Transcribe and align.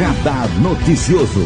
Radar 0.00 0.48
Noticioso. 0.62 1.44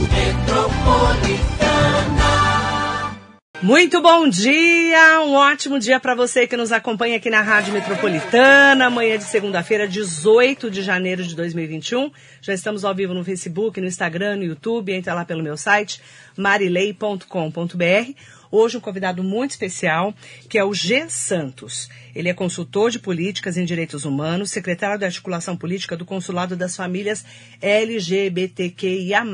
Muito 3.61 4.01
bom 4.01 4.29
dia, 4.29 5.23
um 5.23 5.35
ótimo 5.35 5.81
dia 5.81 5.99
para 5.99 6.15
você 6.15 6.47
que 6.47 6.57
nos 6.57 6.71
acompanha 6.71 7.17
aqui 7.17 7.29
na 7.29 7.41
Rádio 7.41 7.73
Metropolitana. 7.73 8.87
Amanhã 8.87 9.19
de 9.19 9.25
segunda-feira, 9.25 9.89
18 9.89 10.71
de 10.71 10.83
janeiro 10.83 11.25
de 11.25 11.35
2021. 11.35 12.13
Já 12.41 12.55
estamos 12.55 12.85
ao 12.85 12.95
vivo 12.95 13.13
no 13.13 13.25
Facebook, 13.25 13.81
no 13.81 13.89
Instagram, 13.89 14.37
no 14.37 14.45
YouTube. 14.45 14.93
Entra 14.93 15.15
lá 15.15 15.25
pelo 15.25 15.43
meu 15.43 15.57
site 15.57 16.01
marilei.com.br. 16.37 18.15
Hoje 18.57 18.77
um 18.77 18.81
convidado 18.81 19.25
muito 19.25 19.51
especial, 19.51 20.15
que 20.49 20.57
é 20.57 20.63
o 20.63 20.73
G. 20.73 21.11
Santos. 21.11 21.91
Ele 22.15 22.29
é 22.29 22.33
consultor 22.33 22.89
de 22.89 23.01
políticas 23.01 23.57
em 23.57 23.65
direitos 23.65 24.05
humanos, 24.05 24.53
secretário 24.53 24.97
de 24.97 25.05
articulação 25.05 25.57
política 25.57 25.97
do 25.97 26.05
Consulado 26.05 26.55
das 26.55 26.77
Famílias 26.77 27.25
LGBTQIA+. 27.61 29.25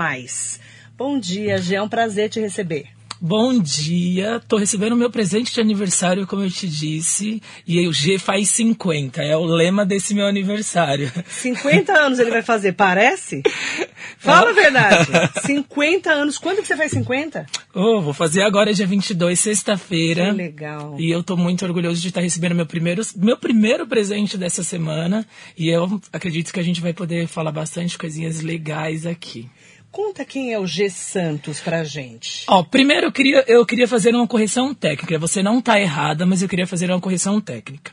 Bom 0.97 1.19
dia, 1.19 1.59
G. 1.59 1.75
É 1.75 1.83
um 1.83 1.89
prazer 1.89 2.31
te 2.31 2.41
receber. 2.41 3.00
Bom 3.23 3.59
dia, 3.59 4.41
tô 4.49 4.57
recebendo 4.57 4.97
meu 4.97 5.11
presente 5.11 5.53
de 5.53 5.61
aniversário, 5.61 6.27
como 6.27 6.43
eu 6.43 6.51
te 6.51 6.67
disse, 6.67 7.43
e 7.67 7.87
o 7.87 7.93
G 7.93 8.19
faz 8.19 8.49
50, 8.49 9.23
é 9.23 9.37
o 9.37 9.45
lema 9.45 9.85
desse 9.85 10.15
meu 10.15 10.27
aniversário. 10.27 11.13
50 11.29 11.93
anos 11.93 12.19
ele 12.19 12.31
vai 12.31 12.41
fazer, 12.41 12.73
parece? 12.73 13.43
Fala 14.17 14.49
a 14.49 14.53
verdade. 14.55 15.11
50 15.45 16.11
anos, 16.11 16.39
quando 16.39 16.63
que 16.63 16.67
você 16.67 16.75
faz 16.75 16.93
50? 16.93 17.45
Oh, 17.75 18.01
vou 18.01 18.15
fazer 18.15 18.41
agora 18.41 18.73
dia 18.73 18.87
22, 18.87 19.39
sexta-feira. 19.39 20.31
Que 20.31 20.37
legal. 20.39 20.97
E 20.99 21.11
eu 21.11 21.23
tô 21.23 21.37
muito 21.37 21.63
orgulhoso 21.67 22.01
de 22.01 22.09
estar 22.09 22.23
recebendo 22.23 22.55
meu 22.55 22.65
primeiro, 22.65 23.03
meu 23.17 23.37
primeiro 23.37 23.87
presente 23.87 24.39
dessa 24.39 24.63
semana, 24.63 25.27
e 25.59 25.69
eu 25.69 26.01
acredito 26.11 26.55
que 26.55 26.61
a 26.61 26.65
gente 26.65 26.81
vai 26.81 26.95
poder 26.95 27.27
falar 27.27 27.53
bastante 27.53 27.99
coisinhas 27.99 28.41
legais 28.41 29.05
aqui. 29.05 29.47
Conta 29.91 30.25
quem 30.25 30.53
é 30.53 30.59
o 30.59 30.67
G 30.67 30.89
Santos 30.89 31.59
pra 31.59 31.83
gente. 31.83 32.45
Ó, 32.47 32.63
primeiro 32.63 33.09
eu 33.09 33.13
queria, 33.13 33.45
eu 33.49 33.67
queria 33.67 33.89
fazer 33.89 34.15
uma 34.15 34.27
correção 34.27 34.73
técnica. 34.73 35.19
Você 35.19 35.43
não 35.43 35.61
tá 35.61 35.81
errada, 35.81 36.25
mas 36.25 36.43
eu 36.43 36.49
queria 36.49 36.67
fazer 36.67 36.91
uma 36.91 37.01
correção 37.01 37.41
técnica. 37.41 37.93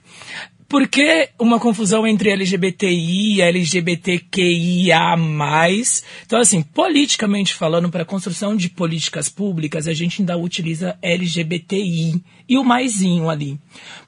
Por 0.69 0.85
que 0.87 1.29
uma 1.39 1.59
confusão 1.59 2.05
entre 2.05 2.29
LGBTI 2.29 3.37
e 3.37 3.41
LGBTQIA+. 3.41 5.15
Então, 6.25 6.39
assim, 6.39 6.61
politicamente 6.61 7.53
falando, 7.53 7.89
para 7.89 8.01
a 8.01 8.05
construção 8.05 8.55
de 8.55 8.69
políticas 8.69 9.29
públicas, 9.29 9.87
a 9.87 9.93
gente 9.93 10.21
ainda 10.21 10.37
utiliza 10.37 10.97
LGBTI 11.01 12.21
e 12.47 12.57
o 12.57 12.63
maisinho 12.63 13.29
ali. 13.29 13.59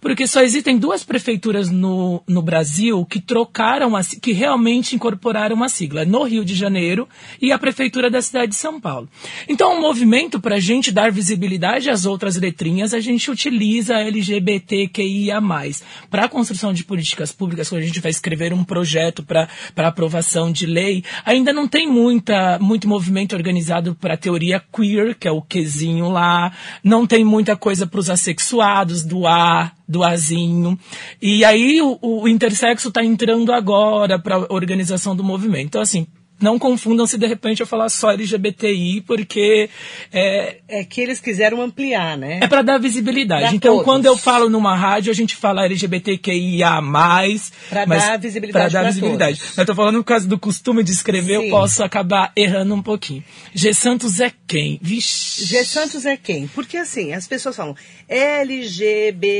Porque 0.01 0.25
só 0.25 0.41
existem 0.41 0.77
duas 0.77 1.03
prefeituras 1.03 1.69
no, 1.69 2.23
no 2.27 2.41
Brasil 2.41 3.05
que 3.05 3.19
trocaram, 3.19 3.95
a, 3.95 4.01
que 4.03 4.31
realmente 4.31 4.95
incorporaram 4.95 5.55
uma 5.55 5.69
sigla, 5.69 6.05
no 6.05 6.23
Rio 6.23 6.45
de 6.45 6.55
Janeiro 6.55 7.07
e 7.41 7.51
a 7.51 7.59
prefeitura 7.59 8.09
da 8.09 8.21
cidade 8.21 8.51
de 8.51 8.55
São 8.55 8.79
Paulo. 8.79 9.09
Então, 9.47 9.73
o 9.73 9.77
um 9.77 9.81
movimento 9.81 10.39
para 10.39 10.55
a 10.55 10.59
gente 10.59 10.91
dar 10.91 11.11
visibilidade 11.11 11.89
às 11.89 12.05
outras 12.05 12.35
letrinhas, 12.37 12.93
a 12.93 12.99
gente 12.99 13.29
utiliza 13.29 13.95
LGBTQIA+. 13.95 15.39
Para 16.09 16.25
a 16.25 16.29
construção 16.29 16.73
de 16.73 16.83
políticas 16.83 17.31
públicas, 17.31 17.69
quando 17.69 17.81
a 17.81 17.85
gente 17.85 17.99
vai 17.99 18.11
escrever 18.11 18.53
um 18.53 18.63
projeto 18.63 19.23
para 19.23 19.47
aprovação 19.75 20.51
de 20.51 20.65
lei, 20.65 21.03
ainda 21.25 21.51
não 21.51 21.67
tem 21.67 21.87
muita, 21.87 22.57
muito 22.59 22.87
movimento 22.87 23.35
organizado 23.35 23.95
para 23.95 24.13
a 24.13 24.17
teoria 24.17 24.63
queer, 24.73 25.15
que 25.15 25.27
é 25.27 25.31
o 25.31 25.41
quezinho 25.41 26.09
lá, 26.09 26.51
não 26.83 27.05
tem 27.05 27.23
muita 27.23 27.55
coisa 27.55 27.85
para 27.85 27.99
os 27.99 28.09
assexuados, 28.29 29.03
do 29.03 29.25
A, 29.27 29.71
do 29.87 30.03
Azinho. 30.03 30.79
E 31.21 31.43
aí 31.43 31.81
o, 31.81 31.97
o 32.01 32.27
intersexo 32.27 32.89
está 32.89 33.03
entrando 33.03 33.51
agora 33.51 34.19
para 34.19 34.35
a 34.35 34.53
organização 34.53 35.15
do 35.15 35.23
movimento. 35.23 35.67
Então, 35.67 35.81
assim, 35.81 36.07
não 36.41 36.57
confundam 36.57 37.05
se 37.05 37.17
de 37.17 37.27
repente 37.27 37.59
eu 37.61 37.67
falar 37.67 37.89
só 37.89 38.11
LGBTI, 38.11 39.01
porque 39.01 39.69
é, 40.11 40.57
é 40.67 40.83
que 40.83 41.01
eles 41.01 41.19
quiseram 41.19 41.61
ampliar, 41.61 42.17
né? 42.17 42.39
É 42.41 42.47
para 42.47 42.61
dar 42.61 42.77
visibilidade. 42.79 43.43
Pra 43.43 43.53
então, 43.53 43.73
todos. 43.73 43.85
quando 43.85 44.05
eu 44.05 44.17
falo 44.17 44.49
numa 44.49 44.75
rádio, 44.75 45.11
a 45.11 45.15
gente 45.15 45.35
fala 45.35 45.65
LGBTQIA+. 45.65 46.81
Para 47.69 47.85
dar 47.85 48.17
visibilidade. 48.17 48.71
Para 48.71 48.81
dar 48.81 48.87
visibilidade. 48.89 49.39
Todos. 49.39 49.57
Eu 49.57 49.65
tô 49.65 49.75
falando 49.75 49.97
por 49.97 50.05
causa 50.05 50.27
do 50.27 50.39
costume 50.39 50.83
de 50.83 50.91
escrever, 50.91 51.39
Sim. 51.39 51.45
eu 51.45 51.49
posso 51.49 51.83
acabar 51.83 52.31
errando 52.35 52.73
um 52.73 52.81
pouquinho. 52.81 53.23
G 53.53 53.73
Santos 53.73 54.19
é 54.19 54.31
quem? 54.47 54.79
Vixe. 54.81 55.45
G 55.45 55.63
Santos 55.65 56.05
é 56.05 56.17
quem? 56.17 56.47
Porque 56.47 56.77
assim, 56.77 57.13
as 57.13 57.27
pessoas 57.27 57.55
falam 57.55 57.75
LGBTQIA+. 58.07 59.39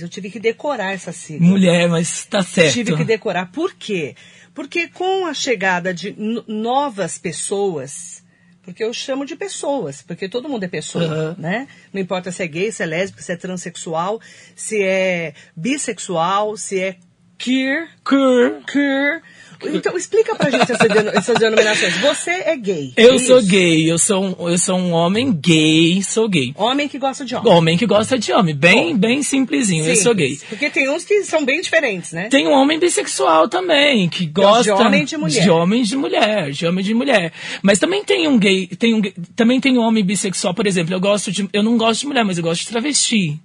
Eu 0.00 0.08
tive 0.08 0.30
que 0.30 0.38
decorar 0.40 0.92
essa 0.92 1.12
sigla. 1.12 1.46
Mulher, 1.46 1.88
mas 1.88 2.24
tá 2.26 2.42
certo. 2.42 2.72
Tive 2.72 2.96
que 2.96 3.04
decorar. 3.04 3.50
Por 3.52 3.74
quê? 3.74 4.14
Porque 4.56 4.88
com 4.88 5.26
a 5.26 5.34
chegada 5.34 5.92
de 5.94 6.16
novas 6.48 7.18
pessoas, 7.18 8.24
porque 8.62 8.82
eu 8.82 8.92
chamo 8.92 9.24
de 9.26 9.36
pessoas, 9.36 10.00
porque 10.02 10.28
todo 10.28 10.48
mundo 10.48 10.64
é 10.64 10.68
pessoa, 10.68 11.04
Uhum. 11.04 11.34
né? 11.38 11.68
Não 11.92 12.00
importa 12.00 12.32
se 12.32 12.42
é 12.42 12.46
gay, 12.48 12.72
se 12.72 12.82
é 12.82 12.86
lésbico, 12.86 13.22
se 13.22 13.30
é 13.32 13.36
transexual, 13.36 14.18
se 14.56 14.82
é 14.82 15.34
bissexual, 15.54 16.56
se 16.56 16.80
é 16.80 16.96
queer, 17.38 17.88
Queer. 18.04 18.62
queer. 18.66 19.22
Então 19.64 19.96
explica 19.96 20.34
pra 20.34 20.50
gente 20.50 20.70
essa 20.70 20.88
deno- 20.88 21.10
essas 21.10 21.38
denominações. 21.38 21.96
Você 21.98 22.30
é 22.30 22.56
gay. 22.56 22.92
Eu 22.96 23.14
é 23.14 23.18
sou 23.18 23.38
isso? 23.38 23.48
gay, 23.48 23.90
eu 23.90 23.98
sou, 23.98 24.24
um, 24.24 24.48
eu 24.50 24.58
sou 24.58 24.76
um 24.76 24.92
homem 24.92 25.32
gay, 25.32 26.02
sou 26.02 26.28
gay. 26.28 26.52
Homem 26.56 26.88
que 26.88 26.98
gosta 26.98 27.24
de 27.24 27.34
homem. 27.34 27.52
Homem 27.52 27.78
que 27.78 27.86
gosta 27.86 28.18
de 28.18 28.32
homem, 28.32 28.54
bem, 28.54 28.92
Bom. 28.92 28.98
bem 28.98 29.22
simplesinho, 29.22 29.86
eu 29.86 29.96
sou 29.96 30.14
gay. 30.14 30.30
Simples. 30.30 30.48
Porque 30.48 30.70
tem 30.70 30.88
uns 30.90 31.04
que 31.04 31.22
são 31.24 31.44
bem 31.44 31.60
diferentes, 31.60 32.12
né? 32.12 32.28
Tem 32.28 32.46
um 32.46 32.52
homem 32.52 32.78
bissexual 32.78 33.48
também, 33.48 34.08
que 34.08 34.26
gosta 34.26 34.62
de 34.64 34.70
homem 34.70 35.04
de 35.04 35.16
mulher. 35.16 35.42
de 35.42 35.50
homem 35.50 35.82
de 35.82 35.96
mulher, 35.96 36.50
de 36.50 36.66
homem 36.66 36.84
de 36.84 36.94
mulher. 36.94 37.32
Mas 37.62 37.78
também 37.78 38.04
tem 38.04 38.28
um 38.28 38.38
gay, 38.38 38.66
tem 38.66 38.94
um, 38.94 39.02
também 39.34 39.60
tem 39.60 39.76
um 39.78 39.82
homem 39.82 40.04
bissexual, 40.04 40.52
por 40.54 40.66
exemplo, 40.66 40.94
eu 40.94 41.00
gosto 41.00 41.32
de, 41.32 41.48
eu 41.52 41.62
não 41.62 41.76
gosto 41.76 42.00
de 42.00 42.06
mulher, 42.06 42.24
mas 42.24 42.36
eu 42.38 42.44
gosto 42.44 42.60
de 42.62 42.68
travesti. 42.68 43.40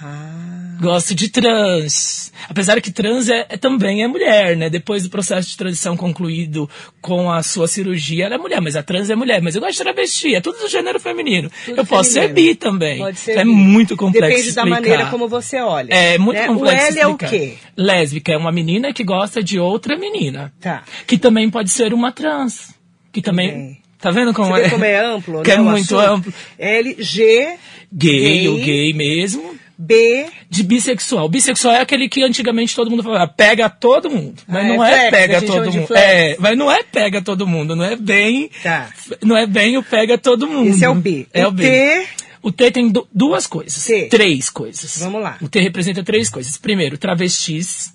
Ah. 0.00 0.57
Gosto 0.80 1.14
de 1.14 1.28
trans. 1.28 2.32
Apesar 2.48 2.80
que 2.80 2.90
trans 2.92 3.28
é, 3.28 3.46
é- 3.48 3.56
também 3.56 4.02
é 4.02 4.06
mulher, 4.08 4.56
né? 4.56 4.70
Depois 4.70 5.02
do 5.02 5.10
processo 5.10 5.48
de 5.50 5.56
transição 5.56 5.96
concluído 5.96 6.68
com 7.00 7.30
a 7.30 7.42
sua 7.42 7.66
cirurgia, 7.66 8.26
ela 8.26 8.36
é 8.36 8.38
mulher, 8.38 8.60
mas 8.60 8.76
a 8.76 8.82
trans 8.82 9.10
é 9.10 9.16
mulher. 9.16 9.42
Mas 9.42 9.54
eu 9.56 9.60
gosto 9.60 9.76
de 9.78 9.82
travesti, 9.82 10.34
é 10.34 10.40
tudo 10.40 10.58
do 10.58 10.68
gênero 10.68 11.00
feminino. 11.00 11.50
Tudo 11.64 11.78
eu 11.78 11.84
posso 11.86 12.10
ser 12.12 12.28
feminino. 12.28 12.48
bi 12.50 12.54
também. 12.54 12.98
Pode 12.98 13.18
ser 13.18 13.32
é 13.38 13.44
bi. 13.44 13.50
muito 13.50 13.96
complexo 13.96 14.28
Depende 14.28 14.42
da 14.54 14.62
explicar. 14.62 14.80
maneira 14.80 15.06
como 15.10 15.26
você 15.28 15.60
olha. 15.60 15.92
É 15.92 16.16
muito 16.18 16.36
né? 16.38 16.46
complexo 16.46 16.84
O 16.84 16.88
L 16.90 16.98
é 17.00 17.06
o 17.06 17.10
explicar. 17.10 17.30
quê? 17.30 17.54
Lésbica 17.76 18.32
é 18.32 18.36
uma 18.36 18.52
menina 18.52 18.92
que 18.92 19.02
gosta 19.02 19.42
de 19.42 19.58
outra 19.58 19.96
menina. 19.96 20.52
Tá. 20.60 20.84
Que 21.06 21.18
também 21.18 21.50
pode 21.50 21.70
ser 21.70 21.92
uma 21.92 22.12
trans. 22.12 22.72
Que 23.12 23.20
também... 23.20 23.78
Tá 24.00 24.12
vendo 24.12 24.32
como 24.32 24.50
Você 24.54 24.60
é? 24.60 24.64
vê 24.64 24.70
como 24.70 24.84
é 24.84 24.96
amplo, 25.04 25.42
Que 25.42 25.50
né? 25.50 25.56
é 25.56 25.60
o 25.60 25.64
muito 25.64 25.98
assunto? 25.98 26.14
amplo. 26.28 26.34
L, 26.56 26.96
G, 27.00 27.56
Gay, 27.92 28.20
Gay. 28.20 28.48
o 28.48 28.56
gay 28.58 28.92
mesmo. 28.92 29.56
B, 29.80 30.26
De 30.50 30.64
bissexual. 30.64 31.28
Bissexual 31.28 31.74
é 31.74 31.80
aquele 31.82 32.08
que 32.08 32.22
antigamente 32.24 32.74
todo 32.74 32.90
mundo 32.90 33.02
falava, 33.04 33.28
pega 33.28 33.70
todo 33.70 34.10
mundo. 34.10 34.42
Mas 34.48 34.64
Ah, 34.64 34.68
não 34.68 34.84
é 34.84 35.06
é, 35.06 35.10
pega 35.10 35.40
todo 35.42 35.72
mundo. 35.72 35.94
É, 35.96 36.36
mas 36.40 36.58
não 36.58 36.70
é 36.72 36.82
pega 36.82 37.22
todo 37.22 37.46
mundo, 37.46 37.76
não 37.76 37.84
é 37.84 37.94
bem. 37.94 38.50
Tá. 38.62 38.90
Não 39.22 39.36
é 39.36 39.46
bem 39.46 39.76
o 39.76 39.82
pega 39.82 40.18
todo 40.18 40.48
mundo. 40.48 40.70
esse 40.70 40.84
é 40.84 40.88
o 40.88 40.94
B. 40.96 41.26
É 41.32 41.46
o, 41.46 41.52
B. 41.52 41.62
T, 41.62 42.06
O 42.42 42.50
T 42.50 42.70
tem 42.72 42.88
du- 42.88 43.06
duas 43.14 43.46
coisas. 43.46 43.84
T. 43.84 44.06
Três 44.06 44.50
coisas. 44.50 44.98
Vamos 44.98 45.22
lá. 45.22 45.38
O 45.40 45.48
T 45.48 45.60
representa 45.60 46.02
três 46.02 46.28
coisas. 46.28 46.56
Primeiro, 46.56 46.98
travestis, 46.98 47.92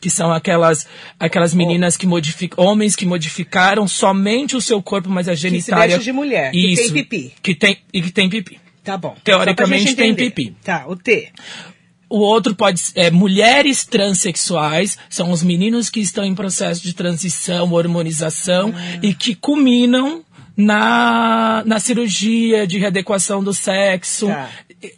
que 0.00 0.10
são 0.10 0.30
aquelas, 0.30 0.86
aquelas 1.18 1.54
meninas 1.54 1.96
que 1.96 2.06
modificam, 2.06 2.62
homens 2.62 2.94
que 2.94 3.06
modificaram 3.06 3.88
somente 3.88 4.54
o 4.54 4.60
seu 4.60 4.82
corpo, 4.82 5.08
mas 5.08 5.26
a 5.28 5.34
genitália. 5.34 5.86
veste 5.96 6.04
de 6.04 6.12
mulher, 6.12 6.50
que 6.50 6.60
tem 6.60 6.72
Isso, 6.74 6.92
pipi. 6.92 7.32
Que 7.42 7.54
tem, 7.54 7.78
e 7.92 8.02
que 8.02 8.10
tem 8.12 8.28
pipi. 8.28 8.58
Tá 8.84 8.96
bom. 8.96 9.16
Teoricamente 9.24 9.94
tem 9.96 10.14
pipi. 10.14 10.54
Tá, 10.62 10.84
o 10.86 10.94
T. 10.96 11.32
O 12.08 12.18
outro 12.18 12.54
pode 12.54 12.78
ser 12.78 12.98
é, 13.00 13.10
mulheres 13.10 13.84
transexuais, 13.84 14.96
são 15.08 15.30
os 15.32 15.42
meninos 15.42 15.90
que 15.90 16.00
estão 16.00 16.24
em 16.24 16.34
processo 16.34 16.82
de 16.82 16.92
transição, 16.92 17.72
hormonização 17.72 18.72
Ah. 18.76 18.98
e 19.02 19.14
que 19.14 19.34
culminam 19.34 20.22
na, 20.56 21.62
na 21.66 21.80
cirurgia 21.80 22.66
de 22.66 22.78
readequação 22.78 23.42
do 23.42 23.52
sexo. 23.52 24.26
Tá. 24.28 24.48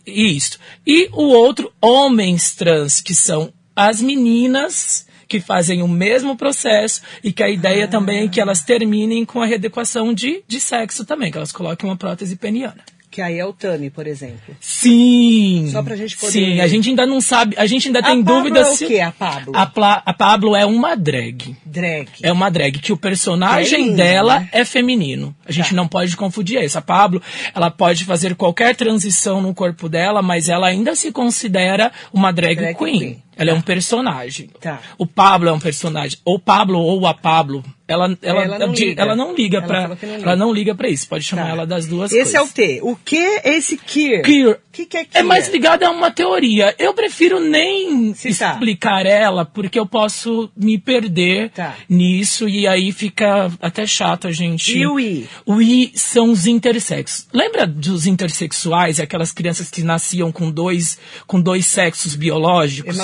E- 0.06 0.35
Isso. 0.37 0.59
E 0.87 1.09
o 1.12 1.23
outro, 1.29 1.73
homens 1.81 2.55
trans, 2.55 3.00
que 3.00 3.15
são 3.15 3.53
as 3.75 4.00
meninas 4.03 5.06
que 5.29 5.41
fazem 5.41 5.82
o 5.82 5.89
mesmo 5.89 6.37
processo 6.37 7.00
e 7.23 7.32
que 7.32 7.43
a 7.43 7.49
ideia 7.49 7.85
Ah. 7.85 7.89
também 7.89 8.25
é 8.25 8.29
que 8.29 8.41
elas 8.41 8.62
terminem 8.62 9.25
com 9.25 9.41
a 9.41 9.47
readequação 9.47 10.12
de, 10.15 10.43
de 10.47 10.61
sexo 10.61 11.05
também, 11.05 11.31
que 11.32 11.39
elas 11.39 11.50
coloquem 11.53 11.89
uma 11.89 11.97
prótese 11.97 12.37
peniana. 12.37 12.85
Que 13.17 13.23
aí 13.23 13.39
é 13.39 13.47
o 13.47 13.53
Tami, 13.55 13.89
por 13.89 14.07
exemplo. 14.07 14.55
Sim. 14.61 15.71
Só 15.73 15.83
pra 15.83 15.97
gente 15.97 16.15
poder- 16.19 16.33
Sim, 16.33 16.61
a 16.61 16.67
gente 16.67 16.91
ainda 16.91 17.07
não 17.07 17.19
sabe, 17.19 17.57
a 17.59 17.65
gente 17.65 17.87
ainda 17.89 18.01
A 18.01 18.03
tem 18.03 18.23
Pablo 18.23 18.43
dúvida 18.43 18.61
é 18.61 18.71
o 18.71 18.77
quê, 18.77 19.01
a 19.01 19.11
Pablo? 19.11 19.53
A, 19.57 19.65
Pla- 19.65 20.03
a 20.05 20.13
Pablo 20.13 20.55
é 20.55 20.67
uma 20.67 20.95
drag. 20.95 21.57
Drag. 21.65 22.09
É 22.23 22.31
uma 22.31 22.51
drag 22.51 22.79
que 22.79 22.93
o 22.93 22.97
personagem 22.99 23.89
Que 23.93 23.95
dela 23.97 24.41
né? 24.41 24.49
é 24.53 24.67
feminino. 24.67 25.35
A 25.47 25.51
gente 25.51 25.71
Tá. 25.71 25.77
não 25.77 25.89
pode 25.89 26.15
confundir 26.15 26.63
isso. 26.63 26.77
A 26.77 26.83
Pablo, 26.83 27.23
ela 27.55 27.71
pode 27.71 28.05
fazer 28.05 28.35
qualquer 28.35 28.77
transição 28.77 29.41
no 29.41 29.55
corpo 29.55 29.89
dela, 29.89 30.21
mas 30.21 30.51
ela 30.51 30.67
ainda 30.67 30.95
se 30.95 31.11
considera 31.11 31.91
uma 32.13 32.31
drag, 32.31 32.57
Drag 32.57 32.75
queen. 32.77 32.99
queen. 32.99 33.23
Ela 33.37 33.50
é 33.50 33.55
um 33.55 33.61
personagem. 33.61 34.49
Tá. 34.61 34.81
O 34.99 35.06
Pablo 35.06 35.49
é 35.49 35.53
um 35.53 35.61
personagem. 35.61 36.19
Ou 36.25 36.38
Pablo 36.38 36.79
ou 36.79 37.06
a 37.06 37.15
Pablo. 37.15 37.62
Ela, 37.88 38.19
ela, 38.21 38.43
Ela 38.43 38.59
não 38.59 38.73
liga. 38.73 39.00
ela 39.00 39.15
não 39.15 39.33
liga 39.33 39.59
Ela 39.59 39.67
pra. 39.69 39.81
não 39.88 39.94
liga. 39.94 40.23
Ela 40.23 40.37
não 40.37 40.53
liga 40.53 40.75
pra 40.75 40.88
isso. 40.88 41.06
Pode 41.09 41.23
chamar 41.23 41.44
Tá. 41.44 41.49
ela 41.50 41.67
das 41.67 41.87
duas 41.87 42.11
Esse 42.11 42.33
coisas. 42.33 42.35
é 42.35 42.43
o 42.43 42.49
T. 42.49 42.81
O 42.83 42.97
que 42.97 43.17
é 43.17 43.56
esse 43.56 43.77
Kier? 43.77 44.23
Kier. 44.25 44.49
O 44.55 44.59
que, 44.73 44.87
que 44.87 44.97
é 44.97 45.05
Kier? 45.05 45.21
É 45.21 45.23
mais 45.23 45.49
ligado 45.50 45.85
a 45.85 45.91
uma 45.91 46.11
teoria. 46.11 46.75
Eu 46.81 46.93
prefiro 46.94 47.38
nem 47.38 48.12
Citar. 48.12 48.55
explicar 48.55 49.06
ela, 49.06 49.44
porque 49.44 49.79
eu 49.79 49.87
posso 49.87 50.50
me 50.56 50.79
perder 50.79 51.50
Tá. 51.50 51.77
nisso 51.89 52.49
e 52.49 52.67
aí 52.67 52.91
fica 52.91 53.53
até 53.62 53.87
chato 53.87 54.27
a 54.27 54.32
gente. 54.32 54.77
E 54.77 54.85
o 54.85 54.99
I? 54.99 55.29
O 55.47 55.62
I 55.62 55.93
são 55.94 56.32
os 56.32 56.44
intersexos. 56.49 57.29
Lembra 57.32 57.69
dos 57.69 58.05
intersexuais, 58.06 58.99
aquelas 58.99 59.31
crianças 59.31 59.71
que 59.71 59.82
nasciam 59.82 60.32
com 60.32 60.50
dois, 60.50 60.99
com 61.25 61.41
dois 61.41 61.67
sexos 61.67 62.17
biológicos? 62.17 62.97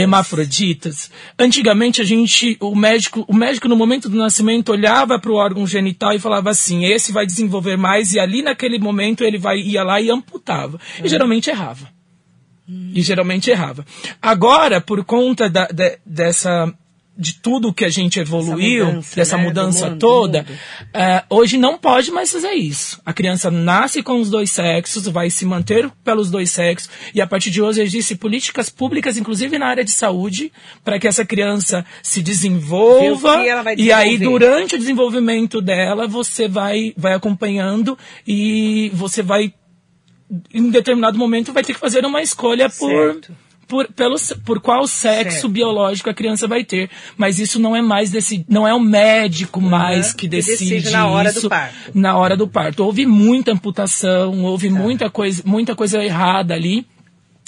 Hermafroditas. 0.00 1.10
Antigamente 1.38 2.00
a 2.00 2.04
gente, 2.04 2.56
o 2.60 2.74
médico, 2.74 3.24
o 3.28 3.34
médico 3.34 3.68
no 3.68 3.76
momento 3.76 4.08
do 4.08 4.16
nascimento 4.16 4.70
olhava 4.72 5.18
para 5.18 5.30
o 5.30 5.34
órgão 5.36 5.66
genital 5.66 6.12
e 6.12 6.18
falava 6.18 6.50
assim: 6.50 6.84
esse 6.84 7.12
vai 7.12 7.26
desenvolver 7.26 7.76
mais 7.76 8.12
e 8.12 8.20
ali 8.20 8.42
naquele 8.42 8.78
momento 8.78 9.22
ele 9.24 9.38
vai 9.38 9.58
ia 9.58 9.82
lá 9.82 10.00
e 10.00 10.10
amputava. 10.10 10.78
E 11.02 11.08
geralmente 11.08 11.50
errava. 11.50 11.88
E 12.94 13.02
geralmente 13.02 13.50
errava. 13.50 13.84
Agora, 14.22 14.80
por 14.80 15.04
conta 15.04 15.50
da- 15.50 15.66
de- 15.66 15.98
dessa 16.06 16.72
de 17.20 17.34
tudo 17.34 17.72
que 17.72 17.84
a 17.84 17.90
gente 17.90 18.18
evoluiu, 18.18 18.86
mudança, 18.86 19.14
dessa 19.14 19.36
né, 19.36 19.42
mudança 19.42 19.90
mundo, 19.90 19.98
toda, 19.98 20.46
é, 20.94 21.22
hoje 21.28 21.58
não 21.58 21.76
pode 21.76 22.10
mais 22.10 22.32
fazer 22.32 22.52
isso. 22.52 22.98
A 23.04 23.12
criança 23.12 23.50
nasce 23.50 24.02
com 24.02 24.18
os 24.18 24.30
dois 24.30 24.50
sexos, 24.50 25.06
vai 25.06 25.28
se 25.28 25.44
manter 25.44 25.90
pelos 26.02 26.30
dois 26.30 26.50
sexos, 26.50 26.88
e 27.14 27.20
a 27.20 27.26
partir 27.26 27.50
de 27.50 27.60
hoje 27.60 27.82
existe 27.82 28.16
políticas 28.16 28.70
públicas, 28.70 29.18
inclusive 29.18 29.58
na 29.58 29.66
área 29.66 29.84
de 29.84 29.90
saúde, 29.90 30.50
para 30.82 30.98
que 30.98 31.06
essa 31.06 31.22
criança 31.22 31.84
se 32.02 32.22
desenvolva. 32.22 33.36
E 33.76 33.92
aí, 33.92 34.16
durante 34.16 34.76
o 34.76 34.78
desenvolvimento 34.78 35.60
dela, 35.60 36.08
você 36.08 36.48
vai, 36.48 36.94
vai 36.96 37.12
acompanhando 37.12 37.98
e 38.26 38.90
você 38.94 39.22
vai, 39.22 39.52
em 40.54 40.62
um 40.62 40.70
determinado 40.70 41.18
momento, 41.18 41.52
vai 41.52 41.62
ter 41.62 41.74
que 41.74 41.80
fazer 41.80 42.02
uma 42.06 42.22
escolha. 42.22 42.70
Certo. 42.70 43.26
Por, 43.28 43.49
pelo, 43.94 44.16
por 44.44 44.60
qual 44.60 44.86
sexo 44.86 45.32
Certo. 45.32 45.48
biológico 45.48 46.10
a 46.10 46.14
criança 46.14 46.46
vai 46.48 46.64
ter. 46.64 46.90
Mas 47.16 47.38
isso 47.38 47.58
não 47.58 47.74
é 47.74 47.80
mais 47.82 48.10
desse, 48.10 48.44
não 48.48 48.66
é 48.66 48.74
o 48.74 48.80
médico 48.80 49.60
mais 49.60 50.12
que 50.12 50.20
que 50.22 50.28
decide, 50.28 50.70
decide 50.74 50.90
na 50.90 51.06
hora 51.06 51.32
do 51.32 51.38
isso 51.38 51.48
parto. 51.48 51.74
na 51.94 52.16
hora 52.16 52.36
do 52.36 52.46
parto. 52.48 52.84
Houve 52.84 53.06
muita 53.06 53.52
amputação, 53.52 54.42
houve 54.44 54.68
muita 54.70 55.08
coisa, 55.10 55.42
muita 55.46 55.74
coisa 55.74 56.02
errada 56.04 56.54
ali. 56.54 56.86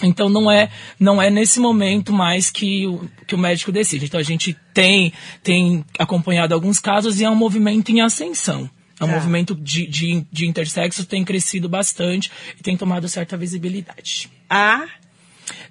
Então 0.02 0.28
não 0.28 0.50
é 0.50 0.69
não 0.98 1.22
é 1.22 1.30
nesse 1.30 1.60
momento 1.60 2.12
mais 2.12 2.50
que 2.50 2.86
o, 2.86 3.08
que 3.26 3.34
o 3.34 3.38
médico 3.38 3.70
decide. 3.70 4.06
Então 4.06 4.18
a 4.18 4.22
gente 4.22 4.56
tem 4.75 5.12
tem 5.42 5.84
acompanhado 5.98 6.54
alguns 6.54 6.80
casos 6.80 7.20
e 7.20 7.25
é 7.25 7.30
um 7.30 7.34
movimento 7.36 7.90
em 7.90 8.00
ascensão. 8.00 8.68
É 9.00 9.04
um 9.04 9.08
Tá. 9.08 9.14
movimento 9.14 9.54
de, 9.54 9.86
de, 9.86 10.25
de 10.30 10.46
intersexo 10.46 11.04
tem 11.04 11.25
crescido 11.25 11.68
bastante 11.68 12.30
e 12.58 12.62
tem 12.62 12.76
tomado 12.76 13.08
certa 13.08 13.36
visibilidade. 13.36 14.28
A. 14.48 14.84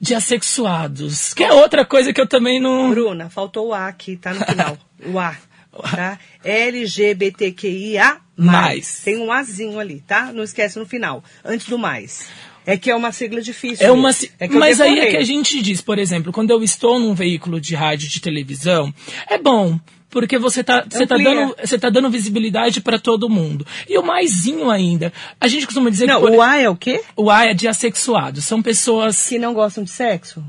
De 0.01 0.15
assexuados, 0.15 1.31
que 1.31 1.43
é 1.43 1.53
outra 1.53 1.85
coisa 1.85 2.11
que 2.11 2.19
eu 2.19 2.27
também 2.27 2.59
não. 2.59 2.89
Bruna, 2.89 3.29
faltou 3.29 3.67
o 3.67 3.73
A 3.73 3.87
aqui, 3.87 4.17
tá 4.17 4.33
no 4.33 4.43
final. 4.43 4.77
O 5.05 5.19
A. 5.19 5.37
Tá? 5.95 6.19
LGBTQIA. 6.43 8.17
Mais. 8.35 9.01
Tem 9.03 9.17
um 9.17 9.31
Azinho 9.31 9.79
ali, 9.79 10.03
tá? 10.05 10.33
Não 10.33 10.43
esquece 10.43 10.79
no 10.79 10.85
final. 10.85 11.23
Antes 11.45 11.67
do 11.67 11.77
mais. 11.77 12.27
É 12.65 12.77
que 12.77 12.91
é 12.91 12.95
uma 12.95 13.11
sigla 13.11 13.41
difícil. 13.41 13.85
É 13.85 13.91
uma, 13.91 14.11
É 14.39 14.47
mas 14.47 14.79
aí 14.79 14.99
é 14.99 15.11
que 15.11 15.17
a 15.17 15.23
gente 15.23 15.61
diz, 15.61 15.81
por 15.81 15.97
exemplo, 15.97 16.31
quando 16.31 16.51
eu 16.51 16.63
estou 16.63 16.99
num 16.99 17.13
veículo 17.13 17.59
de 17.59 17.75
rádio 17.75 18.09
de 18.09 18.19
televisão, 18.19 18.93
é 19.27 19.37
bom. 19.37 19.79
Porque 20.11 20.37
você 20.37 20.61
tá, 20.63 20.85
você 20.87 21.07
tá 21.07 21.17
dando, 21.17 21.55
você 21.63 21.79
tá 21.79 21.89
dando 21.89 22.09
visibilidade 22.09 22.81
para 22.81 22.99
todo 22.99 23.29
mundo. 23.29 23.65
E 23.89 23.97
o 23.97 24.03
maisinho 24.03 24.69
ainda. 24.69 25.11
A 25.39 25.47
gente 25.47 25.65
costuma 25.65 25.89
dizer 25.89 26.05
Não, 26.05 26.19
que 26.21 26.27
por- 26.27 26.35
o 26.35 26.41
A 26.41 26.57
é 26.57 26.69
o 26.69 26.75
quê? 26.75 27.01
o 27.15 27.31
A 27.31 27.45
é 27.45 27.53
de 27.53 27.67
assexuado. 27.67 28.41
São 28.41 28.61
pessoas. 28.61 29.27
Que 29.29 29.39
não 29.39 29.53
gostam 29.53 29.83
de 29.85 29.89
sexo? 29.89 30.43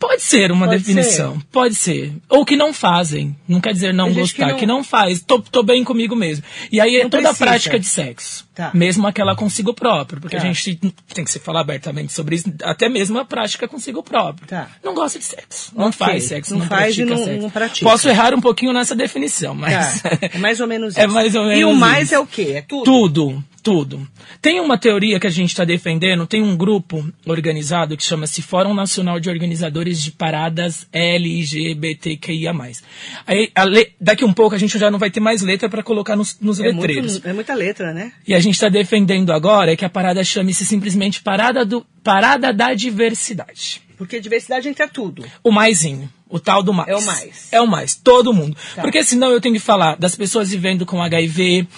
Pode 0.00 0.22
ser 0.22 0.50
uma 0.50 0.66
Pode 0.66 0.78
definição. 0.78 1.38
Pode 1.52 1.74
ser. 1.74 2.12
Ou 2.28 2.44
que 2.44 2.56
não 2.56 2.72
fazem. 2.72 3.36
Não 3.46 3.60
quer 3.60 3.72
dizer 3.74 3.92
não 3.92 4.06
gente 4.06 4.14
que 4.14 4.20
gostar. 4.40 4.48
não- 4.48 4.56
Que 4.56 4.66
não, 4.66 4.82
faz. 4.82 5.20
Tô, 5.20 5.40
tô 5.40 5.62
bem 5.62 5.84
comigo 5.84 6.16
mesmo. 6.16 6.42
E 6.72 6.80
aí 6.80 6.96
é 6.96 7.08
toda 7.08 7.28
a 7.30 7.34
prática 7.34 7.78
de 7.78 7.86
sexo. 7.86 8.48
Tá. 8.54 8.70
Mesmo 8.74 9.06
aquela 9.06 9.36
consigo 9.36 9.74
próprio. 9.74 10.20
Porque 10.20 10.36
Tá. 10.36 10.42
a 10.42 10.46
gente 10.46 10.76
tem 11.14 11.22
que 11.24 11.30
se 11.30 11.38
falar 11.38 11.60
abertamente 11.60 12.12
sobre 12.14 12.36
isso. 12.36 12.50
Até 12.62 12.88
mesmo 12.88 13.18
a 13.18 13.24
prática 13.26 13.68
consigo 13.68 14.02
próprio. 14.02 14.48
Tá. 14.48 14.68
Não 14.82 14.94
gosta 14.94 15.18
de 15.18 15.24
sexo. 15.26 15.70
Não 15.76 15.92
faz 15.92 16.24
sexo. 16.24 16.52
Não 16.54 16.60
Não, 16.60 16.66
faz 16.66 16.96
e 16.96 17.02
pratica 17.04 17.16
não- 17.16 17.24
sexo. 17.26 17.42
não 17.42 17.50
pratica. 17.50 17.90
Posso 17.90 18.08
errar 18.08 18.34
um 18.34 18.40
pouquinho 18.40 18.72
nessa 18.72 18.94
definição, 18.96 19.54
mas. 19.54 20.00
Tá. 20.00 20.18
É 20.32 20.38
mais 20.38 20.60
ou 20.60 20.66
menos 20.66 20.92
isso. 20.96 21.00
É 21.00 21.06
mais 21.06 21.34
ou 21.34 21.42
E 21.52 21.62
o 21.64 21.68
menos 21.68 21.78
mais 21.78 22.04
isso. 22.06 22.14
é 22.14 22.18
o 22.18 22.26
quê? 22.26 22.52
É 22.56 22.62
tudo? 22.62 22.84
Tudo, 22.84 23.44
tudo. 23.62 24.06
Tem 24.40 24.58
uma 24.60 24.76
teoria 24.78 25.18
que 25.20 25.26
a 25.26 25.30
gente 25.30 25.50
está 25.50 25.64
defendendo, 25.64 26.26
tem 26.26 26.42
um 26.42 26.56
grupo 26.56 27.06
organizado 27.26 27.96
que 27.96 28.02
chama-se 28.04 28.42
Fórum 28.42 28.74
Nacional 28.74 29.20
de 29.20 29.28
Organizadores 29.30 30.02
de 30.02 30.10
Paradas 30.12 30.86
LGBTQIA+. 30.92 32.52
Aí, 33.26 33.50
a 33.54 33.64
le- 33.64 33.92
daqui 34.00 34.24
um 34.24 34.32
pouco 34.32 34.54
a 34.54 34.58
gente 34.58 34.78
já 34.78 34.90
não 34.90 34.98
vai 34.98 35.10
ter 35.10 35.20
mais 35.20 35.42
letra 35.42 35.68
para 35.68 35.82
colocar 35.82 36.16
nos, 36.16 36.38
nos 36.40 36.58
É, 36.60 36.64
letreiros. 36.68 37.12
muito, 37.12 37.28
é 37.28 37.32
muita 37.32 37.54
letra, 37.54 37.92
né? 37.92 38.12
E 38.26 38.34
a 38.34 38.40
gente 38.40 38.54
está 38.54 38.68
defendendo 38.68 39.32
agora 39.32 39.76
que 39.76 39.84
a 39.84 39.88
parada 39.90 40.22
chame-se 40.24 40.64
simplesmente 40.66 41.20
Parada, 41.22 41.64
do, 41.64 41.84
parada 42.02 42.52
da 42.52 42.74
Diversidade. 42.74 43.82
Porque 43.96 44.18
diversidade 44.18 44.66
entra 44.68 44.88
tudo. 44.88 45.24
O 45.44 45.50
maisinho. 45.50 46.10
O 46.26 46.40
tal 46.40 46.62
do 46.62 46.72
mais. 46.72 46.88
É 46.88 46.96
o 46.96 47.02
mais. 47.04 47.48
É 47.52 47.60
o 47.60 47.66
mais. 47.66 47.94
Todo 47.94 48.32
mundo. 48.32 48.56
Tá. 48.74 48.80
Porque 48.82 49.04
senão 49.04 49.30
eu 49.30 49.40
tenho 49.40 49.54
que 49.54 49.60
falar 49.60 49.96
das 49.96 50.14
pessoas 50.16 50.50
vivendo 50.50 50.86
com 50.86 51.02
HIV. 51.02 51.68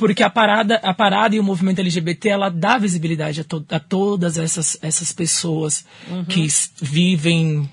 Porque 0.00 0.22
a 0.22 0.30
parada, 0.30 0.76
a 0.82 0.92
parada 0.94 1.36
e 1.36 1.38
o 1.38 1.44
movimento 1.44 1.78
LGBT, 1.80 2.30
ela 2.30 2.48
dá 2.48 2.78
visibilidade 2.78 3.42
a, 3.42 3.44
to- 3.44 3.64
a 3.70 3.78
todas 3.78 4.38
essas, 4.38 4.76
essas 4.82 5.12
pessoas 5.12 5.84
Uhum. 6.10 6.24
que 6.24 6.46
vivem, 6.80 7.68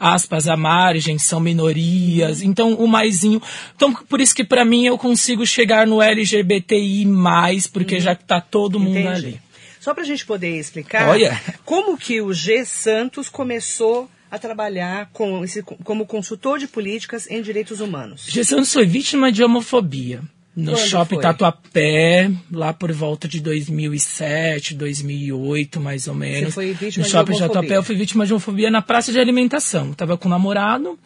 aspas, 0.00 0.48
à 0.48 0.56
margem, 0.56 1.18
são 1.18 1.38
minorias. 1.38 2.40
Então, 2.42 2.72
o 2.74 2.86
maisinho. 2.88 3.42
Então, 3.76 3.92
por 3.92 4.20
isso 4.20 4.34
que 4.34 4.42
pra 4.42 4.64
mim 4.64 4.86
eu 4.86 4.96
consigo 4.96 5.44
chegar 5.46 5.86
no 5.86 6.00
LGBTI, 6.00 7.04
porque 7.72 8.00
já 8.00 8.14
tá 8.14 8.40
todo 8.40 8.80
mundo 8.80 8.96
Uhum. 8.96 9.02
Entendi. 9.02 9.26
ali. 9.26 9.40
Só 9.80 9.92
pra 9.94 10.04
gente 10.04 10.24
poder 10.26 10.58
explicar 10.58 11.08
Olha. 11.08 11.40
como 11.64 11.96
que 11.96 12.20
o 12.20 12.32
G 12.32 12.64
Santos 12.64 13.28
começou 13.28 14.08
a 14.30 14.38
trabalhar 14.38 15.08
com 15.12 15.44
esse, 15.44 15.62
como 15.62 16.04
consultor 16.06 16.58
de 16.58 16.66
políticas 16.66 17.30
em 17.30 17.40
direitos 17.40 17.80
humanos. 17.80 18.24
G. 18.28 18.44
Santos 18.44 18.72
foi 18.72 18.84
vítima 18.86 19.30
de 19.32 19.42
homofobia. 19.44 20.20
No 20.60 20.76
shopping 20.76 21.14
foi? 21.16 21.22
Tatuapé, 21.22 22.30
lá 22.50 22.72
por 22.72 22.90
volta 22.92 23.28
de 23.28 23.38
2007, 23.40 24.74
2008, 24.74 25.80
mais 25.80 26.08
ou 26.08 26.14
menos. 26.14 26.52
foi 26.54 26.72
vítima 26.72 27.02
no 27.02 27.04
de 27.04 27.10
shopping 27.10 27.32
homofobia? 27.32 27.48
Tatuapé, 27.48 27.76
eu 27.76 27.82
fui 27.82 27.94
vítima 27.94 28.26
de 28.26 28.32
homofobia 28.32 28.70
na 28.70 28.82
praça 28.82 29.12
de 29.12 29.20
alimentação. 29.20 29.88
Eu 29.88 29.94
tava 29.94 30.16
com 30.16 30.26
um 30.28 30.30
namorado 30.30 30.98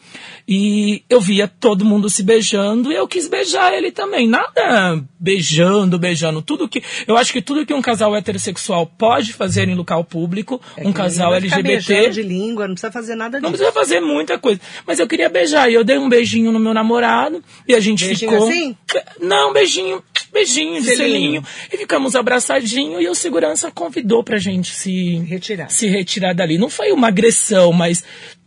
e 0.47 1.03
eu 1.09 1.21
via 1.21 1.47
todo 1.47 1.85
mundo 1.85 2.09
se 2.09 2.23
beijando 2.23 2.91
e 2.91 2.95
eu 2.95 3.07
quis 3.07 3.27
beijar 3.27 3.73
ele 3.73 3.91
também. 3.91 4.27
Nada 4.27 5.03
beijando, 5.19 5.99
beijando. 5.99 6.41
Tudo 6.41 6.67
que. 6.67 6.81
Eu 7.07 7.15
acho 7.15 7.31
que 7.31 7.41
tudo 7.41 7.65
que 7.65 7.73
um 7.73 7.81
casal 7.81 8.15
heterossexual 8.15 8.85
pode 8.87 9.33
fazer 9.33 9.67
em 9.69 9.75
local 9.75 10.03
público, 10.03 10.59
É 10.75 10.87
um 10.87 10.91
casal 10.91 11.29
não 11.29 11.37
LGBT. 11.37 12.09
de 12.09 12.23
língua, 12.23 12.67
não 12.67 12.73
precisa 12.75 12.91
fazer 12.91 13.15
nada 13.15 13.39
Não 13.39 13.51
disso. 13.51 13.63
precisa 13.63 13.71
fazer 13.71 13.99
muita 13.99 14.37
coisa. 14.39 14.59
Mas 14.85 14.99
eu 14.99 15.07
queria 15.07 15.29
beijar. 15.29 15.69
E 15.69 15.73
eu 15.75 15.83
dei 15.83 15.97
um 15.97 16.09
beijinho 16.09 16.51
no 16.51 16.59
meu 16.59 16.73
namorado. 16.73 17.43
E 17.67 17.75
a 17.75 17.79
gente 17.79 18.05
Beijinho 18.05 18.31
ficou. 18.31 18.47
assim? 18.49 18.75
Não, 19.21 19.42
beijinho. 19.51 20.01
Beijinho 20.31 20.81
de 20.81 20.95
Selinho. 20.95 21.43
selinho. 21.43 21.43
E 21.71 21.77
ficamos 21.77 22.15
abraçadinhos. 22.15 23.03
E 23.03 23.07
o 23.09 23.13
segurança 23.15 23.69
convidou 23.71 24.23
pra 24.23 24.37
gente 24.37 24.73
se 24.73 25.17
Retirar. 25.27 25.69
se 25.69 25.87
retirar 25.87 26.33
dali. 26.33 26.57
Não 26.57 26.69
foi 26.69 26.91
uma 26.91 27.07
agressão, 27.09 27.71
mas 27.73 28.03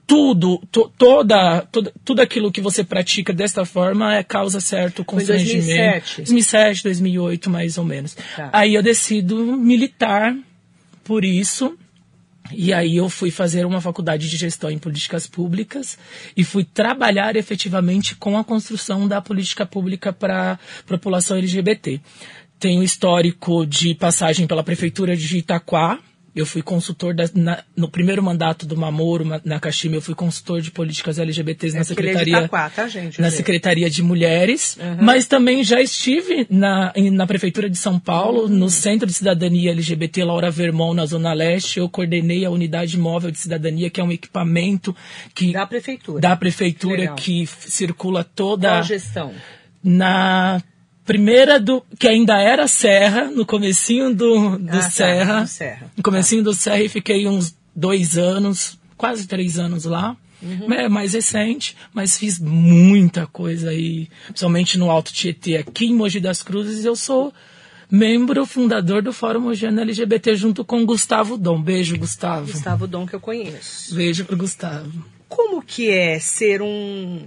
tudo, 0.07 0.59
to- 0.71 0.91
toda, 0.97 1.63
toda, 1.71 1.93
tudo 2.05 2.21
aquilo 2.23 2.51
que 2.53 2.61
você 2.61 2.83
pratica 2.85 3.33
desta 3.33 3.65
forma 3.65 4.15
é 4.17 4.23
causa 4.23 4.61
certo 4.61 5.05
constrangimento. 5.05 5.67
2007? 5.67 6.17
2007, 6.19 6.83
2008, 6.85 7.51
mais 7.51 7.77
ou 7.79 7.85
menos. 7.85 8.17
Tá. 8.37 8.49
Aí 8.53 8.75
eu 8.75 8.83
decido 8.83 9.37
militar 9.57 10.35
por 11.05 11.25
isso. 11.25 11.77
E 12.53 12.73
aí 12.73 12.97
eu 12.97 13.09
fui 13.09 13.31
fazer 13.31 13.65
uma 13.65 13.81
faculdade 13.81 14.29
de 14.29 14.37
gestão 14.37 14.71
em 14.71 14.79
políticas 14.79 15.27
públicas 15.27 15.99
e 16.37 16.45
fui 16.45 16.65
trabalhar 16.65 17.37
efetivamente 17.37 18.15
com 18.17 18.39
a 18.39 18.45
construção 18.45 19.07
da 19.07 19.21
política 19.21 19.65
pública 19.67 20.13
para 20.13 20.53
a 20.53 20.59
população 20.87 21.37
LGBT. 21.37 22.01
Tenho 22.59 22.83
histórico 22.83 23.67
de 23.67 23.95
passagem 23.95 24.47
pela 24.47 24.65
prefeitura 24.65 25.17
de 25.17 25.39
Itaquá, 25.39 25.99
Eu 26.37 26.45
fui 26.45 26.61
consultor 26.61 27.15
da, 27.15 27.25
na, 27.35 27.65
no 27.75 27.89
primeiro 27.89 28.23
mandato 28.23 28.67
do 28.67 28.77
Mamoro 28.77 29.25
Nakashima, 29.43 29.95
eu 29.97 30.03
fui 30.03 30.15
consultor 30.15 30.61
de 30.61 30.71
políticas 30.71 31.19
LGBTs 31.19 31.75
É 31.75 31.79
na 31.79 31.81
ele 31.81 31.81
é 31.81 31.83
de 31.83 31.89
secretaria 31.89 32.39
Itaquá, 32.41 32.69
tá, 32.71 32.87
gente? 32.89 33.19
na 33.21 33.29
Gente. 33.31 33.37
Secretaria 33.39 33.89
de 33.89 34.03
Mulheres, 34.03 34.77
Uhum. 34.79 34.99
mas 35.01 35.27
também 35.27 35.65
já 35.65 35.81
estive 35.81 36.47
na, 36.51 36.93
na 37.11 37.27
Prefeitura 37.27 37.71
de 37.71 37.79
São 37.79 37.99
Paulo, 37.99 38.43
Uhum. 38.43 38.49
no 38.49 38.69
Centro 38.69 39.07
de 39.07 39.15
Cidadania 39.15 39.71
LGBT 39.71 40.23
Laura 40.25 40.51
Vermont, 40.51 40.95
na 40.95 41.07
Zona 41.07 41.33
Leste. 41.33 41.79
Eu 41.79 41.89
coordenei 41.89 42.45
a 42.45 42.51
Unidade 42.51 42.99
Móvel 42.99 43.31
de 43.31 43.39
Cidadania, 43.39 43.89
que 43.89 43.99
é 44.01 44.05
um 44.05 44.13
equipamento 44.13 44.95
que, 45.35 45.53
Da 45.53 45.67
prefeitura. 45.67 46.21
da 46.21 46.37
Prefeitura 46.37 46.97
Legal. 47.01 47.17
que 47.17 47.47
circula 47.47 48.23
Qual 48.25 48.33
toda 48.35 48.79
a 48.79 48.83
gestão? 48.83 49.33
na 49.83 50.61
primeira 51.07 51.59
do 51.61 51.83
que 51.99 52.09
ainda 52.09 52.39
era 52.39 52.67
Serra, 52.69 53.31
no 53.31 53.47
comecinho 53.47 54.15
do, 54.15 54.59
do 54.59 54.69
Ah, 54.77 54.81
tá, 54.81 54.91
Serra, 54.91 55.41
do 55.43 55.47
Serra. 55.49 55.91
no 55.97 56.03
comecinho 56.03 56.43
do 56.43 56.53
Serra 56.53 56.83
e 56.83 56.89
fiquei 56.89 57.27
uns 57.27 57.55
dois 57.75 58.19
anos, 58.19 58.79
quase 58.97 59.27
três 59.27 59.59
anos 59.59 59.85
lá. 59.85 60.17
Uhum. 60.43 60.71
É 60.75 60.89
mais 60.89 61.15
recente, 61.15 61.75
mas 61.95 62.19
fiz 62.19 62.39
muita 62.39 63.27
coisa 63.27 63.71
aí, 63.71 64.09
principalmente 64.27 64.77
no 64.77 64.91
Alto 64.91 65.13
Tietê, 65.13 65.57
aqui 65.57 65.87
em 65.87 65.95
Mogi 65.95 66.21
das 66.21 66.43
Cruzes. 66.43 66.85
Eu 66.85 66.95
sou 66.95 67.33
membro 67.91 68.45
fundador 68.45 69.01
do 69.01 69.13
Fórum 69.13 69.41
Mogiano 69.41 69.81
LGBT 69.81 70.37
junto 70.37 70.65
com 70.65 70.85
Gustavo 70.85 71.39
Dom. 71.39 71.63
Beijo, 71.63 71.97
Gustavo. 71.97 72.53
Gustavo 72.53 72.87
Dom, 72.87 73.07
que 73.07 73.15
eu 73.15 73.21
conheço. 73.21 73.95
Beijo 73.95 74.25
pro 74.27 74.37
Gustavo. 74.37 74.93
Como 75.29 75.63
que 75.63 75.89
é 75.91 76.19
ser 76.19 76.61
um 76.61 77.23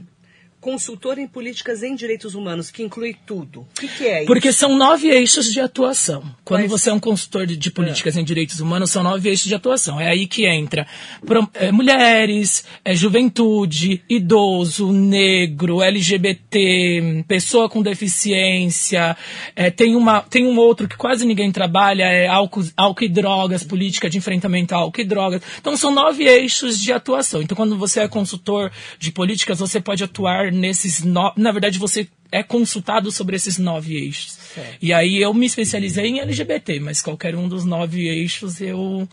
consultor 0.62 1.18
em 1.18 1.28
políticas 1.28 1.84
em 1.84 1.96
direitos 1.96 2.36
humanos, 2.36 2.70
que 2.70 2.84
inclui 2.84 3.16
tudo? 3.26 3.62
O 3.62 3.68
que, 3.80 3.88
que 3.88 4.06
é 4.08 4.18
isso? 4.20 4.28
Porque 4.28 4.52
são 4.52 4.76
nove 4.78 5.08
eixos 5.10 5.52
de 5.52 5.60
atuação. 5.62 6.22
Quando 6.44 6.62
Quais? 6.62 6.72
você 6.72 6.90
é 6.90 6.94
um 6.94 7.00
consultor 7.00 7.46
de, 7.46 7.56
de 7.56 7.72
políticas 7.72 8.18
em 8.18 8.24
direitos 8.24 8.60
humanos, 8.60 8.92
são 8.92 9.02
nove 9.04 9.30
eixos 9.30 9.48
de 9.48 9.56
atuação. 9.56 10.00
É 10.00 10.10
aí 10.10 10.28
que 10.28 10.46
entra 10.46 10.86
pro- 11.26 11.50
é, 11.54 11.72
mulheres, 11.72 12.66
é, 12.84 12.94
juventude, 12.94 14.02
idoso, 14.10 14.92
negro, 14.92 15.82
LGBT, 15.82 17.24
pessoa 17.28 17.70
com 17.70 17.82
deficiência. 17.82 19.16
é, 19.56 19.70
tem, 19.70 19.96
uma, 19.96 20.22
tem 20.22 20.46
um 20.46 20.58
outro 20.58 20.88
que 20.88 20.98
quase 20.98 21.26
ninguém 21.26 21.52
trabalha, 21.52 22.04
é 22.04 22.28
álcool, 22.28 22.64
álcool 22.76 23.04
e 23.06 23.10
drogas, 23.10 23.64
política 23.64 24.10
de 24.10 24.18
enfrentamento 24.18 24.74
a 24.74 24.78
álcool 24.80 25.02
e 25.02 25.06
drogas. 25.06 25.42
Então 25.60 25.76
são 25.78 25.92
nove 25.92 26.24
eixos 26.26 26.80
de 26.80 26.92
atuação. 26.92 27.42
Então 27.42 27.56
quando 27.56 27.78
você 27.78 28.02
é 28.02 28.08
consultor 28.08 28.72
de 28.98 29.12
políticas, 29.12 29.60
você 29.60 29.80
pode 29.80 30.04
atuar 30.04 30.49
nesses 30.52 31.04
nove. 31.04 31.42
Na 31.42 31.52
verdade, 31.52 31.78
você 31.80 32.08
é 32.32 32.44
consultado 32.44 33.12
sobre 33.12 33.36
esses 33.36 33.58
nove 33.58 33.96
eixos. 33.96 34.32
Certo. 34.54 34.78
E 34.82 34.94
aí 34.94 35.22
eu 35.22 35.34
me 35.34 35.46
especializei 35.46 36.06
em 36.08 36.20
LGBT, 36.20 36.80
mas 36.80 37.02
qualquer 37.02 37.36
um 37.36 37.48
dos 37.48 37.66
nove 37.66 38.08
eixos 38.08 38.62
eu, 38.62 39.08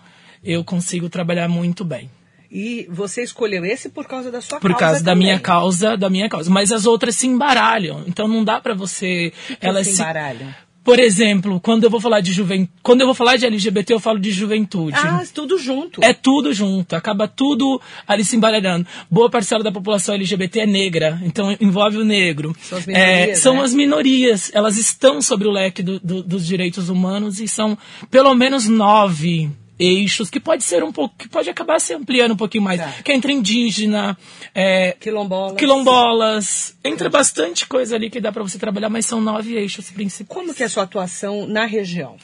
eu 0.44 0.62
consigo 0.64 1.08
trabalhar 1.08 1.48
muito 1.48 1.84
bem. 1.84 2.10
E 2.50 2.86
você 2.88 3.22
escolheu 3.22 3.64
esse 3.64 3.88
por 3.88 4.06
causa 4.06 4.30
da 4.30 4.40
sua 4.40 4.60
Por 4.60 4.70
causa 4.70 4.84
causa 4.84 5.04
da 5.04 5.12
também. 5.12 5.26
minha 5.28 5.40
causa, 5.40 5.96
da 5.96 6.08
minha 6.08 6.28
causa. 6.28 6.48
Mas 6.48 6.70
as 6.72 6.86
outras 6.86 7.16
se 7.16 7.26
embaralham. 7.26 8.04
Então 8.06 8.28
não 8.28 8.44
dá 8.44 8.60
pra 8.60 8.72
você. 8.72 9.32
Que 9.60 9.66
elas 9.66 9.86
se 9.88 9.94
embaralham? 10.00 10.54
Por 10.86 11.00
exemplo, 11.00 11.58
quando 11.60 11.82
eu 11.84 11.90
vou 11.90 12.00
falar 12.00 12.20
de 12.20 12.32
juventude, 12.32 12.70
quando 12.80 13.00
eu 13.00 13.06
vou 13.06 13.14
falar 13.14 13.36
de 13.36 13.44
LGBT, 13.44 13.92
eu 13.92 13.98
falo 14.00 14.20
de 14.20 14.30
juventude. 14.30 14.96
Ah, 14.96 15.22
tudo 15.34 15.58
junto. 15.58 16.00
É 16.02 16.14
tudo 16.14 16.54
junto, 16.54 16.94
acaba 16.94 17.26
tudo 17.26 17.80
ali 18.06 18.24
se 18.24 18.36
embaralhando. 18.36 18.86
Boa 19.10 19.28
parcela 19.28 19.64
da 19.64 19.72
população 19.72 20.14
LGBT 20.14 20.60
é 20.60 20.66
negra, 20.66 21.20
então 21.24 21.54
envolve 21.60 21.96
o 21.98 22.04
negro. 22.04 22.54
São 22.62 22.78
as 22.78 22.86
minorias, 22.86 23.28
É, 23.28 23.34
são 23.34 23.54
né? 23.56 23.62
as 23.62 23.74
minorias, 23.74 24.50
elas 24.54 24.76
estão 24.76 25.20
sobre 25.20 25.48
o 25.48 25.50
leque 25.50 25.82
do- 25.82 25.98
do- 25.98 26.22
dos 26.22 26.46
direitos 26.46 26.88
humanos 26.88 27.40
e 27.40 27.48
são 27.48 27.76
pelo 28.08 28.32
menos 28.34 28.68
nove 28.68 29.50
eixos 29.78 30.30
que 30.30 30.40
pode 30.40 30.64
ser 30.64 30.82
um 30.82 30.92
pouco, 30.92 31.14
que 31.16 31.28
pode 31.28 31.48
acabar 31.50 31.78
se 31.80 31.92
ampliando 31.94 32.32
um 32.32 32.36
pouquinho 32.36 32.64
mais. 32.64 32.80
Que 33.02 33.12
é 33.12 33.14
entre 33.14 33.32
indígena, 33.32 34.16
é, 34.54 34.92
Quilombola. 34.98 35.54
quilombolas, 35.56 36.76
entra 36.84 37.08
bastante 37.08 37.66
coisa 37.66 37.96
ali 37.96 38.10
que 38.10 38.20
dá 38.20 38.32
pra 38.32 38.42
você 38.42 38.58
trabalhar, 38.58 38.88
mas 38.88 39.06
são 39.06 39.20
nove 39.20 39.54
eixos 39.54 39.90
principais. 39.90 40.28
Como 40.28 40.54
que 40.54 40.62
é 40.62 40.66
a 40.66 40.68
sua 40.68 40.84
atuação 40.84 41.46
na 41.46 41.64
região? 41.66 42.16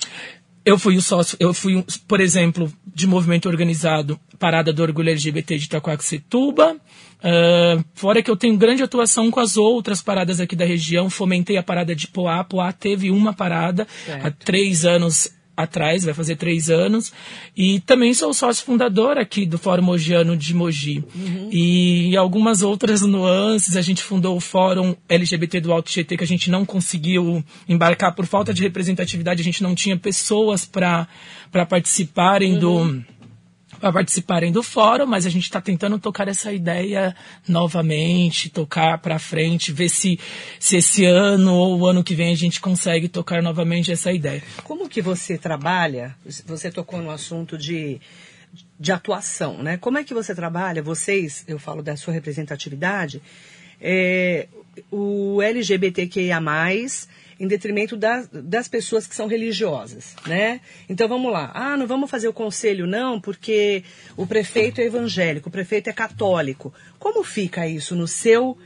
Eu 0.64 0.78
fui 0.78 0.96
o 0.96 1.02
sócio, 1.02 1.36
eu 1.40 1.52
fui, 1.52 1.74
um, 1.74 1.84
por 2.06 2.20
exemplo, 2.20 2.72
de 2.86 3.06
movimento 3.06 3.48
organizado, 3.48 4.18
Parada 4.38 4.72
do 4.72 4.80
Orgulho 4.82 5.10
LGBT 5.10 5.58
de 5.58 5.64
Itacoaxetuba. 5.64 6.76
Ah, 7.22 7.82
fora 7.94 8.22
que 8.22 8.30
eu 8.30 8.36
tenho 8.36 8.56
grande 8.56 8.82
atuação 8.82 9.30
com 9.30 9.40
as 9.40 9.56
outras 9.56 10.00
paradas 10.00 10.40
aqui 10.40 10.54
da 10.56 10.64
região, 10.64 11.10
fomentei 11.10 11.56
a 11.56 11.62
parada 11.62 11.94
de 11.94 12.06
Poá. 12.08 12.44
Poá 12.44 12.72
teve 12.72 13.10
uma 13.10 13.32
parada 13.32 13.86
Certo. 14.06 14.26
há 14.26 14.30
três 14.30 14.84
anos 14.84 15.30
atrás, 15.56 16.04
vai 16.04 16.14
fazer 16.14 16.36
três 16.36 16.70
anos. 16.70 17.12
E 17.56 17.80
também 17.80 18.14
sou 18.14 18.32
sócio 18.32 18.64
fundador 18.64 19.18
aqui 19.18 19.46
do 19.46 19.58
Fórum 19.58 19.82
Mogiano 19.82 20.36
de 20.36 20.54
Mogi. 20.54 21.04
E 21.50 22.16
algumas 22.16 22.62
outras 22.62 23.02
nuances, 23.02 23.76
a 23.76 23.82
gente 23.82 24.02
fundou 24.02 24.36
o 24.36 24.40
Fórum 24.40 24.94
LGBT 25.08 25.60
do 25.60 25.72
Alto 25.72 25.90
Tietê, 25.90 26.16
que 26.16 26.24
a 26.24 26.26
gente 26.26 26.50
não 26.50 26.64
conseguiu 26.64 27.44
embarcar 27.68 28.14
por 28.14 28.26
falta 28.26 28.52
de 28.52 28.62
representatividade, 28.62 29.40
a 29.40 29.44
gente 29.44 29.62
não 29.62 29.74
tinha 29.74 29.96
pessoas 29.96 30.64
para 30.64 31.06
participarem 31.68 32.58
do 32.58 32.72
para 32.82 33.11
participarem 33.90 34.52
do 34.52 34.62
fórum, 34.62 35.06
mas 35.06 35.24
a 35.24 35.30
gente 35.30 35.44
está 35.44 35.60
tentando 35.60 35.98
tocar 35.98 36.28
essa 36.28 36.52
ideia 36.52 37.16
novamente, 37.48 38.50
tocar 38.50 38.98
para 38.98 39.18
frente, 39.18 39.72
ver 39.72 39.88
se, 39.88 40.20
se 40.60 40.76
esse 40.76 41.04
ano 41.04 41.54
ou 41.54 41.80
o 41.80 41.86
ano 41.86 42.04
que 42.04 42.14
vem 42.14 42.32
a 42.32 42.36
gente 42.36 42.60
consegue 42.60 43.08
tocar 43.08 43.42
novamente 43.42 43.90
essa 43.90 44.12
ideia. 44.12 44.42
Como 44.62 44.88
que 44.88 45.00
você 45.00 45.38
trabalha? 45.38 46.14
Você 46.46 46.70
tocou 46.70 47.00
no 47.00 47.10
assunto 47.10 47.56
de, 47.56 48.00
de 48.78 48.92
atuação, 48.92 49.62
né? 49.62 49.78
Como 49.78 49.98
é 49.98 50.04
que 50.04 50.12
você 50.12 50.34
trabalha? 50.34 50.82
Vocês, 50.82 51.44
eu 51.48 51.58
falo 51.58 51.82
da 51.82 51.96
sua 51.96 52.12
representatividade, 52.12 53.22
é, 53.80 54.46
o 54.90 55.40
LGBTQIA+, 55.42 56.40
em 57.42 57.48
detrimento 57.48 57.96
das, 57.96 58.28
das 58.32 58.68
pessoas 58.68 59.04
que 59.04 59.16
são 59.16 59.26
religiosas, 59.26 60.14
né? 60.28 60.60
Então 60.88 61.08
vamos 61.08 61.32
lá. 61.32 61.50
Ah, 61.52 61.76
não 61.76 61.88
vamos 61.88 62.08
fazer 62.08 62.28
o 62.28 62.32
conselho 62.32 62.86
não, 62.86 63.20
porque 63.20 63.82
o 64.16 64.24
prefeito 64.24 64.80
é 64.80 64.84
evangélico, 64.84 65.48
o 65.48 65.52
prefeito 65.52 65.90
é 65.90 65.92
católico. 65.92 66.72
Como 67.00 67.24
fica 67.24 67.66
isso 67.66 67.96
no 67.96 68.06
seu, 68.06 68.56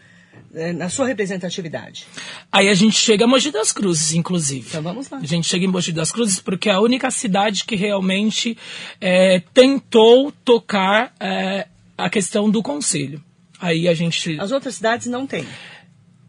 eh, 0.55 0.75
na 0.75 0.91
sua 0.91 1.07
representatividade? 1.07 2.07
Aí 2.53 2.69
a 2.69 2.75
gente 2.75 2.99
chega 2.99 3.25
a 3.25 3.27
Mogi 3.27 3.51
das 3.51 3.73
Cruzes, 3.73 4.13
inclusive. 4.13 4.67
Então 4.69 4.83
vamos 4.83 5.09
lá. 5.09 5.21
A 5.21 5.27
gente 5.27 5.49
chega 5.49 5.65
em 5.65 5.69
Mogi 5.69 5.91
das 5.91 6.13
Cruzes 6.13 6.39
porque 6.39 6.69
é 6.69 6.73
a 6.75 6.81
única 6.81 7.11
cidade 7.11 7.65
que 7.65 7.77
realmente 7.77 8.59
é, 9.01 9.41
tentou 9.55 10.31
tocar 10.45 11.15
é, 11.19 11.67
a 11.97 12.11
questão 12.11 12.51
do 12.51 12.63
conselho. 12.63 13.25
Aí 13.59 13.89
a 13.89 13.95
gente 13.95 14.39
As 14.39 14.53
outras 14.53 14.75
cidades 14.75 15.07
não 15.07 15.27
têm. 15.27 15.47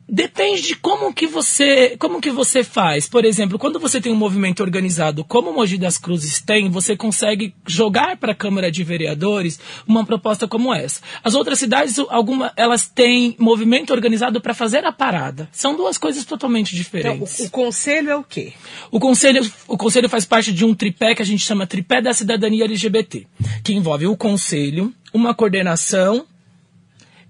Depende 0.10 0.62
de 0.62 0.76
como 0.76 1.14
que 1.14 1.28
você, 1.28 1.98
como 2.00 2.22
que 2.22 2.32
você 2.32 2.64
faz. 2.64 3.10
Por 3.10 3.26
exemplo, 3.26 3.60
quando 3.60 3.78
você 3.78 4.00
tem 4.00 4.10
um 4.12 4.16
movimento 4.16 4.62
organizado, 4.64 5.24
como 5.26 5.50
o 5.50 5.54
Mogi 5.54 5.78
das 5.78 5.98
Cruzes 5.98 6.40
tem, 6.40 6.70
você 6.70 6.96
consegue 6.96 7.54
jogar 7.68 8.16
para 8.16 8.32
a 8.32 8.36
Câmara 8.36 8.72
de 8.72 8.86
Vereadores 8.86 9.60
uma 9.86 10.06
proposta 10.06 10.48
como 10.48 10.74
essa. 10.74 11.02
As 11.22 11.36
outras 11.36 11.60
cidades, 11.60 12.00
alguma, 12.08 12.54
elas 12.56 12.88
têm 12.88 13.36
movimento 13.38 13.92
organizado 13.92 14.40
para 14.40 14.54
fazer 14.54 14.86
a 14.86 14.94
parada. 14.94 15.50
São 15.52 15.76
duas 15.76 15.98
coisas 15.98 16.24
totalmente 16.24 16.70
Então, 16.74 16.78
diferentes. 16.84 17.40
o, 17.40 17.46
o 17.46 17.50
conselho 17.50 18.10
é 18.10 18.16
o 18.16 18.24
quê? 18.24 18.54
O 18.90 19.02
conselho, 19.02 19.42
o 19.68 19.78
conselho 19.78 20.08
faz 20.08 20.24
parte 20.24 20.54
de 20.54 20.64
um 20.64 20.74
tripé 20.74 21.16
que 21.16 21.22
a 21.22 21.26
gente 21.26 21.44
chama 21.44 21.68
tripé 21.68 22.02
da 22.02 22.14
cidadania 22.14 22.64
LGBT, 22.64 23.28
que 23.62 23.74
envolve 23.74 24.08
o 24.08 24.16
conselho, 24.16 24.94
uma 25.14 25.34
coordenação 25.34 26.26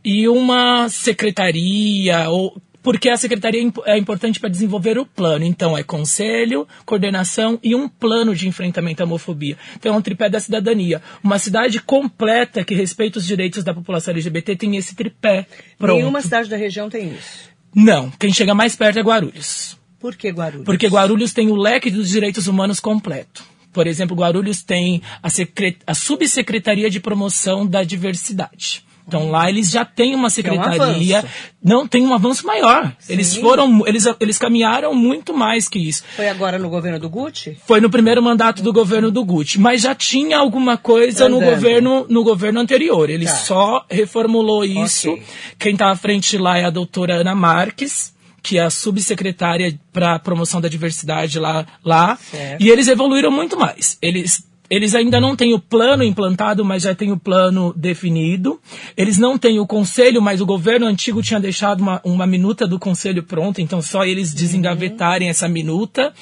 e 0.04 0.28
uma 0.30 0.88
secretaria 0.90 2.30
ou 2.30 2.56
porque 2.88 3.10
a 3.10 3.18
secretaria 3.18 3.62
é 3.86 3.92
é 3.96 3.98
importante 3.98 4.40
para 4.40 4.50
desenvolver 4.50 4.98
o 4.98 5.06
plano. 5.06 5.44
Então, 5.44 5.78
é 5.78 5.84
conselho, 5.84 6.66
coordenação 6.86 7.60
e 7.62 7.76
um 7.76 7.90
plano 7.90 8.34
de 8.34 8.48
enfrentamento 8.48 9.04
à 9.04 9.06
homofobia. 9.06 9.58
Então, 9.76 9.94
é 9.94 9.98
um 9.98 10.02
tripé 10.02 10.30
da 10.30 10.40
cidadania. 10.40 11.02
Uma 11.22 11.38
cidade 11.38 11.82
completa 11.82 12.64
que 12.64 12.74
respeita 12.74 13.20
os 13.20 13.26
direitos 13.28 13.62
da 13.62 13.74
população 13.74 14.14
LGBT 14.14 14.56
tem 14.56 14.78
esse 14.78 14.96
tripé. 14.96 15.46
Pronto. 15.78 15.98
Nenhuma 15.98 16.22
cidade 16.22 16.48
da 16.50 16.56
região 16.56 16.90
tem 16.90 17.10
isso. 17.14 17.50
Não, 17.76 18.10
quem 18.12 18.32
chega 18.32 18.56
mais 18.56 18.74
perto 18.74 19.00
é 19.00 19.02
Guarulhos. 19.02 19.78
Por 20.00 20.16
que 20.16 20.30
Guarulhos? 20.30 20.64
Porque 20.66 20.88
Guarulhos 20.88 21.34
tem 21.34 21.50
o 21.50 21.56
leque 21.58 21.92
dos 21.92 22.08
direitos 22.08 22.48
humanos 22.48 22.80
completo. 22.80 23.44
Por 23.74 23.86
exemplo, 23.86 24.16
Guarulhos 24.16 24.64
tem 24.64 25.02
a, 25.22 25.30
secre- 25.30 25.78
a 25.86 25.94
subsecretaria 25.94 26.90
de 26.90 27.02
promoção 27.02 27.68
da 27.68 27.84
diversidade. 27.84 28.87
Então 29.08 29.30
lá 29.32 29.50
eles 29.50 29.70
já 29.70 29.86
têm 29.86 30.14
uma 30.14 30.30
secretaria, 30.30 31.20
avanço. 31.20 31.34
não 31.64 31.88
tem 31.88 32.06
um 32.06 32.14
avanço 32.14 32.46
maior. 32.46 32.92
Eles 33.08 33.28
Sim. 33.28 33.42
foram, 33.42 33.88
eles, 33.88 34.06
eles 34.20 34.38
caminharam 34.38 34.94
muito 34.94 35.34
mais 35.34 35.70
que 35.70 35.80
isso. 35.80 36.04
Foi 36.16 36.28
agora 36.28 36.60
no 36.60 36.70
governo 36.70 37.00
do 37.00 37.10
Gucci? 37.10 37.58
Foi 37.66 37.80
no 37.80 37.90
primeiro 37.90 38.22
mandato 38.22 38.62
do 38.62 38.74
governo 38.74 39.10
do 39.10 39.24
Gucci, 39.24 39.60
mas 39.62 39.82
já 39.82 39.96
tinha 39.96 40.38
alguma 40.38 40.76
coisa 40.78 41.30
no 41.30 41.38
Andando. 41.38 41.50
governo 41.56 42.06
no 42.10 42.24
governo 42.24 42.60
anterior. 42.60 43.10
Ele 43.10 43.26
Tá. 43.26 43.36
só 43.36 43.86
reformulou 43.90 44.66
isso. 44.66 45.10
Ok. 45.12 45.24
Quem 45.58 45.74
está 45.74 45.90
à 45.90 45.96
frente 45.96 46.38
lá 46.38 46.58
é 46.58 46.66
a 46.66 46.70
doutora 46.70 47.16
Ana 47.16 47.34
Marques, 47.34 48.14
que 48.44 48.58
é 48.58 48.62
a 48.62 48.70
subsecretária 48.70 49.78
para 49.92 50.20
promoção 50.20 50.60
da 50.62 50.68
diversidade 50.70 51.40
lá, 51.40 51.66
lá. 51.84 52.18
Certo. 52.18 52.62
E 52.62 52.70
eles 52.70 52.88
evoluíram 52.88 53.32
muito 53.32 53.58
mais. 53.58 53.98
Eles 54.02 54.44
eles 54.70 54.94
ainda 54.94 55.20
não 55.20 55.36
têm 55.36 55.54
o 55.54 55.60
plano 55.60 56.04
implantado, 56.04 56.64
mas 56.66 56.84
já 56.84 56.94
tem 56.94 57.12
o 57.12 57.18
plano 57.18 57.74
definido. 57.76 58.60
Eles 58.98 59.18
não 59.18 59.38
têm 59.38 59.60
o 59.60 59.66
conselho, 59.66 60.22
mas 60.22 60.42
o 60.42 60.46
governo 60.46 60.86
antigo 60.86 61.22
tinha 61.22 61.40
deixado 61.40 61.80
uma, 61.80 62.02
uma 62.04 62.28
minuta 62.28 62.68
do 62.68 62.78
conselho 62.78 63.24
pronta, 63.24 63.62
então 63.62 63.82
só 63.82 64.04
eles 64.04 64.34
desengavetarem 64.34 65.30
essa 65.30 65.48
minuta. 65.48 66.14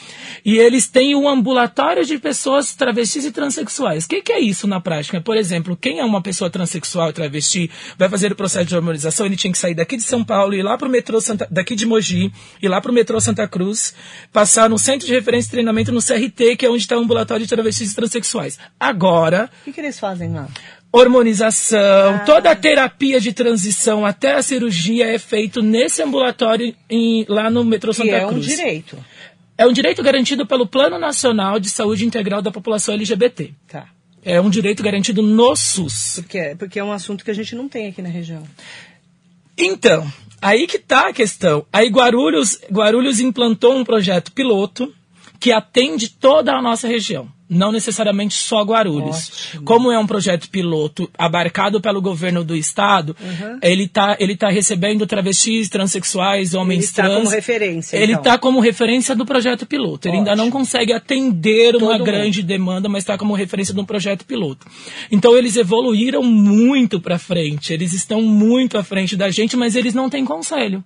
E 0.46 0.58
eles 0.58 0.88
têm 0.88 1.16
um 1.16 1.28
ambulatório 1.28 2.06
de 2.06 2.20
pessoas 2.20 2.75
travestis 2.75 3.25
e 3.25 3.32
transexuais. 3.32 4.06
O 4.06 4.10
que, 4.10 4.22
que 4.22 4.32
é 4.32 4.40
isso 4.40 4.68
na 4.68 4.80
prática? 4.80 5.20
Por 5.20 5.36
exemplo, 5.36 5.75
quem 5.75 6.00
é 6.00 6.06
uma 6.06 6.22
pessoa 6.22 6.50
transexual 6.50 7.10
e 7.10 7.14
travesti 7.14 7.72
vai 7.98 8.08
fazer 8.10 8.32
o 8.32 8.36
processo 8.36 8.66
de 8.66 8.75
harmonização, 8.75 9.25
ele 9.25 9.36
tinha 9.36 9.52
que 9.52 9.58
sair 9.58 9.74
daqui 9.74 9.98
de 9.98 10.04
São 10.04 10.24
Paulo, 10.24 10.54
ir 10.54 10.62
lá 10.62 10.78
para 10.78 10.88
o 10.88 10.92
metrô 10.92 11.20
Santa, 11.20 11.48
daqui 11.50 11.75
de 11.75 11.86
Mogi, 11.86 12.32
ir 12.62 12.68
lá 12.68 12.80
para 12.80 12.92
o 12.92 12.94
metrô 12.94 13.20
Santa 13.20 13.48
Cruz, 13.48 13.96
passar 14.32 14.70
no 14.70 14.78
centro 14.78 15.08
de 15.08 15.14
referência 15.14 15.48
de 15.48 15.52
treinamento 15.52 15.92
no 15.92 16.00
CRT, 16.00 16.58
que 16.58 16.66
é 16.66 16.70
onde 16.70 16.82
está 16.82 16.96
o 16.96 17.00
ambulatório 17.00 17.44
de 17.44 17.50
travestis 17.50 17.92
e 17.92 17.96
transexuais 17.96 18.35
sexuais. 18.36 18.60
Agora. 18.80 19.50
O 19.62 19.65
que, 19.65 19.72
que 19.72 19.82
eles 19.82 20.00
fazem 20.00 20.34
lá? 20.34 20.48
Hormonização, 20.92 22.15
ah. 22.15 22.24
toda 22.25 22.51
a 22.51 22.56
terapia 22.56 23.20
de 23.20 23.34
transição 23.34 24.06
até 24.06 24.34
a 24.34 24.42
cirurgia 24.42 25.08
é 25.08 25.20
feito 25.20 25.62
nesse 25.62 26.01
ambulatório 26.01 26.74
em, 26.89 27.25
lá 27.27 27.50
no 27.50 27.63
metrô 27.65 27.92
Santa 27.92 28.20
que 28.20 28.27
Cruz. 28.27 28.48
É 28.48 28.54
um 28.54 28.56
direito. 28.56 29.06
É 29.58 29.68
um 29.68 29.74
direito 29.74 30.04
garantido 30.04 30.46
pelo 30.46 30.65
Plano 30.65 30.98
Nacional 30.98 31.60
de 31.60 31.70
Saúde 31.70 32.06
Integral 32.06 32.42
da 32.42 32.51
População 32.51 32.94
LGBT. 32.94 33.51
Tá. 33.68 33.88
É 34.24 34.39
um 34.39 34.50
direito 34.50 34.82
garantido 34.82 35.22
no 35.22 35.56
SUS. 35.56 36.13
Porque, 36.15 36.38
é, 36.38 36.56
porque 36.56 36.80
é 36.80 36.84
um 36.84 36.92
assunto 36.92 37.24
que 37.24 37.32
a 37.32 37.34
gente 37.34 37.56
não 37.56 37.68
tem 37.68 37.88
aqui 37.88 38.01
na 38.01 38.10
região. 38.10 38.44
Então, 39.58 40.10
aí 40.42 40.68
que 40.68 40.77
está 40.77 41.10
a 41.10 41.13
questão. 41.13 41.65
Aí 41.72 41.89
Guarulhos, 41.89 42.60
Guarulhos 42.72 43.20
implantou 43.20 43.75
um 43.75 43.84
projeto 43.84 44.32
piloto 44.32 44.94
que 45.39 45.51
atende 45.51 46.10
toda 46.10 46.54
a 46.54 46.62
nossa 46.62 46.88
região 46.88 47.30
não 47.50 47.72
necessariamente 47.72 48.36
só 48.36 48.63
Guarulhos. 48.63 49.30
Ótimo. 49.50 49.63
Como 49.63 49.92
é 49.92 50.00
um 50.00 50.08
projeto 50.08 50.50
piloto 50.50 51.10
abarcado 51.18 51.80
pelo 51.80 52.01
governo 52.01 52.44
do 52.44 52.56
estado, 52.56 53.15
uhum. 53.20 53.60
ele 53.62 53.84
está 53.84 54.18
ele 54.20 54.36
tá 54.36 54.50
recebendo 54.50 55.06
travestis, 55.06 55.70
transexuais, 55.70 56.54
homens 56.54 56.86
ele 56.86 56.94
trans. 56.94 57.10
Ele 57.10 57.15
está 57.15 57.24
como 57.24 57.30
referência. 57.30 57.98
Ele 57.98 58.13
está 58.13 58.30
então. 58.30 58.39
como 58.39 58.60
referência 58.60 59.15
do 59.15 59.25
projeto 59.25 59.65
piloto. 59.65 60.08
Ele 60.08 60.18
Ótimo. 60.18 60.30
ainda 60.30 60.44
não 60.44 60.50
consegue 60.50 60.94
atender 60.94 61.74
Todo 61.74 61.84
uma 61.84 61.94
mundo. 61.94 62.04
grande 62.04 62.42
demanda, 62.42 62.89
mas 62.89 63.04
está 63.04 63.18
como 63.18 63.34
referência 63.34 63.74
de 63.74 63.80
um 63.80 63.86
projeto 63.86 64.25
piloto. 64.25 64.65
Então 65.12 65.38
eles 65.38 65.56
evoluíram 65.56 66.24
muito 66.24 67.00
para 67.00 67.20
frente. 67.20 67.74
Eles 67.74 67.94
estão 67.94 68.22
muito 68.22 68.77
à 68.77 68.84
frente 68.84 69.15
da 69.15 69.30
gente, 69.30 69.56
mas 69.56 69.75
eles 69.75 69.94
não 69.94 70.10
têm 70.10 70.25
conselho. 70.25 70.84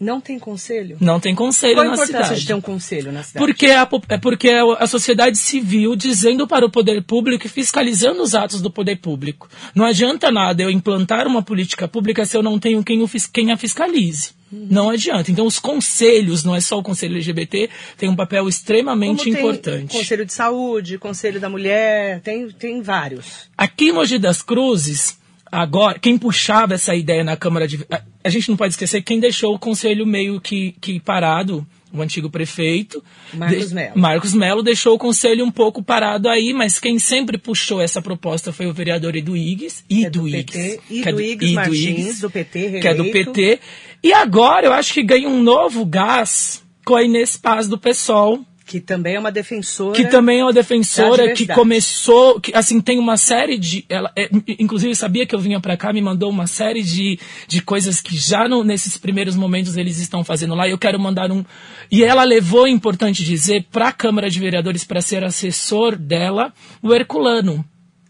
Não 0.00 0.20
tem 0.20 0.38
conselho? 0.38 0.96
Não 1.00 1.18
tem 1.18 1.34
conselho 1.34 1.74
Qual 1.74 1.86
na 1.86 1.96
cidade. 1.96 2.12
Qual 2.12 2.16
a 2.16 2.20
importância 2.20 2.40
de 2.40 2.46
ter 2.46 2.54
um 2.54 2.60
conselho 2.60 3.10
na 3.10 3.22
cidade? 3.24 3.44
Porque 3.44 3.66
a, 3.66 3.88
é 4.10 4.18
porque 4.18 4.48
a 4.48 4.86
sociedade 4.86 5.36
civil 5.36 5.96
dizendo 5.96 6.46
para 6.46 6.64
o 6.64 6.70
poder 6.70 7.02
público 7.02 7.46
e 7.46 7.50
fiscalizando 7.50 8.22
os 8.22 8.34
atos 8.34 8.62
do 8.62 8.70
poder 8.70 8.96
público. 8.96 9.48
Não 9.74 9.84
adianta 9.84 10.30
nada 10.30 10.62
eu 10.62 10.70
implantar 10.70 11.26
uma 11.26 11.42
política 11.42 11.88
pública 11.88 12.24
se 12.24 12.36
eu 12.36 12.42
não 12.42 12.58
tenho 12.58 12.84
quem, 12.84 13.02
o, 13.02 13.10
quem 13.32 13.50
a 13.50 13.56
fiscalize. 13.56 14.30
Uhum. 14.52 14.68
Não 14.70 14.90
adianta. 14.90 15.30
Então, 15.30 15.44
os 15.44 15.58
conselhos, 15.58 16.44
não 16.44 16.54
é 16.54 16.60
só 16.60 16.78
o 16.78 16.82
conselho 16.82 17.16
LGBT, 17.16 17.68
tem 17.96 18.08
um 18.08 18.16
papel 18.16 18.48
extremamente 18.48 19.24
Como 19.24 19.32
tem 19.32 19.42
importante. 19.42 19.96
Conselho 19.96 20.24
de 20.24 20.32
saúde, 20.32 20.98
conselho 20.98 21.40
da 21.40 21.48
mulher, 21.48 22.20
tem, 22.20 22.48
tem 22.50 22.80
vários. 22.80 23.48
Aqui 23.56 23.88
em 23.88 23.92
Mogi 23.92 24.18
das 24.18 24.42
Cruzes, 24.42 25.18
Agora, 25.50 25.98
quem 25.98 26.18
puxava 26.18 26.74
essa 26.74 26.94
ideia 26.94 27.24
na 27.24 27.36
Câmara 27.36 27.66
de. 27.66 27.84
A, 27.90 28.02
a 28.24 28.28
gente 28.28 28.48
não 28.48 28.56
pode 28.56 28.74
esquecer 28.74 29.02
quem 29.02 29.20
deixou 29.20 29.54
o 29.54 29.58
conselho 29.58 30.06
meio 30.06 30.40
que, 30.40 30.74
que 30.80 31.00
parado, 31.00 31.66
o 31.92 32.02
antigo 32.02 32.28
prefeito. 32.30 33.02
Marcos 33.32 33.72
Melo. 33.72 33.98
Marcos 33.98 34.34
Melo 34.34 34.62
deixou 34.62 34.94
o 34.94 34.98
conselho 34.98 35.44
um 35.44 35.50
pouco 35.50 35.82
parado 35.82 36.28
aí, 36.28 36.52
mas 36.52 36.78
quem 36.78 36.98
sempre 36.98 37.38
puxou 37.38 37.80
essa 37.80 38.02
proposta 38.02 38.52
foi 38.52 38.66
o 38.66 38.72
vereador 38.72 39.16
Edu 39.16 39.36
Igues. 39.36 39.84
Ido 39.88 40.26
é 40.28 40.40
Igues. 40.40 40.78
Ido 40.90 41.20
é 41.20 41.24
Igues 41.24 41.52
Martins, 41.52 42.20
do 42.20 42.30
PT, 42.30 42.58
reeleito. 42.58 42.82
Que 42.82 42.88
é 42.88 42.94
do 42.94 43.04
PT. 43.10 43.60
E 44.02 44.12
agora 44.12 44.66
eu 44.66 44.72
acho 44.72 44.92
que 44.92 45.02
ganha 45.02 45.28
um 45.28 45.42
novo 45.42 45.84
gás 45.84 46.62
com 46.84 46.94
a 46.94 47.02
Inês 47.02 47.36
Paz 47.36 47.66
do 47.68 47.78
PSOL 47.78 48.44
que 48.68 48.80
também 48.80 49.14
é 49.14 49.18
uma 49.18 49.32
defensora. 49.32 49.96
Que 49.96 50.04
também 50.04 50.40
é 50.40 50.44
uma 50.44 50.52
defensora 50.52 51.32
que 51.32 51.46
começou, 51.46 52.38
que 52.38 52.54
assim 52.54 52.82
tem 52.82 52.98
uma 52.98 53.16
série 53.16 53.56
de, 53.56 53.82
ela, 53.88 54.12
é, 54.14 54.28
inclusive 54.58 54.94
sabia 54.94 55.24
que 55.24 55.34
eu 55.34 55.38
vinha 55.38 55.58
para 55.58 55.74
cá, 55.74 55.90
me 55.90 56.02
mandou 56.02 56.28
uma 56.28 56.46
série 56.46 56.82
de, 56.82 57.18
de 57.46 57.62
coisas 57.62 57.98
que 58.02 58.14
já 58.14 58.46
no, 58.46 58.62
nesses 58.62 58.98
primeiros 58.98 59.34
momentos 59.34 59.78
eles 59.78 59.98
estão 59.98 60.22
fazendo 60.22 60.54
lá. 60.54 60.68
E 60.68 60.72
eu 60.72 60.78
quero 60.78 61.00
mandar 61.00 61.32
um 61.32 61.42
e 61.90 62.04
ela 62.04 62.24
levou, 62.24 62.66
é 62.66 62.70
importante 62.70 63.24
dizer, 63.24 63.66
para 63.72 63.88
a 63.88 63.92
Câmara 63.92 64.28
de 64.28 64.38
Vereadores 64.38 64.84
para 64.84 65.00
ser 65.00 65.24
assessor 65.24 65.96
dela, 65.96 66.52
o 66.82 66.94
Herculano. 66.94 67.64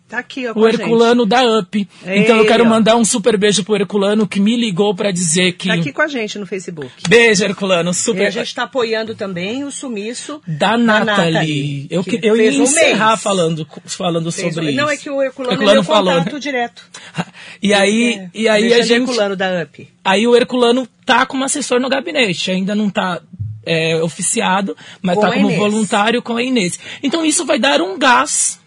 Tá 0.09 0.21
aqui, 0.21 0.49
ó, 0.49 0.55
o 0.55 0.66
Herculano 0.66 1.27
da 1.27 1.42
UP. 1.59 1.87
Ei, 2.07 2.21
então 2.21 2.38
eu 2.38 2.47
quero 2.47 2.64
ó. 2.64 2.66
mandar 2.66 2.97
um 2.97 3.05
super 3.05 3.37
beijo 3.37 3.62
pro 3.62 3.77
Herculano 3.77 4.27
que 4.27 4.40
me 4.40 4.57
ligou 4.57 4.94
para 4.94 5.11
dizer 5.11 5.53
que. 5.53 5.68
Tá 5.68 5.75
aqui 5.75 5.92
com 5.92 6.01
a 6.01 6.09
gente 6.09 6.38
no 6.38 6.47
Facebook. 6.47 6.90
Beijo, 7.07 7.44
Herculano. 7.44 7.92
Super. 7.92 8.23
E 8.23 8.27
a 8.27 8.31
gente 8.31 8.47
está 8.47 8.62
apoiando 8.62 9.14
também 9.14 9.64
o 9.64 9.71
sumiço 9.71 10.40
da, 10.47 10.71
da 10.71 10.79
Nathalie. 10.79 11.33
Nathalie. 11.33 11.87
Eu, 11.90 12.03
que 12.03 12.18
eu 12.23 12.37
ia 12.37 12.51
encerrar 12.55 13.14
um 13.14 13.16
falando, 13.18 13.68
falando 13.85 14.33
fez 14.33 14.55
sobre 14.55 14.68
um... 14.68 14.71
isso. 14.71 14.81
Não, 14.81 14.90
é 14.90 14.97
que 14.97 15.11
o 15.11 15.23
Herculano, 15.23 15.53
Herculano 15.53 15.81
é 15.81 15.85
falou, 15.85 16.14
contato 16.14 16.40
direto. 16.40 16.83
e 17.62 17.75
aí, 17.75 18.14
é. 18.14 18.31
e 18.33 18.49
aí 18.49 18.73
a 18.73 18.81
gente. 18.81 19.11
Herculano 19.11 19.37
da 19.37 19.62
UP. 19.62 19.88
Aí 20.03 20.27
o 20.27 20.35
Herculano 20.35 20.88
tá 21.05 21.27
como 21.27 21.44
assessor 21.44 21.81
no 21.81 21.88
gabinete, 21.90 22.51
ainda 22.51 22.75
não 22.75 22.88
tá 22.88 23.21
é, 23.66 24.03
oficiado, 24.03 24.75
mas 25.03 25.16
com 25.16 25.21
tá 25.21 25.33
como 25.33 25.51
voluntário 25.51 26.23
com 26.23 26.35
a 26.35 26.42
Inês. 26.42 26.81
Então 27.03 27.27
isso 27.27 27.44
vai 27.44 27.59
dar 27.59 27.83
um 27.83 27.99
gás 27.99 28.59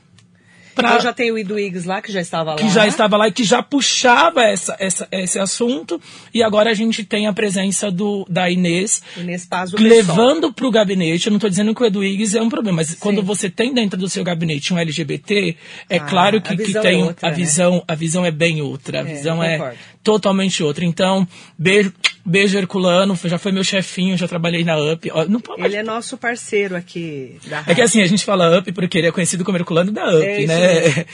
Pra, 0.82 0.90
então 0.90 1.02
já 1.02 1.14
tem 1.14 1.32
o 1.32 1.38
Iduígues 1.38 1.86
lá, 1.86 2.02
que 2.02 2.12
já 2.12 2.22
estava 2.22 2.52
lá. 2.52 2.58
Que 2.58 2.70
já 2.70 2.88
estava 2.88 3.18
lá 3.18 3.28
e 3.28 3.32
que 3.32 3.44
já 3.44 3.62
puxava 3.64 4.44
essa, 4.44 4.76
essa, 4.80 5.08
esse 5.12 5.40
assunto. 5.40 6.02
E 6.34 6.44
agora 6.44 6.72
a 6.72 6.74
gente 6.74 7.04
tem 7.04 7.28
a 7.28 7.34
presença 7.34 7.90
do, 7.90 8.26
da 8.30 8.50
Inês. 8.50 9.02
Inês 9.18 9.46
Paz, 9.46 9.72
levando 9.72 10.52
para 10.52 10.68
o 10.68 10.72
gabinete. 10.72 11.28
Eu 11.28 11.32
não 11.32 11.38
estou 11.38 11.50
dizendo 11.50 11.74
que 11.74 11.82
o 11.82 11.86
Eduígues 11.86 12.36
é 12.36 12.42
um 12.42 12.50
problema, 12.50 12.78
mas 12.78 12.90
Sim. 12.90 12.98
quando 13.00 13.24
você 13.24 13.50
tem 13.50 13.74
dentro 13.74 14.00
do 14.00 14.10
seu 14.10 14.24
gabinete 14.24 14.74
um 14.74 14.78
LGBT, 14.78 15.56
é 15.90 15.98
ah, 15.98 16.00
claro 16.02 16.42
que, 16.42 16.56
que 16.58 16.74
tem 16.74 17.02
é 17.02 17.04
outra, 17.04 17.28
a 17.28 17.32
né? 17.32 17.38
visão, 17.38 17.76
né? 17.76 17.82
a 17.88 17.96
visão 17.96 18.26
é 18.26 18.32
bem 18.32 18.62
outra. 18.62 19.00
A 19.00 19.02
é, 19.02 19.14
visão 19.16 19.44
é 19.44 19.76
totalmente 20.04 20.64
outra. 20.64 20.86
Então, 20.86 21.28
beijo 21.58 21.94
Beijo, 22.26 22.58
Herculano, 22.58 23.16
já 23.26 23.38
foi 23.38 23.52
meu 23.52 23.64
chefinho, 23.64 24.18
já 24.18 24.28
trabalhei 24.28 24.64
na 24.64 24.78
UP. 24.78 25.10
Não 25.28 25.40
pode... 25.40 25.62
Ele 25.64 25.76
é 25.76 25.84
nosso 25.84 26.18
parceiro 26.18 26.76
aqui 26.76 27.38
da 27.48 27.58
rádio. 27.58 27.72
É 27.72 27.76
que 27.76 27.82
assim, 27.82 28.02
a 28.02 28.08
gente 28.08 28.24
fala 28.24 28.60
UP 28.60 28.72
porque 28.72 28.98
ele 28.98 29.08
é 29.08 29.12
conhecido 29.12 29.44
como 29.44 29.58
Herculano 29.58 29.92
da 29.92 30.08
UP, 30.10 30.24
é 30.24 30.46
né? 30.46 31.06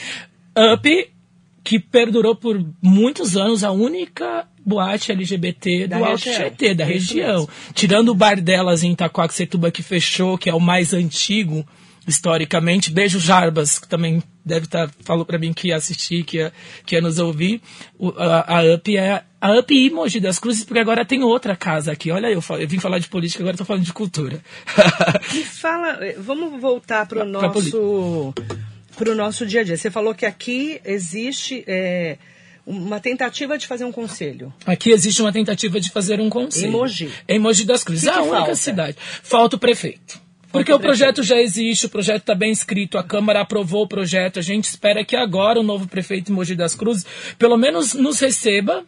UP, 0.74 1.10
que 1.64 1.80
perdurou 1.80 2.36
por 2.36 2.64
muitos 2.82 3.36
anos, 3.38 3.64
a 3.64 3.72
única 3.72 4.48
boate 4.66 5.12
LGBT 5.12 5.88
da 5.88 5.98
do 5.98 6.06
Alto 6.06 6.24
Tietê, 6.24 6.74
da 6.74 6.84
região. 6.84 7.40
Mesmo. 7.40 7.50
Tirando 7.74 8.10
o 8.10 8.16
bar 8.16 8.42
delas 8.42 8.84
em 8.84 8.92
Itacoaxetuba 8.92 9.72
que 9.72 9.82
fechou, 9.82 10.38
que 10.38 10.50
é 10.50 10.54
o 10.54 10.60
mais 10.60 10.94
antigo 10.94 11.66
historicamente. 12.08 12.92
Beijo 12.92 13.20
Jarbas, 13.20 13.80
que 13.80 13.88
também 13.88 14.24
deve 14.46 14.66
estar, 14.66 14.88
tá, 14.88 14.94
falou 15.04 15.26
para 15.26 15.38
mim 15.38 15.54
que 15.54 15.68
ia 15.68 15.76
assistir, 15.76 16.24
que 16.24 16.38
ia, 16.38 16.54
que 16.86 16.96
ia 16.96 17.02
nos 17.02 17.20
ouvir. 17.20 17.62
O, 18.00 18.10
a, 18.18 18.60
a 18.60 18.76
UP 18.76 18.98
é 18.98 19.24
a 19.40 19.54
UP 19.54 19.72
e 19.72 19.90
Mogi 19.90 20.20
das 20.20 20.40
Cruzes, 20.40 20.64
porque 20.64 20.80
agora 20.80 21.06
tem 21.06 21.24
outra 21.24 21.56
casa 21.56 21.92
aqui. 21.92 22.12
Olha, 22.12 22.28
eu, 22.28 22.44
eu 22.60 22.68
vim 22.68 22.80
falar 22.80 23.00
de 23.00 23.08
política, 23.08 23.44
agora 23.44 23.54
estou 23.54 23.66
falando 23.66 23.84
de 23.84 23.94
cultura. 23.94 24.42
e 25.34 25.44
fala, 25.44 26.00
vamos 26.18 26.60
voltar 26.60 27.06
para 27.08 27.24
o 27.24 27.26
nosso, 27.26 28.34
pro 28.96 29.16
nosso 29.16 29.46
dia 29.46 29.62
a 29.62 29.64
dia. 29.64 29.78
Você 29.78 29.92
falou 29.92 30.16
que 30.16 30.26
aqui 30.26 30.82
existe 30.84 31.64
é, 31.68 32.18
uma 32.66 33.00
tentativa 33.00 33.58
de 33.58 33.68
fazer 33.68 33.86
um 33.86 33.92
conselho. 33.92 34.52
Aqui 34.66 34.92
existe 34.92 35.22
uma 35.22 35.32
tentativa 35.32 35.80
de 35.80 35.92
fazer 35.92 36.20
um 36.20 36.30
conselho. 36.30 36.68
Em 36.68 36.72
Mogi. 36.72 37.12
Em 37.28 37.40
Mogi 37.40 37.64
das 37.64 37.84
Cruzes. 37.84 38.06
Que 38.06 38.12
que 38.12 38.18
a 38.18 38.22
única 38.22 38.38
falta? 38.38 38.56
cidade. 38.56 38.98
Falta 39.00 39.56
o 39.56 39.60
prefeito. 39.60 40.20
Porque 40.52 40.74
o 40.74 40.80
projeto 40.80 41.22
já 41.22 41.40
existe, 41.40 41.86
o 41.86 41.90
projeto 41.90 42.22
está 42.22 42.34
bem 42.34 42.52
escrito, 42.52 42.98
a 42.98 43.04
Câmara 43.04 43.42
aprovou 43.42 43.84
o 43.84 43.88
projeto. 43.88 44.40
A 44.40 44.42
gente 44.42 44.64
espera 44.66 45.06
que 45.06 45.16
agora 45.16 45.60
o 45.60 45.64
novo 45.64 45.88
prefeito 45.88 46.28
de 46.28 46.32
Mogi 46.32 46.56
das 46.56 46.74
Cruzes, 46.74 47.06
pelo 47.38 47.58
menos 47.58 47.94
nos 47.94 48.20
receba, 48.20 48.84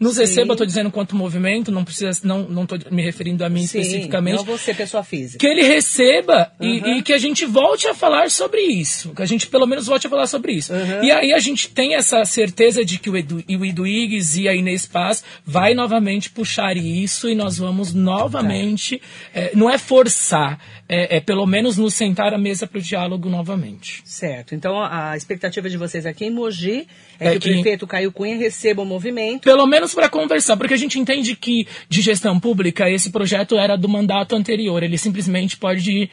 nos 0.00 0.14
Sim. 0.14 0.22
receba, 0.22 0.54
estou 0.54 0.66
dizendo 0.66 0.90
quanto 0.90 1.14
movimento, 1.14 1.70
não 1.70 1.84
precisa, 1.84 2.18
não 2.24 2.48
não 2.48 2.62
estou 2.62 2.78
me 2.90 3.02
referindo 3.02 3.44
a 3.44 3.50
mim 3.50 3.66
Sim, 3.66 3.80
especificamente. 3.80 4.36
Não 4.36 4.44
você, 4.44 4.72
pessoa 4.72 5.04
física. 5.04 5.38
Que 5.38 5.46
ele 5.46 5.62
receba 5.62 6.50
uhum. 6.58 6.66
e, 6.66 6.98
e, 6.98 7.02
que 7.02 7.12
a 7.12 7.18
gente 7.18 7.44
volte 7.44 7.86
a 7.86 7.94
falar 7.94 8.30
sobre 8.30 8.62
isso, 8.62 9.12
que 9.14 9.20
a 9.20 9.26
gente 9.26 9.46
pelo 9.46 9.66
menos 9.66 9.86
volte 9.86 10.06
a 10.06 10.10
falar 10.10 10.26
sobre 10.26 10.52
isso. 10.52 10.72
Uhum. 10.72 11.04
E 11.04 11.10
aí 11.10 11.34
a 11.34 11.38
gente 11.38 11.68
tem 11.68 11.94
essa 11.94 12.24
certeza 12.24 12.82
de 12.82 12.98
que 12.98 13.10
o 13.10 13.16
Edu, 13.16 13.44
o 13.46 13.64
Edu 13.64 13.86
Igues 13.86 14.36
e 14.36 14.48
a 14.48 14.54
Inês 14.54 14.86
Paz 14.86 15.22
vai 15.44 15.74
novamente 15.74 16.30
puxar 16.30 16.78
isso 16.78 17.28
e 17.28 17.34
nós 17.34 17.58
vamos 17.58 17.92
novamente, 17.92 18.98
tá. 18.98 19.04
é, 19.34 19.50
não 19.54 19.68
é 19.68 19.76
forçar, 19.76 20.58
é, 20.88 21.18
é, 21.18 21.20
pelo 21.20 21.46
menos 21.46 21.76
nos 21.76 21.92
sentar 21.92 22.32
à 22.32 22.38
mesa 22.38 22.66
para 22.66 22.78
o 22.78 22.82
diálogo 22.82 23.28
novamente. 23.28 24.00
Certo. 24.06 24.54
Então 24.54 24.82
a 24.82 25.14
expectativa 25.14 25.68
de 25.68 25.76
vocês 25.76 26.06
aqui 26.06 26.24
em 26.24 26.30
Mogi 26.30 26.86
é, 27.18 27.28
é 27.28 27.32
que, 27.32 27.40
que, 27.40 27.50
o 27.50 27.52
prefeito 27.52 27.86
Caio 27.86 28.10
Cunha 28.10 28.36
receba 28.36 28.80
o 28.80 28.86
movimento. 28.86 29.42
Pelo 29.42 29.66
menos 29.66 29.89
para 29.94 30.08
conversar, 30.08 30.56
porque 30.56 30.74
a 30.74 30.76
gente 30.76 30.98
entende 30.98 31.36
que 31.36 31.66
de 31.88 32.00
gestão 32.00 32.38
pública 32.38 32.88
esse 32.90 33.10
projeto 33.10 33.56
era 33.56 33.76
do 33.76 33.88
mandato 33.88 34.34
anterior. 34.34 34.82
Ele 34.82 34.98
simplesmente 34.98 35.56
pode 35.56 36.10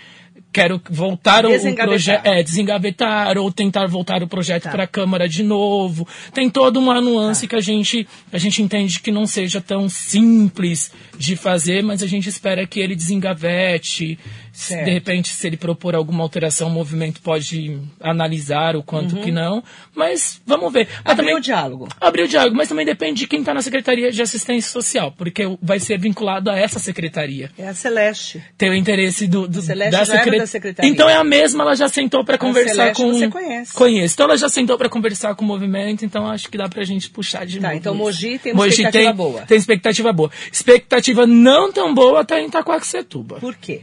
quero 0.51 0.81
voltar 0.89 1.45
o 1.45 1.75
projeto, 1.75 2.25
é, 2.25 2.41
desengavetar 2.43 3.37
ou 3.37 3.51
tentar 3.51 3.87
voltar 3.87 4.23
o 4.23 4.27
projeto 4.27 4.63
Tá. 4.63 4.71
para 4.71 4.83
a 4.83 4.87
Câmara 4.87 5.27
de 5.27 5.43
novo. 5.43 6.07
Tem 6.33 6.49
toda 6.49 6.79
uma 6.79 6.99
nuance 7.01 7.47
que 7.47 7.55
a 7.55 7.61
gente 7.61 8.07
a 8.31 8.37
gente 8.37 8.61
entende 8.61 8.99
que 8.99 9.11
não 9.11 9.25
seja 9.27 9.61
tão 9.61 9.87
simples 9.89 10.91
de 11.17 11.35
fazer, 11.35 11.83
mas 11.83 12.01
a 12.03 12.07
gente 12.07 12.27
espera 12.29 12.65
que 12.65 12.79
ele 12.79 12.95
desengavete. 12.95 14.17
Se, 14.51 14.69
Certo. 14.69 14.85
De 14.85 14.91
repente, 14.91 15.29
se 15.29 15.45
ele 15.45 15.55
propor 15.55 15.93
alguma 15.93 16.23
alteração, 16.23 16.67
o 16.67 16.71
movimento 16.71 17.21
pode 17.21 17.79
analisar 18.01 18.75
o 18.75 18.81
quanto 18.81 19.17
que 19.17 19.31
não. 19.31 19.63
Mas 19.95 20.41
vamos 20.47 20.73
ver. 20.73 20.87
Mas 20.87 20.95
Uhum. 20.97 21.11
Abrir 21.11 21.15
também- 21.17 21.35
o 21.35 21.39
diálogo. 21.39 21.87
Abrir 22.01 22.23
o 22.23 22.27
diálogo, 22.27 22.55
mas 22.57 22.67
também 22.67 22.83
depende 22.85 23.19
de 23.19 23.27
quem 23.27 23.41
está 23.41 23.53
na 23.53 23.61
Secretaria 23.61 24.11
de 24.11 24.19
Assistência 24.19 24.71
Social, 24.71 25.11
porque 25.11 25.43
vai 25.61 25.79
ser 25.79 25.99
vinculado 25.99 26.49
a 26.49 26.57
essa 26.57 26.79
secretaria 26.79 27.51
É 27.55 27.67
a 27.67 27.73
Celeste. 27.75 28.43
tem 28.57 28.71
o 28.71 28.73
interesse 28.73 29.27
do, 29.27 29.47
do 29.47 29.61
Celeste 29.61 29.91
da, 29.91 29.99
era 29.99 30.07
secre- 30.31 30.39
da 30.39 30.47
secretaria. 30.47 30.91
Então 30.91 31.09
é 31.09 31.15
a 31.15 31.23
mesma, 31.23 31.63
ela 31.63 31.75
já 31.75 31.87
sentou 31.89 32.23
para 32.23 32.37
conversar 32.37 32.75
Celeste 32.75 33.01
com 33.03 33.13
você 33.13 33.27
conhece. 33.29 33.73
Conheço. 33.73 34.13
Então 34.13 34.25
ela 34.25 34.37
já 34.37 34.49
sentou 34.49 34.77
para 34.77 34.89
conversar 34.89 35.35
com 35.35 35.43
o 35.43 35.47
movimento, 35.47 36.05
então 36.05 36.27
acho 36.27 36.49
que 36.49 36.57
dá 36.57 36.67
pra 36.69 36.83
gente 36.83 37.09
puxar 37.09 37.45
de 37.45 37.59
Tá, 37.59 37.67
novo. 37.67 37.79
então. 37.79 37.95
Mogi 37.95 38.39
tem 38.39 38.53
uma 38.53 38.67
expectativa 38.67 39.05
tem, 39.09 39.15
boa. 39.15 39.41
Tem 39.41 39.57
expectativa 39.57 40.13
boa. 40.13 40.31
Expectativa 40.51 41.25
não 41.27 41.71
tão 41.71 41.93
boa 41.93 42.23
tá 42.25 42.39
em 42.39 42.47
Itacoaxetuba. 42.47 43.39
Por 43.39 43.55
quê? 43.55 43.81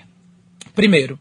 Primeiro, 0.75 1.19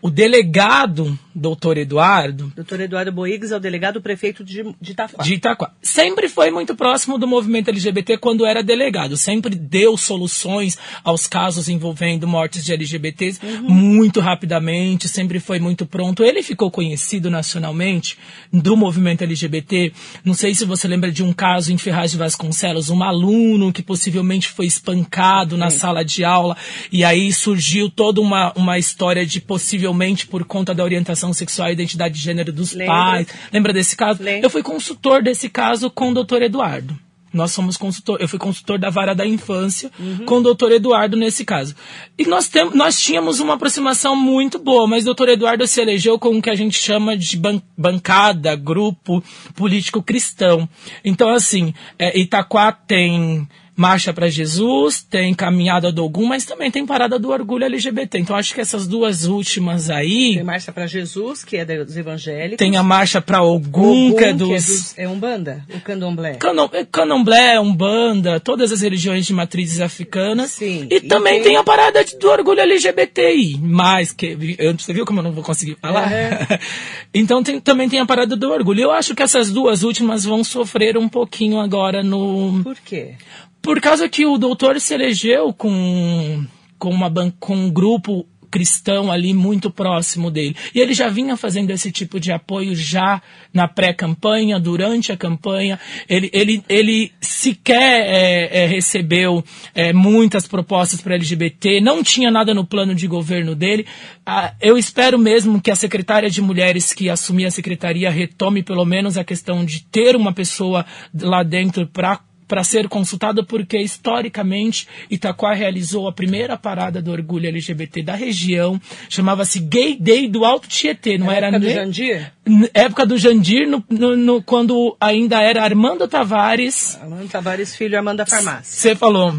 o 0.00 0.08
delegado, 0.10 1.18
doutor 1.34 1.76
Eduardo, 1.78 2.52
Doutor 2.54 2.80
Eduardo 2.80 3.10
Boigues 3.10 3.50
é 3.50 3.56
o 3.56 3.60
delegado 3.60 4.00
prefeito 4.00 4.44
de, 4.44 4.62
de 4.80 4.92
Itaquá. 4.92 5.22
de 5.22 5.34
Itaquá. 5.34 5.72
Sempre 5.82 6.28
foi 6.28 6.50
muito 6.50 6.74
próximo 6.76 7.18
do 7.18 7.26
movimento 7.26 7.68
LGBT 7.68 8.18
quando 8.18 8.46
era 8.46 8.62
delegado. 8.62 9.16
Sempre 9.16 9.54
deu 9.54 9.96
soluções 9.96 10.78
aos 11.02 11.26
casos 11.26 11.68
envolvendo 11.68 12.26
mortes 12.26 12.64
de 12.64 12.72
LGBTs 12.72 13.40
muito 13.62 14.20
rapidamente, 14.20 15.08
sempre 15.08 15.40
foi 15.40 15.58
muito 15.58 15.84
pronto. 15.84 16.22
Ele 16.22 16.42
ficou 16.42 16.70
conhecido 16.70 17.30
nacionalmente 17.30 18.16
do 18.52 18.76
movimento 18.76 19.24
LGBT. 19.24 19.92
Não 20.24 20.34
sei 20.34 20.54
se 20.54 20.64
você 20.64 20.86
lembra 20.86 21.10
de 21.10 21.22
um 21.22 21.32
caso 21.32 21.72
em 21.72 21.78
Ferraz 21.78 22.12
de 22.12 22.18
Vasconcelos, 22.18 22.90
um 22.90 23.02
aluno 23.02 23.72
que 23.72 23.82
possivelmente 23.82 24.48
foi 24.48 24.66
espancado 24.66 25.56
na 25.56 25.70
sala 25.70 26.04
de 26.04 26.24
aula 26.24 26.56
e 26.92 27.04
aí 27.04 27.32
surgiu 27.32 27.90
toda 27.90 28.20
uma, 28.20 28.52
uma 28.54 28.78
história 28.78 29.26
de 29.26 29.40
possivelmente 29.40 30.26
por 30.26 30.44
conta 30.44 30.74
da 30.74 30.84
orientação 30.84 31.23
sexual 31.32 31.70
e 31.70 31.72
identidade 31.72 32.14
de 32.14 32.20
gênero 32.20 32.52
dos 32.52 32.72
Lembro. 32.72 32.94
pais. 32.94 33.26
Lembra 33.52 33.72
desse 33.72 33.96
caso? 33.96 34.22
Lembro. 34.22 34.46
Eu 34.46 34.50
fui 34.50 34.62
consultor 34.62 35.22
desse 35.22 35.48
caso 35.48 35.90
com 35.90 36.10
o 36.10 36.14
doutor 36.14 36.42
Eduardo. 36.42 36.98
Nós 37.32 37.50
somos 37.50 37.76
consultor, 37.76 38.18
eu 38.20 38.28
fui 38.28 38.38
consultor 38.38 38.78
da 38.78 38.90
vara 38.90 39.12
da 39.12 39.26
infância 39.26 39.90
com 40.24 40.36
o 40.36 40.40
doutor 40.40 40.70
Eduardo 40.70 41.16
nesse 41.16 41.44
caso. 41.44 41.74
E 42.16 42.24
nós, 42.26 42.46
tem, 42.46 42.70
nós 42.76 43.00
tínhamos 43.00 43.40
uma 43.40 43.54
aproximação 43.54 44.14
muito 44.14 44.56
boa, 44.56 44.86
mas 44.86 45.02
o 45.02 45.06
doutor 45.06 45.28
Eduardo 45.30 45.66
se 45.66 45.80
elegeu 45.80 46.16
com 46.16 46.38
o 46.38 46.40
que 46.40 46.48
a 46.48 46.54
gente 46.54 46.78
chama 46.78 47.16
de 47.16 47.36
ban- 47.36 47.60
bancada, 47.76 48.54
grupo 48.54 49.20
político 49.56 50.00
cristão. 50.00 50.68
Então, 51.04 51.28
assim, 51.28 51.74
é, 51.98 52.16
Itaquá 52.16 52.70
tem 52.70 53.48
Marcha 53.76 54.12
para 54.12 54.28
Jesus, 54.28 55.02
tem 55.02 55.34
Caminhada 55.34 55.90
do 55.90 56.04
Ogum, 56.04 56.26
mas 56.26 56.44
também 56.44 56.70
tem 56.70 56.86
Parada 56.86 57.18
do 57.18 57.30
Orgulho 57.30 57.64
LGBT. 57.64 58.18
Então, 58.18 58.36
acho 58.36 58.54
que 58.54 58.60
essas 58.60 58.86
duas 58.86 59.24
últimas 59.26 59.90
aí, 59.90 60.34
Tem 60.36 60.44
Márcia 60.44 60.72
para 60.72 60.86
Jesus, 60.86 61.42
que 61.44 61.56
é 61.56 61.64
dos 61.64 61.96
evangélicos. 61.96 62.56
tem 62.58 62.76
a 62.76 62.82
Marcha 62.84 63.20
para 63.20 63.42
Ogum, 63.42 64.10
Ogum, 64.10 64.16
que 64.16 64.24
é 64.24 64.32
dos... 64.32 64.96
é 64.96 65.08
Umbanda, 65.08 65.64
o 65.74 65.80
Candomblé. 65.80 66.34
Canom, 66.34 66.68
Candomblé, 66.92 67.58
Umbanda, 67.58 68.38
todas 68.38 68.70
as 68.70 68.80
religiões 68.80 69.26
de 69.26 69.32
matrizes 69.32 69.80
africanas. 69.80 70.52
Sim. 70.52 70.86
E, 70.90 70.96
E 70.96 71.00
também 71.00 71.34
tem- 71.34 71.42
tem... 71.42 71.56
a 71.56 71.64
parada 71.64 72.04
de- 72.04 72.16
do 72.16 72.30
orgulho 72.30 72.60
LGBTI. 72.60 73.58
Mais 73.60 74.12
que. 74.12 74.56
eu- 74.58 74.74
Você 74.78 74.92
viu 74.92 75.04
como 75.04 75.18
eu 75.18 75.24
não 75.24 75.32
vou 75.32 75.42
conseguir 75.42 75.76
falar? 75.80 76.04
Aham. 76.06 76.58
então 77.12 77.42
tem- 77.42 77.60
também 77.60 77.88
tem 77.88 77.98
a 77.98 78.06
parada 78.06 78.36
do 78.36 78.50
orgulho. 78.50 78.82
Eu 78.82 78.90
acho 78.92 79.14
que 79.14 79.22
essas 79.22 79.50
duas 79.50 79.82
últimas 79.82 80.24
vão 80.24 80.44
sofrer 80.44 80.96
um 80.96 81.08
pouquinho 81.08 81.58
agora 81.58 82.02
no. 82.02 82.60
Por 82.62 82.76
quê? 82.84 83.14
Por 83.64 83.80
causa 83.80 84.06
que 84.10 84.26
o 84.26 84.36
doutor 84.36 84.78
se 84.78 84.92
elegeu 84.92 85.50
com, 85.54 86.44
com, 86.78 86.90
uma, 86.90 87.10
com 87.40 87.56
um 87.56 87.70
grupo 87.70 88.26
cristão 88.50 89.10
ali 89.10 89.32
muito 89.32 89.70
próximo 89.70 90.30
dele. 90.30 90.54
E 90.74 90.80
ele 90.80 90.92
já 90.92 91.08
vinha 91.08 91.34
fazendo 91.34 91.70
esse 91.70 91.90
tipo 91.90 92.20
de 92.20 92.30
apoio 92.30 92.76
já 92.76 93.22
na 93.54 93.66
pré-campanha, 93.66 94.60
durante 94.60 95.10
a 95.10 95.16
campanha. 95.16 95.80
Ele, 96.06 96.28
ele, 96.30 96.62
ele 96.68 97.10
sequer 97.22 98.02
é, 98.06 98.64
é, 98.64 98.66
recebeu 98.66 99.42
é, 99.74 99.94
muitas 99.94 100.46
propostas 100.46 101.00
para 101.00 101.14
LGBT, 101.14 101.80
não 101.80 102.02
tinha 102.02 102.30
nada 102.30 102.52
no 102.52 102.66
plano 102.66 102.94
de 102.94 103.06
governo 103.06 103.54
dele. 103.54 103.86
Ah, 104.26 104.52
eu 104.60 104.76
espero 104.76 105.18
mesmo 105.18 105.58
que 105.58 105.70
a 105.70 105.76
secretária 105.76 106.28
de 106.28 106.42
mulheres 106.42 106.92
que 106.92 107.08
assumir 107.08 107.46
a 107.46 107.50
secretaria 107.50 108.10
retome 108.10 108.62
pelo 108.62 108.84
menos 108.84 109.16
a 109.16 109.24
questão 109.24 109.64
de 109.64 109.82
ter 109.84 110.14
uma 110.14 110.34
pessoa 110.34 110.84
lá 111.18 111.42
dentro 111.42 111.86
para 111.86 112.20
para 112.46 112.62
ser 112.64 112.88
consultada 112.88 113.42
porque 113.44 113.78
historicamente 113.78 114.86
Itaquá 115.10 115.52
realizou 115.54 116.06
a 116.08 116.12
primeira 116.12 116.56
parada 116.56 117.00
do 117.02 117.10
orgulho 117.10 117.48
LGBT 117.48 118.02
da 118.02 118.14
região, 118.14 118.80
chamava-se 119.08 119.58
Gay 119.60 119.96
Day 119.98 120.28
do 120.28 120.44
Alto 120.44 120.68
Tietê, 120.68 121.16
não 121.18 121.26
Na 121.26 121.34
era 121.34 121.46
época 121.48 121.60
do 121.60 121.66
nem- 121.66 121.74
Jandir? 121.74 122.32
Época 122.74 123.06
do 123.06 123.16
Jandir, 123.18 123.68
no, 123.68 123.82
no- 123.88 124.16
no- 124.16 124.42
quando 124.42 124.96
ainda 125.00 125.40
era 125.40 125.62
Armando 125.64 126.06
Tavares. 126.06 126.98
Amanda 127.02 127.24
Tavares 127.30 127.74
Filho, 127.74 127.96
Armanda 127.96 128.26
Farmácia. 128.26 128.64
Você 128.64 128.94
falou, 128.94 129.34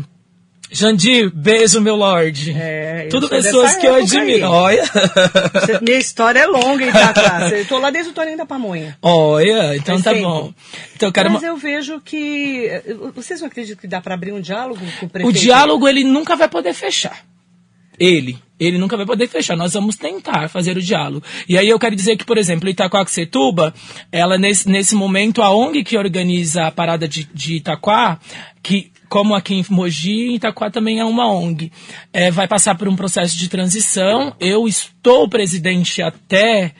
Jandir, 0.71 1.29
beijo 1.33 1.79
meu 1.79 1.95
lord. 1.95 2.51
É, 2.57 3.07
Tudo 3.09 3.29
pessoas 3.29 3.75
que 3.75 3.85
eu 3.85 3.95
época 3.95 4.15
aí. 4.17 4.21
admiro. 4.21 4.47
Olha. 4.49 4.83
Minha 5.81 5.97
história 5.97 6.39
é 6.39 6.47
longa, 6.47 6.85
Itaquá. 6.85 7.49
Eu 7.55 7.65
tô 7.65 7.77
lá 7.77 7.89
desde 7.91 8.11
o 8.11 8.13
Toninho 8.13 8.37
da 8.37 8.45
Pamonha. 8.45 8.97
Olha, 9.01 9.75
então 9.75 9.95
Faz 9.95 10.03
tá 10.03 10.13
tempo. 10.13 10.27
bom. 10.27 10.53
Então 10.95 11.11
quero 11.11 11.29
Mas 11.31 11.43
eu 11.43 11.55
vejo 11.55 12.01
que... 12.01 12.69
Vocês 13.15 13.39
não 13.41 13.47
acreditam 13.47 13.79
que 13.79 13.87
dá 13.87 14.01
para 14.01 14.15
abrir 14.15 14.31
um 14.33 14.41
diálogo 14.41 14.79
com 14.99 15.05
o 15.05 15.07
O 15.07 15.11
prefeito? 15.11 15.39
diálogo 15.39 15.87
ele 15.87 16.03
nunca 16.03 16.35
vai 16.35 16.49
poder 16.49 16.73
fechar. 16.73 17.23
Ele. 17.99 18.37
Ele 18.59 18.77
nunca 18.77 18.97
vai 18.97 19.05
poder 19.05 19.27
fechar. 19.27 19.55
Nós 19.55 19.73
vamos 19.73 19.95
tentar 19.95 20.49
fazer 20.49 20.75
o 20.77 20.81
diálogo. 20.81 21.23
E 21.47 21.57
aí 21.57 21.69
eu 21.69 21.79
quero 21.79 21.95
dizer 21.95 22.17
que, 22.17 22.25
por 22.25 22.37
exemplo, 22.37 22.67
Itacoaxetuba, 22.69 23.73
ela 24.11 24.37
nesse, 24.37 24.67
nesse 24.69 24.95
momento, 24.95 25.41
a 25.41 25.53
ONG 25.53 25.83
que 25.83 25.97
organiza 25.97 26.67
a 26.67 26.71
parada 26.71 27.07
de, 27.07 27.25
de 27.33 27.55
Itaquá, 27.57 28.17
que 28.63 28.91
como 29.15 29.33
aqui 29.33 29.53
em 29.53 29.65
Mogi, 29.69 30.33
Itaquá 30.35 30.69
também 30.69 30.99
é 30.99 31.05
uma 31.05 31.31
ONG, 31.31 31.71
é, 32.11 32.29
vai 32.29 32.49
passar 32.49 32.75
por 32.75 32.89
um 32.89 32.97
processo 32.97 33.37
de 33.37 33.47
transição. 33.47 34.35
Eu 34.41 34.67
estou 34.67 35.29
presidente 35.29 36.01
até 36.01 36.73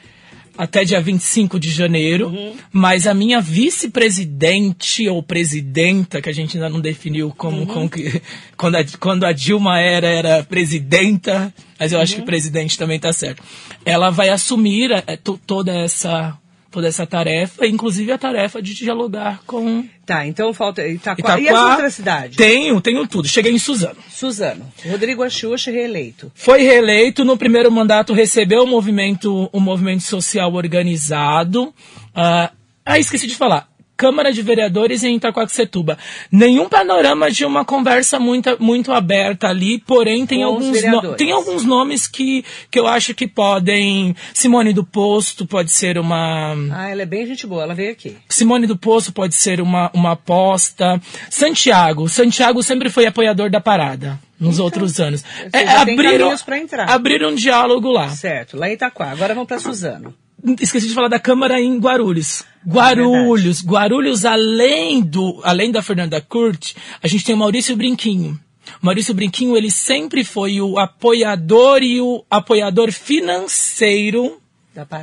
até 0.58 0.84
dia 0.84 1.00
25 1.00 1.58
de 1.58 1.72
janeiro, 1.72 2.34
mas 2.74 3.08
a 3.08 3.14
minha 3.14 3.40
vice-presidente 3.40 5.08
ou 5.08 5.24
presidenta, 5.24 6.22
que 6.22 6.28
a 6.28 6.34
gente 6.34 6.58
ainda 6.58 6.68
não 6.70 6.82
definiu 6.82 7.34
como, 7.38 7.66
como 7.68 7.90
que, 7.90 8.22
quando, 8.58 8.76
a, 8.76 8.86
quando 9.00 9.24
a 9.24 9.32
Dilma 9.32 9.80
era, 9.80 10.08
era 10.08 10.44
presidenta, 10.44 11.54
mas 11.80 11.94
eu 11.94 12.02
acho 12.02 12.16
que 12.18 12.22
presidente 12.22 12.78
também 12.78 13.00
tá 13.00 13.14
certo. 13.14 13.42
Ela 13.86 14.10
vai 14.10 14.28
assumir 14.28 14.92
é, 15.08 15.16
to- 15.16 15.40
toda 15.48 15.74
essa 15.74 16.38
toda 16.76 16.90
essa 16.90 17.08
tarefa, 17.08 17.66
inclusive 17.66 18.12
a 18.12 18.18
tarefa 18.18 18.62
de 18.62 18.74
dialogar 18.74 19.40
com 19.48 19.86
Tá, 20.06 20.28
então 20.28 20.54
falta 20.54 20.86
Itaquá. 20.86 21.20
Itaquá. 21.20 21.40
E 21.40 21.50
as 21.50 21.72
outras 21.72 21.94
cidades? 21.96 22.38
Tenho, 22.38 22.80
tenho 22.80 23.08
tudo. 23.08 23.28
Cheguei 23.28 23.54
em 23.54 23.58
Suzano. 23.58 23.98
Suzano. 24.08 24.72
Rodrigo 24.86 25.24
Axuxa 25.24 25.72
reeleito. 25.72 26.32
Foi 26.36 26.62
reeleito 26.62 27.26
no 27.26 27.38
primeiro 27.38 27.72
mandato, 27.72 28.14
recebeu 28.14 28.64
o 28.64 28.68
movimento, 28.68 29.50
o 29.52 29.60
movimento 29.60 30.04
social 30.04 30.54
organizado. 30.54 31.74
Ah, 32.14 32.52
ah, 32.86 33.00
esqueci 33.00 33.26
de 33.26 33.36
falar. 33.36 33.68
Câmara 33.98 34.32
de 34.32 34.42
Vereadores 34.42 35.04
em 35.04 35.16
Itacoaxetuba. 35.16 35.98
Nenhum 36.32 36.68
panorama 36.68 37.32
de 37.32 37.46
uma 37.46 37.64
conversa 37.64 38.20
muito, 38.20 38.58
muito 38.60 38.92
aberta 38.92 39.48
ali, 39.48 39.80
porém 39.80 40.26
tem 40.26 40.40
Com 40.40 40.46
alguns, 40.46 40.84
no- 40.84 41.16
tem 41.16 41.32
alguns 41.32 41.64
nomes 41.64 42.08
que, 42.08 42.44
que 42.70 42.78
eu 42.80 42.88
acho 42.88 43.14
que 43.14 43.28
podem. 43.28 44.16
Simone 44.34 44.74
do 44.74 44.84
Posto 44.84 45.46
pode 45.46 45.72
ser 45.72 45.98
uma. 45.98 46.54
Ah, 46.74 46.90
ela 46.90 47.04
é 47.04 47.06
bem 47.06 47.26
gente 47.26 47.48
boa, 47.48 47.64
ela 47.64 47.74
veio 47.74 47.92
aqui. 47.92 48.18
Simone 48.30 48.68
do 48.68 48.78
Poço 48.78 49.14
pode 49.14 49.34
ser 49.36 49.62
uma, 49.62 49.90
uma 49.94 50.12
aposta. 50.12 51.00
Santiago. 51.30 52.08
Santiago 52.10 52.62
sempre 52.64 52.90
foi 52.90 53.06
apoiador 53.06 53.50
da 53.50 53.62
parada 53.62 54.20
nos 54.40 54.60
outros 54.60 55.00
anos. 55.00 55.24
Então, 55.46 55.86
tem 55.86 55.96
caminhos 55.96 56.42
pra 56.44 56.58
entrar. 56.58 56.90
abriram 56.90 57.30
um 57.30 57.36
diálogo 57.36 57.90
lá. 57.92 58.10
Certo, 58.10 58.58
lá 58.58 58.70
em 58.70 58.74
Itaquá. 58.74 59.12
Agora 59.12 59.34
vamos 59.34 59.48
para 59.48 59.60
Suzano. 59.60 60.14
Esqueci 60.62 60.88
de 60.88 60.94
falar 60.94 61.08
da 61.08 61.20
Câmara 61.20 61.60
em 61.60 61.80
Guarulhos. 61.80 62.44
Guarulhos, 62.68 63.64
Guarulhos, 63.64 64.26
além 64.26 65.02
do, 65.02 65.40
além 65.44 65.72
da 65.72 65.82
Fernanda 65.82 66.22
Curti, 66.22 66.76
a 67.02 67.08
gente 67.08 67.26
tem 67.26 67.36
o 67.36 67.38
Maurício 67.38 67.76
Brinquinho. 67.76 68.40
O 68.82 68.86
Maurício 68.86 69.14
Brinquinho, 69.14 69.56
ele 69.56 69.72
sempre 69.72 70.24
foi 70.24 70.62
o 70.62 70.78
apoiador 70.78 71.82
e 71.82 72.00
o 72.02 72.24
apoiador 72.30 72.92
financeiro. 72.92 74.40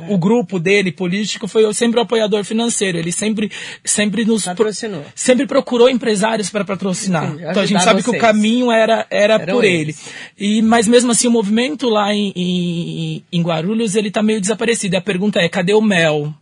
O 0.09 0.17
grupo 0.17 0.59
dele 0.59 0.91
político 0.91 1.47
foi 1.47 1.71
sempre 1.73 1.99
o 1.99 2.03
apoiador 2.03 2.43
financeiro. 2.43 2.97
Ele 2.97 3.11
sempre, 3.11 3.51
sempre 3.83 4.25
nos 4.25 4.43
pro- 4.43 4.55
Patrocinou. 4.55 5.03
sempre 5.15 5.45
procurou 5.47 5.89
empresários 5.89 6.49
para 6.49 6.63
patrocinar. 6.65 7.25
Entendi, 7.25 7.45
então 7.49 7.63
a 7.63 7.65
gente 7.65 7.83
sabe 7.83 8.03
que 8.03 8.09
o 8.09 8.13
vocês. 8.13 8.21
caminho 8.21 8.71
era, 8.71 9.05
era 9.09 9.35
Eram 9.35 9.53
por 9.55 9.63
eles. 9.63 10.07
ele. 10.39 10.57
E, 10.57 10.61
mas 10.61 10.87
mesmo 10.87 11.11
assim, 11.11 11.27
o 11.27 11.31
movimento 11.31 11.89
lá 11.89 12.13
em, 12.13 12.31
em, 12.35 13.23
em 13.31 13.41
Guarulhos, 13.41 13.95
ele 13.95 14.11
tá 14.11 14.21
meio 14.21 14.39
desaparecido. 14.41 14.95
E 14.95 14.97
a 14.97 15.01
pergunta 15.01 15.39
é, 15.39 15.49
cadê 15.49 15.73
o 15.73 15.81
Mel? 15.81 16.33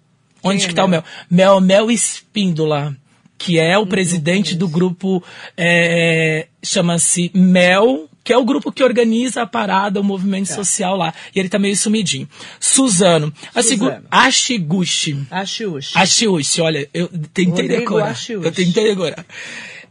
Onde 0.43 0.57
Quem 0.57 0.65
é 0.65 0.69
que 0.69 0.75
tá 0.75 0.85
o 0.85 0.87
Mel? 0.87 1.03
Mel, 1.29 1.61
Mel 1.61 1.91
Espíndola, 1.91 2.95
que 3.37 3.59
é 3.59 3.77
o 3.77 3.85
presidente 3.87 4.55
do 4.55 4.67
grupo, 4.67 5.23
é, 5.55 6.47
chama-se 6.63 7.29
Mel, 7.33 8.07
que 8.23 8.31
é 8.33 8.37
o 8.37 8.45
grupo 8.45 8.71
que 8.71 8.83
organiza 8.83 9.41
a 9.41 9.47
parada, 9.47 9.99
o 9.99 10.03
movimento 10.03 10.49
Tá. 10.49 10.55
social 10.55 10.95
lá. 10.95 11.13
E 11.35 11.39
ele 11.39 11.49
tá 11.49 11.57
meio 11.59 11.75
sumidinho. 11.75 12.27
Suzano. 12.59 13.33
A 13.55 13.61
segu- 13.63 13.85
Suzano. 13.85 14.05
Ashiguchi. 14.11 15.17
A 15.31 15.45
Xiuxi. 15.45 15.91
Ashiushi, 15.97 16.61
olha, 16.61 16.87
eu 16.93 17.07
tentei 17.07 17.45
Rodrigo 17.45 17.67
decorar. 17.79 18.09
Ashiushi. 18.11 18.45
Eu 18.45 18.51
tentei 18.51 18.83
decorar. 18.83 19.25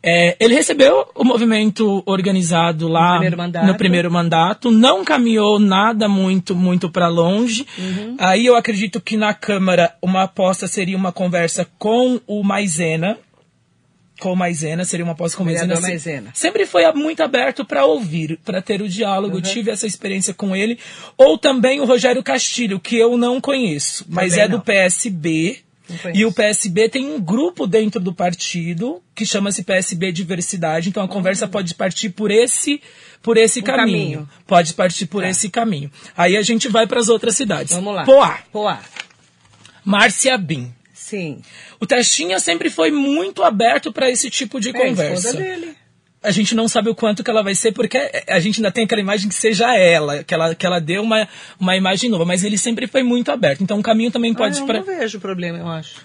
É, 0.02 0.34
ele 0.40 0.54
recebeu 0.54 1.06
o 1.14 1.22
movimento 1.24 2.02
organizado 2.06 2.88
lá 2.88 3.12
No 3.12 3.18
primeiro 3.18 3.36
mandato. 3.36 3.66
no 3.66 3.74
primeiro 3.74 4.10
mandato, 4.10 4.70
não 4.70 5.04
caminhou 5.04 5.58
nada 5.58 6.08
muito 6.08 6.56
muito 6.56 6.88
para 6.88 7.06
longe. 7.08 7.66
Uhum. 7.78 8.16
Aí 8.18 8.46
eu 8.46 8.56
acredito 8.56 8.98
que 8.98 9.14
na 9.16 9.34
Câmara 9.34 9.92
uma 10.00 10.22
aposta 10.22 10.66
seria 10.66 10.96
uma 10.96 11.12
conversa 11.12 11.66
com 11.78 12.18
o 12.26 12.42
Maisena. 12.42 13.18
Com 14.20 14.36
Maisena, 14.36 14.84
seria 14.84 15.04
uma 15.04 15.12
aposta 15.14 15.36
com 15.36 15.44
Maisena. 15.44 15.74
Se- 15.76 15.82
Maisena. 15.82 16.30
Sempre 16.34 16.66
foi 16.66 16.90
muito 16.92 17.22
aberto 17.22 17.64
para 17.64 17.84
ouvir, 17.86 18.38
para 18.44 18.60
ter 18.62 18.82
o 18.82 18.88
diálogo. 18.88 19.36
Uhum. 19.36 19.42
Tive 19.42 19.70
essa 19.70 19.86
experiência 19.86 20.34
com 20.34 20.54
ele. 20.54 20.78
Ou 21.16 21.38
também 21.38 21.80
o 21.80 21.84
Rogério 21.86 22.22
Castilho, 22.22 22.78
que 22.78 22.96
eu 22.96 23.16
não 23.16 23.40
conheço, 23.40 24.04
mas 24.08 24.30
Também 24.32 24.44
é 24.44 24.48
do 24.48 24.56
não. 24.58 24.60
PSB. 24.64 25.60
Não 25.88 25.96
conheço. 25.98 26.20
E 26.20 26.24
o 26.26 26.32
PSB 26.32 26.88
tem 26.88 27.06
um 27.06 27.20
grupo 27.20 27.66
dentro 27.66 27.98
do 28.00 28.12
partido 28.14 29.02
que 29.14 29.24
chama-se 29.26 29.64
PSB 29.64 30.12
Diversidade. 30.12 30.88
Então 30.90 31.02
a 31.02 31.08
conversa 31.08 31.48
pode 31.48 31.74
partir 31.74 32.10
por 32.10 32.30
esse 32.30 32.80
por 33.22 33.36
esse 33.36 33.60
Um 33.60 33.64
caminho. 33.64 33.86
caminho. 33.86 34.28
Pode 34.46 34.72
partir 34.74 35.06
por 35.06 35.24
esse 35.24 35.48
caminho. 35.50 35.90
Aí 36.16 36.36
a 36.36 36.42
gente 36.42 36.68
vai 36.68 36.86
para 36.86 37.00
as 37.00 37.08
outras 37.08 37.34
cidades. 37.36 37.74
Vamos 37.74 37.94
lá. 37.94 38.04
Poá, 38.04 38.38
Poá. 38.52 38.80
Márcia 39.84 40.36
Bin. 40.38 40.72
Sim. 41.10 41.42
O 41.80 41.86
Testinha 41.86 42.38
sempre 42.38 42.70
foi 42.70 42.90
muito 42.90 43.42
aberto 43.42 43.92
para 43.92 44.08
esse 44.10 44.30
tipo 44.30 44.60
de 44.60 44.68
É 44.68 44.70
a 44.70 44.74
conversa. 44.88 45.28
esposa 45.28 45.36
dele. 45.44 45.76
A 46.22 46.30
gente 46.30 46.54
não 46.54 46.68
sabe 46.68 46.90
o 46.90 46.94
quanto 46.94 47.24
que 47.24 47.30
ela 47.30 47.42
vai 47.42 47.54
ser, 47.54 47.72
porque 47.72 47.96
a 48.28 48.38
gente 48.38 48.58
ainda 48.60 48.70
tem 48.70 48.84
aquela 48.84 49.00
imagem 49.00 49.26
que 49.28 49.34
seja 49.34 49.74
ela, 49.74 50.22
que 50.22 50.34
ela, 50.34 50.54
que 50.54 50.66
ela 50.66 50.78
deu 50.78 51.02
uma, 51.02 51.26
uma 51.58 51.74
imagem 51.76 52.10
nova, 52.10 52.26
mas 52.26 52.44
ele 52.44 52.58
sempre 52.58 52.86
foi 52.86 53.02
muito 53.02 53.32
aberto. 53.32 53.62
Então 53.62 53.78
o 53.78 53.82
caminho 53.82 54.10
também 54.10 54.34
pode 54.34 54.58
ah, 54.58 54.60
eu 54.60 54.66
pra- 54.66 54.78
não 54.80 54.84
vejo 54.84 55.18
problema, 55.18 55.58
eu 55.58 55.66
acho. 55.68 56.02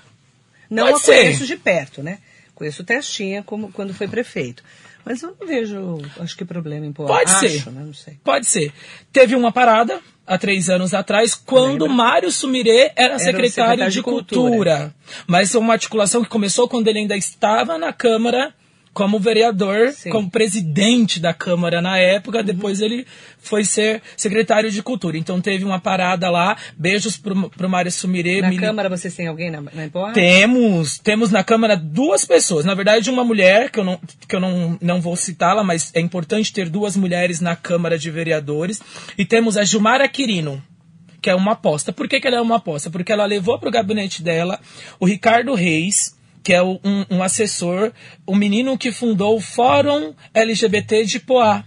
Não 0.70 0.86
Pode 0.86 0.96
a 0.96 1.00
ser. 1.00 1.18
conheço 1.18 1.46
de 1.46 1.58
perto, 1.58 2.02
né? 2.02 2.20
Conheço 2.56 2.82
o 2.82 2.86
Testinha 2.86 3.44
como, 3.44 3.72
quando 3.74 3.94
foi 3.94 4.08
prefeito. 4.08 4.64
Mas 5.04 5.22
eu 5.22 5.36
não 5.40 5.46
vejo, 5.48 6.02
acho 6.20 6.36
que 6.38 6.46
problema 6.46 6.86
em 6.86 6.94
Poá. 6.94 7.06
Pode 7.08 7.30
acho, 7.32 7.40
ser. 7.64 7.72
né? 7.72 7.84
Não 7.86 7.94
sei. 7.94 8.18
Pode 8.24 8.48
ser. 8.48 8.72
Teve 9.12 9.36
uma 9.36 9.52
parada 9.52 10.00
há 10.26 10.38
três 10.38 10.70
anos 10.70 10.94
atrás, 10.94 11.36
quando 11.36 11.84
Lembra? 11.84 11.98
Mário 11.98 12.32
Sumirê 12.32 12.92
era, 12.96 13.16
o 13.16 13.20
secretário, 13.20 13.50
secretário 13.50 13.88
de, 13.88 13.92
de 13.92 14.02
cultura. 14.02 14.50
Cultura. 14.50 14.96
Mas 15.28 15.54
é 15.54 15.60
uma 15.60 15.74
articulação 15.74 16.24
que 16.24 16.30
começou 16.30 16.68
quando 16.68 16.88
ele 16.88 17.00
ainda 17.00 17.16
estava 17.16 17.78
na 17.78 17.94
Câmara 17.94 18.54
como 18.96 19.20
vereador, 19.20 19.90
Sim. 19.92 20.10
como 20.10 20.32
presidente 20.32 21.20
da 21.20 21.34
Câmara 21.34 21.82
na 21.82 21.98
época. 21.98 22.42
Depois 22.42 22.80
ele 22.80 23.06
foi 23.38 23.66
ser 23.66 24.02
secretário 24.16 24.72
de 24.72 24.82
cultura. 24.82 25.18
Então 25.18 25.42
teve 25.42 25.66
uma 25.66 25.82
parada 25.82 26.30
lá. 26.30 26.56
Beijos 26.78 27.18
pro, 27.18 27.50
pro 27.50 27.68
Mário 27.70 27.92
Sumirê. 27.92 28.42
Na 28.42 28.48
mili- 28.48 28.62
Câmara 28.62 28.88
vocês 28.88 29.14
têm 29.14 29.28
alguém 29.28 29.52
na, 29.52 29.60
na? 29.62 30.14
Temos, 30.14 30.98
temos 30.98 31.30
na 31.30 31.44
Câmara 31.44 31.76
duas 31.76 32.24
pessoas. 32.24 32.64
Na 32.64 32.74
verdade, 32.74 33.10
uma 33.10 33.26
mulher, 33.26 33.70
que 33.70 33.82
eu 33.82 33.84
não, 33.84 34.00
que 34.30 34.34
eu 34.34 34.40
não, 34.40 34.78
não 34.82 35.02
vou 35.02 35.18
citá-la, 35.18 35.62
mas 35.62 35.92
é 35.94 36.00
importante 36.00 36.54
ter 36.54 36.70
duas 36.70 36.96
mulheres 36.96 37.42
na 37.42 37.54
Câmara 37.54 38.00
de 38.00 38.10
Vereadores. 38.10 38.82
E 39.18 39.26
temos 39.26 39.58
a 39.58 39.66
Gilmara 39.66 40.08
Quirino, 40.08 40.64
que 41.22 41.30
é 41.30 41.36
uma 41.36 41.52
aposta. 41.52 41.92
Por 41.92 42.08
que, 42.08 42.22
que 42.22 42.28
ela 42.28 42.38
é 42.38 42.42
uma 42.42 42.56
aposta? 42.56 42.90
Porque 42.90 43.12
ela 43.12 43.26
levou 43.26 43.60
para 43.60 43.68
o 43.68 43.72
gabinete 43.74 44.24
dela 44.24 44.58
o 45.02 45.06
Ricardo 45.06 45.54
Reis, 45.54 46.15
que 46.46 46.54
é 46.54 46.62
um, 46.64 46.80
um 47.10 47.24
assessor, 47.24 47.92
o 48.26 48.36
menino 48.36 48.78
que 48.78 48.92
fundou 48.92 49.36
o 49.36 49.42
Fórum 49.42 50.14
LGBT 50.32 51.04
de 51.04 51.20
Poá. 51.20 51.64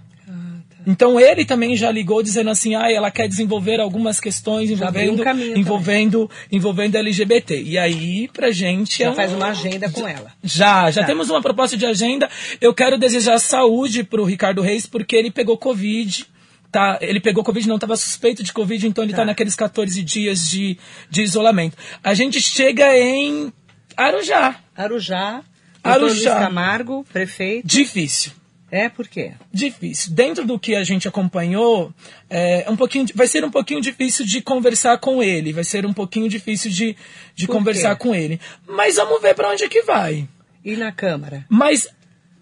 Então 0.86 1.18
ele 1.20 1.44
também 1.44 1.76
já 1.76 1.90
ligou 1.90 2.22
dizendo 2.22 2.48
assim, 2.48 2.74
ah, 2.74 2.90
ela 2.90 3.10
quer 3.10 3.28
desenvolver 3.28 3.78
algumas 3.80 4.18
questões 4.20 4.70
abriu 4.80 5.10
um 5.10 5.14
envolvendo, 5.14 5.24
também. 5.24 5.58
envolvendo, 5.58 6.30
envolvendo 6.50 6.96
LGBT. 6.96 7.60
E 7.60 7.76
aí, 7.76 8.28
pra 8.28 8.50
gente... 8.52 9.02
é 9.02 9.06
Já 9.06 9.12
um- 9.12 9.14
faz 9.16 9.32
uma 9.32 9.48
agenda 9.48 9.90
com 9.90 10.06
ela. 10.08 10.32
Já, 10.42 10.90
já 10.90 11.00
Tá. 11.02 11.06
temos 11.08 11.28
uma 11.28 11.42
proposta 11.42 11.76
de 11.76 11.84
agenda. 11.84 12.30
Eu 12.60 12.72
quero 12.72 12.96
desejar 12.96 13.38
saúde 13.40 14.02
pro 14.04 14.24
Ricardo 14.24 14.62
Reis, 14.62 14.86
porque 14.86 15.14
ele 15.16 15.30
pegou 15.30 15.58
Covid. 15.58 16.24
Tá, 16.72 16.98
ele 17.02 17.20
pegou 17.20 17.42
Covid, 17.44 17.66
não 17.68 17.76
estava 17.76 17.96
suspeito 17.96 18.42
de 18.42 18.52
Covid, 18.52 18.86
então 18.86 19.02
ele 19.04 19.12
está 19.12 19.22
Tá. 19.22 19.26
naqueles 19.26 19.56
14 19.56 20.02
dias 20.02 20.48
de, 20.48 20.78
de 21.10 21.22
isolamento. 21.22 21.76
A 22.02 22.14
gente 22.14 22.40
chega 22.40 22.96
em 22.96 23.52
Arujá. 23.98 24.60
Arujá. 24.76 25.42
Arujá. 25.82 26.06
Luiz 26.06 26.24
Camargo, 26.24 27.04
prefeito. 27.12 27.66
Difícil. 27.66 28.32
É, 28.70 28.88
por 28.88 29.08
quê? 29.08 29.32
Difícil. 29.52 30.12
Dentro 30.12 30.46
do 30.46 30.58
que 30.58 30.74
a 30.74 30.84
gente 30.84 31.08
acompanhou, 31.08 31.92
é, 32.28 32.66
um 32.68 32.76
pouquinho, 32.76 33.06
vai 33.14 33.26
ser 33.26 33.42
um 33.44 33.50
pouquinho 33.50 33.80
difícil 33.80 34.26
de 34.26 34.42
conversar 34.42 34.98
com 34.98 35.22
ele. 35.22 35.52
Vai 35.52 35.64
ser 35.64 35.86
um 35.86 35.92
pouquinho 35.92 36.28
difícil 36.28 36.70
de, 36.70 36.94
de 37.34 37.46
Por 37.46 37.52
conversar 37.54 37.96
quê? 37.96 38.02
com 38.02 38.14
ele. 38.14 38.38
Mas 38.66 38.96
vamos 38.96 39.22
ver 39.22 39.34
para 39.34 39.50
onde 39.50 39.64
é 39.64 39.68
que 39.68 39.82
vai. 39.82 40.28
E 40.62 40.76
na 40.76 40.92
Câmara? 40.92 41.46
Mas 41.48 41.88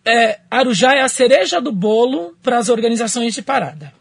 é, 0.04 0.40
Arujá 0.50 0.94
é 0.94 1.02
a 1.02 1.08
cereja 1.08 1.60
do 1.60 1.70
bolo 1.70 2.36
para 2.42 2.58
as 2.58 2.68
organizações 2.68 3.32
de 3.32 3.42
parada. 3.42 3.92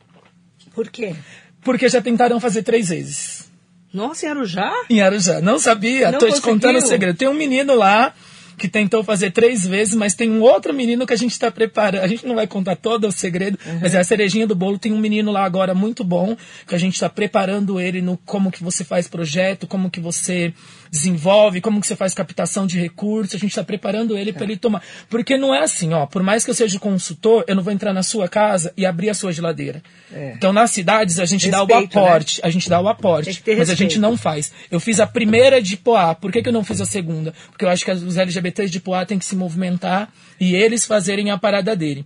Por 0.74 0.90
quê? 0.90 1.16
Porque 1.62 1.88
já 1.88 2.02
tentaram 2.02 2.40
fazer 2.40 2.64
três 2.64 2.90
vezes. 2.90 3.52
Nossa, 3.96 4.26
em 4.26 4.30
Arujá? 4.30 4.74
Em 4.90 5.02
Arujá. 5.02 5.40
Não 5.40 5.58
sabia? 5.58 6.12
Não 6.12 6.20
Tô 6.20 6.30
te 6.30 6.42
contando 6.42 6.72
o 6.72 6.74
conseguiu? 6.74 6.90
segredo. 6.90 7.18
Tem 7.18 7.30
um 7.30 7.34
menino 7.34 7.74
lá 7.76 8.14
que 8.58 8.68
tentou 8.68 9.04
fazer 9.04 9.32
três 9.32 9.66
vezes, 9.66 9.96
mas 9.96 10.14
tem 10.14 10.30
um 10.30 10.42
outro 10.42 10.74
menino 10.74 11.06
que 11.06 11.14
a 11.14 11.18
gente 11.18 11.32
está 11.32 11.52
preparando. 11.52 12.04
A 12.04 12.08
gente 12.08 12.26
não 12.26 12.36
vai 12.36 12.48
contar 12.48 12.76
todo 12.76 13.08
o 13.08 13.12
segredo, 13.12 13.58
mas 13.82 13.94
é 13.94 14.00
a 14.00 14.04
cerejinha 14.04 14.48
do 14.48 14.56
bolo. 14.56 14.78
Tem 14.78 14.92
um 14.92 15.00
menino 15.00 15.32
lá 15.32 15.44
agora 15.44 15.74
muito 15.74 16.04
bom, 16.04 16.36
que 16.68 16.76
a 16.76 16.78
gente 16.78 16.94
está 16.94 17.10
preparando 17.10 17.80
ele 17.80 18.02
no 18.02 18.18
como 18.26 18.52
que 18.52 18.64
você 18.64 18.84
faz 18.84 19.08
projeto, 19.08 19.68
como 19.68 19.90
que 19.90 20.00
você 20.00 20.54
desenvolve, 20.90 21.62
como 21.62 21.82
que 21.82 21.88
você 21.88 21.96
faz 21.96 22.14
captação 22.14 22.66
de 22.66 22.80
recursos. 22.80 23.36
A 23.36 23.38
gente 23.38 23.52
está 23.52 23.64
preparando 23.64 24.18
ele 24.18 24.32
para 24.32 24.44
ele 24.44 24.58
tomar. 24.58 24.82
Porque 25.10 25.38
não 25.38 25.54
é 25.54 25.64
assim, 25.64 25.94
ó. 25.94 26.06
Por 26.06 26.24
mais 26.24 26.44
que 26.44 26.52
eu 26.52 26.56
seja 26.56 26.80
consultor, 26.80 27.44
eu 27.48 27.56
não 27.56 27.64
vou 27.64 27.74
entrar 27.74 27.94
na 27.94 28.04
sua 28.04 28.28
casa 28.28 28.74
e 28.78 28.86
abrir 28.86 29.10
a 29.10 29.14
sua 29.14 29.32
geladeira. 29.32 29.82
É. 30.12 30.34
Então, 30.36 30.54
nas 30.54 30.72
cidades, 30.72 31.20
a 31.20 31.26
gente 31.26 31.50
dá 31.50 31.64
o 31.64 31.66
Respeito, 31.66 31.96
né? 31.96 32.06
aporte. 32.06 32.40
A 32.44 32.50
gente 32.50 32.70
dá 32.70 32.80
o 32.80 32.88
aporte. 32.88 33.44
Mas 33.58 33.70
a 33.70 33.74
gente 33.74 33.96
respeito. 33.96 34.02
não 34.02 34.18
faz. 34.18 34.52
Eu 34.72 34.80
fiz 34.80 35.00
a 35.00 35.08
primeira 35.08 35.62
de 35.62 35.78
Poá. 35.78 36.16
Por 36.16 36.32
que, 36.32 36.42
que 36.42 36.50
eu 36.50 36.54
não 36.54 36.64
fiz 36.64 36.82
a 36.82 36.86
segunda? 36.86 37.34
Porque 37.50 37.66
eu 37.66 37.70
acho 37.70 37.84
que 37.84 37.92
os 37.92 38.18
LGBTs 38.18 38.72
de 38.72 38.80
Poá 38.80 39.06
têm 39.06 39.20
que 39.20 39.26
se 39.26 39.36
movimentar 39.36 40.10
e 40.40 40.56
eles 40.56 40.86
fazerem 40.86 41.32
a 41.32 41.38
parada 41.38 41.76
dele. 41.76 42.06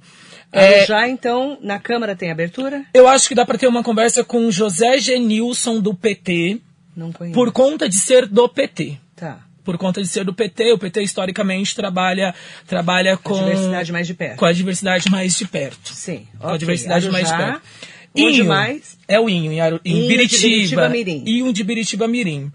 É, 0.52 0.80
Arujá, 0.80 1.08
então, 1.08 1.60
na 1.62 1.80
Câmara 1.80 2.16
tem 2.16 2.32
abertura? 2.32 2.84
eu 2.94 3.08
acho 3.08 3.28
que 3.28 3.36
dá 3.36 3.46
para 3.46 3.58
ter 3.58 3.68
uma 3.68 3.84
conversa 3.84 4.24
com 4.24 4.48
o 4.48 4.52
José 4.52 4.98
Genilson 4.98 5.80
do 5.80 5.94
PT, 5.94 6.60
Não 7.00 7.12
conheço. 7.12 7.34
por 7.34 7.52
conta 7.52 7.88
de 7.88 7.96
ser 7.96 8.26
do 8.28 8.48
PT. 8.50 8.98
Tá. 9.16 9.40
Por 9.64 9.78
conta 9.78 10.02
de 10.02 10.08
ser 10.08 10.24
do 10.26 10.34
PT, 10.34 10.74
o 10.74 10.78
PT 10.80 11.04
historicamente 11.04 11.76
trabalha, 11.76 12.34
trabalha 12.66 13.16
com, 13.18 13.34
diversidade 13.38 13.92
mais 13.92 14.08
de 14.08 14.14
perto. 14.16 14.38
com 14.38 14.46
a 14.46 14.52
diversidade 14.52 15.10
mais 15.12 15.36
de 15.38 15.48
perto. 15.48 15.94
Sim. 15.94 16.28
Com 16.40 16.46
a 16.48 16.50
ok. 16.50 16.58
diversidade 16.60 17.10
mais 17.12 17.28
de 17.28 17.34
Arujá. 17.34 17.52
perto. 17.54 17.68
Onde 18.16 18.38
Inho. 18.40 18.46
mais? 18.48 18.98
É 19.08 19.20
o 19.20 19.30
Inho, 19.30 19.52
em, 19.52 19.62
Aru- 19.62 19.80
em 19.86 19.92
Inho 19.98 20.02
de 20.02 20.08
Biritiba. 20.08 20.48
Biritiba 20.50 20.90
Mirim. 20.90 21.24
Inho 21.28 21.54
de 21.54 21.64
Biritiba 21.64 22.08
Mirim. 22.08 22.52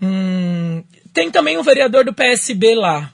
Hum, 0.00 0.82
tem 1.12 1.30
também 1.30 1.58
um 1.58 1.62
vereador 1.62 2.04
do 2.04 2.12
PSB 2.12 2.74
lá. 2.76 3.12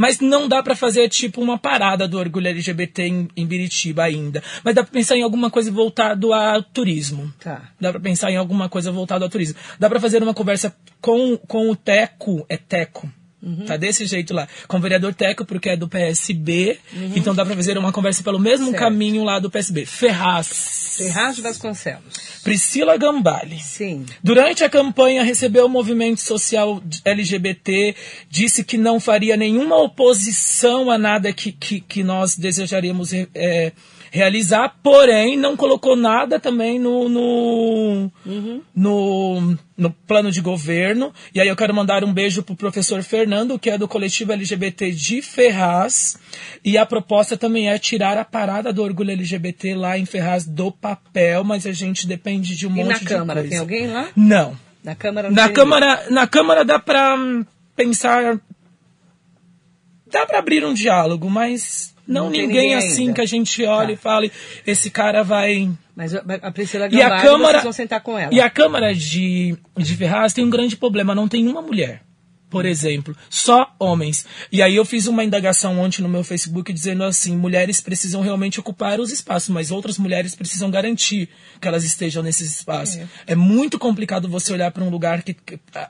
Mas 0.00 0.18
não 0.18 0.48
dá 0.48 0.62
pra 0.62 0.74
fazer 0.74 1.10
tipo 1.10 1.42
uma 1.42 1.58
parada 1.58 2.08
do 2.08 2.18
orgulho 2.18 2.48
LGBT 2.48 3.02
em, 3.02 3.28
em 3.36 3.46
Biritiba 3.46 4.02
ainda. 4.04 4.42
Mas 4.64 4.74
dá 4.74 4.82
pra 4.82 4.90
pensar 4.90 5.14
em 5.14 5.22
alguma 5.22 5.50
coisa 5.50 5.70
voltado 5.70 6.32
a 6.32 6.62
turismo. 6.62 7.30
Tá. 7.38 7.68
Dá 7.78 7.90
pra 7.90 8.00
pensar 8.00 8.30
em 8.30 8.36
alguma 8.36 8.66
coisa 8.66 8.90
voltada 8.90 9.26
ao 9.26 9.28
turismo. 9.28 9.56
Dá 9.78 9.90
pra 9.90 10.00
fazer 10.00 10.22
uma 10.22 10.32
conversa 10.32 10.74
com, 11.02 11.36
com 11.36 11.68
o 11.68 11.76
Teco, 11.76 12.46
é 12.48 12.56
Teco. 12.56 13.12
Uhum. 13.42 13.66
Tá 13.66 13.76
desse 13.76 14.06
jeito 14.06 14.32
lá. 14.32 14.48
Com 14.66 14.78
o 14.78 14.80
vereador 14.80 15.12
Teco, 15.14 15.44
porque 15.44 15.68
é 15.70 15.76
do 15.76 15.86
PSB. 15.88 16.78
Então 17.14 17.34
dá 17.34 17.44
pra 17.44 17.54
fazer 17.54 17.76
uma 17.76 17.92
conversa 17.92 18.22
pelo 18.22 18.38
mesmo 18.38 18.66
Uhum. 18.66 18.72
Certo. 18.72 18.82
caminho 18.82 19.22
lá 19.22 19.38
do 19.38 19.50
PSB. 19.50 19.84
Ferraz. 19.86 20.94
Ferraz 20.96 21.36
de 21.36 21.42
Vasconcelos. 21.42 22.14
Priscila 22.42 22.96
Gambale. 22.96 23.58
Sim. 23.60 24.06
Durante 24.22 24.64
a 24.64 24.70
campanha, 24.70 25.22
recebeu 25.22 25.66
o 25.66 25.68
movimento 25.68 26.20
social 26.20 26.82
LGBT, 27.04 27.94
disse 28.28 28.64
que 28.64 28.78
não 28.78 28.98
faria 28.98 29.36
nenhuma 29.36 29.76
oposição 29.76 30.90
a 30.90 30.98
nada 30.98 31.32
que, 31.32 31.52
que, 31.52 31.80
que 31.80 32.02
nós 32.02 32.36
desejaríamos 32.36 33.12
é, 33.12 33.72
realizar, 34.10 34.76
porém 34.82 35.36
não 35.36 35.56
colocou 35.56 35.94
nada 35.96 36.40
também 36.40 36.78
no 36.78 37.08
no, 37.08 38.12
no 38.74 39.58
no 39.76 39.90
plano 39.90 40.30
de 40.30 40.40
governo. 40.40 41.12
E 41.34 41.40
aí 41.40 41.48
eu 41.48 41.56
quero 41.56 41.74
mandar 41.74 42.04
um 42.04 42.12
beijo 42.12 42.42
pro 42.42 42.54
professor 42.54 43.02
Fernando, 43.02 43.58
que 43.58 43.70
é 43.70 43.78
do 43.78 43.88
coletivo 43.88 44.32
LGBT 44.32 44.90
de 44.90 45.22
Ferraz. 45.22 46.18
E 46.64 46.76
a 46.76 46.84
proposta 46.84 47.36
também 47.36 47.70
é 47.70 47.78
tirar 47.78 48.18
a 48.18 48.24
parada 48.24 48.72
do 48.72 48.82
orgulho 48.82 49.12
LGBT 49.12 49.74
lá 49.74 49.96
em 49.96 50.04
Ferraz 50.04 50.46
do 50.46 50.70
papel, 50.70 51.44
mas 51.44 51.66
a 51.66 51.72
gente 51.72 52.06
depende 52.06 52.54
de 52.56 52.66
um 52.66 52.72
E 52.72 52.74
monte 52.74 52.88
na 52.88 52.98
de 52.98 53.04
Câmara, 53.06 53.40
coisa. 53.40 53.48
tem 53.48 53.58
alguém 53.58 53.86
lá? 53.86 54.08
Não. 54.14 54.54
Na 54.84 54.94
Câmara 54.94 55.28
não 55.28 55.36
Na 55.36 55.44
tem 55.46 55.54
Câmara, 55.54 56.10
na 56.10 56.26
Câmara 56.26 56.64
dá 56.64 56.78
pra 56.78 57.14
hum, 57.16 57.44
pensar. 57.76 58.38
Dá 60.10 60.26
pra 60.26 60.40
abrir 60.40 60.64
um 60.64 60.74
diálogo, 60.74 61.30
mas 61.30 61.89
não, 62.10 62.30
ninguém, 62.30 62.46
ninguém 62.46 62.74
assim 62.74 63.02
ainda. 63.02 63.14
que 63.14 63.20
a 63.20 63.26
gente 63.26 63.64
olhe 63.64 63.94
e 63.94 63.96
fale, 63.96 64.32
esse 64.66 64.90
cara 64.90 65.22
vai. 65.22 65.70
Mas 65.94 66.14
a 66.14 66.50
Priscila 66.50 66.88
E 66.90 67.00
a 67.00 67.08
Gambari, 67.08 67.22
Câmara. 67.22 67.52
vocês 67.52 67.62
vão 67.64 67.72
sentar 67.72 68.00
com 68.00 68.18
ela. 68.18 68.32
E 68.34 68.40
a 68.40 68.50
Câmara 68.50 68.94
de, 68.94 69.56
de 69.76 69.96
Ferraz 69.96 70.32
tem 70.32 70.44
um 70.44 70.50
grande 70.50 70.76
problema, 70.76 71.14
não 71.14 71.28
tem 71.28 71.46
uma 71.46 71.62
mulher. 71.62 72.02
Por 72.50 72.66
exemplo, 72.66 73.16
só 73.30 73.72
homens. 73.78 74.26
E 74.50 74.60
aí 74.60 74.74
eu 74.74 74.84
fiz 74.84 75.06
uma 75.06 75.22
indagação 75.22 75.78
ontem 75.78 76.02
no 76.02 76.08
meu 76.08 76.24
Facebook 76.24 76.72
dizendo 76.72 77.04
assim: 77.04 77.36
mulheres 77.36 77.80
precisam 77.80 78.20
realmente 78.20 78.58
ocupar 78.58 78.98
os 79.00 79.12
espaços, 79.12 79.48
mas 79.50 79.70
outras 79.70 79.96
mulheres 79.98 80.34
precisam 80.34 80.70
garantir 80.70 81.28
que 81.60 81.68
elas 81.68 81.84
estejam 81.84 82.22
nesses 82.22 82.50
espaços. 82.56 83.00
É, 83.26 83.34
muito 83.36 83.78
complicado 83.78 84.28
você 84.28 84.52
olhar 84.52 84.70
para 84.72 84.82
um 84.82 84.90
lugar 84.90 85.22
que, 85.22 85.36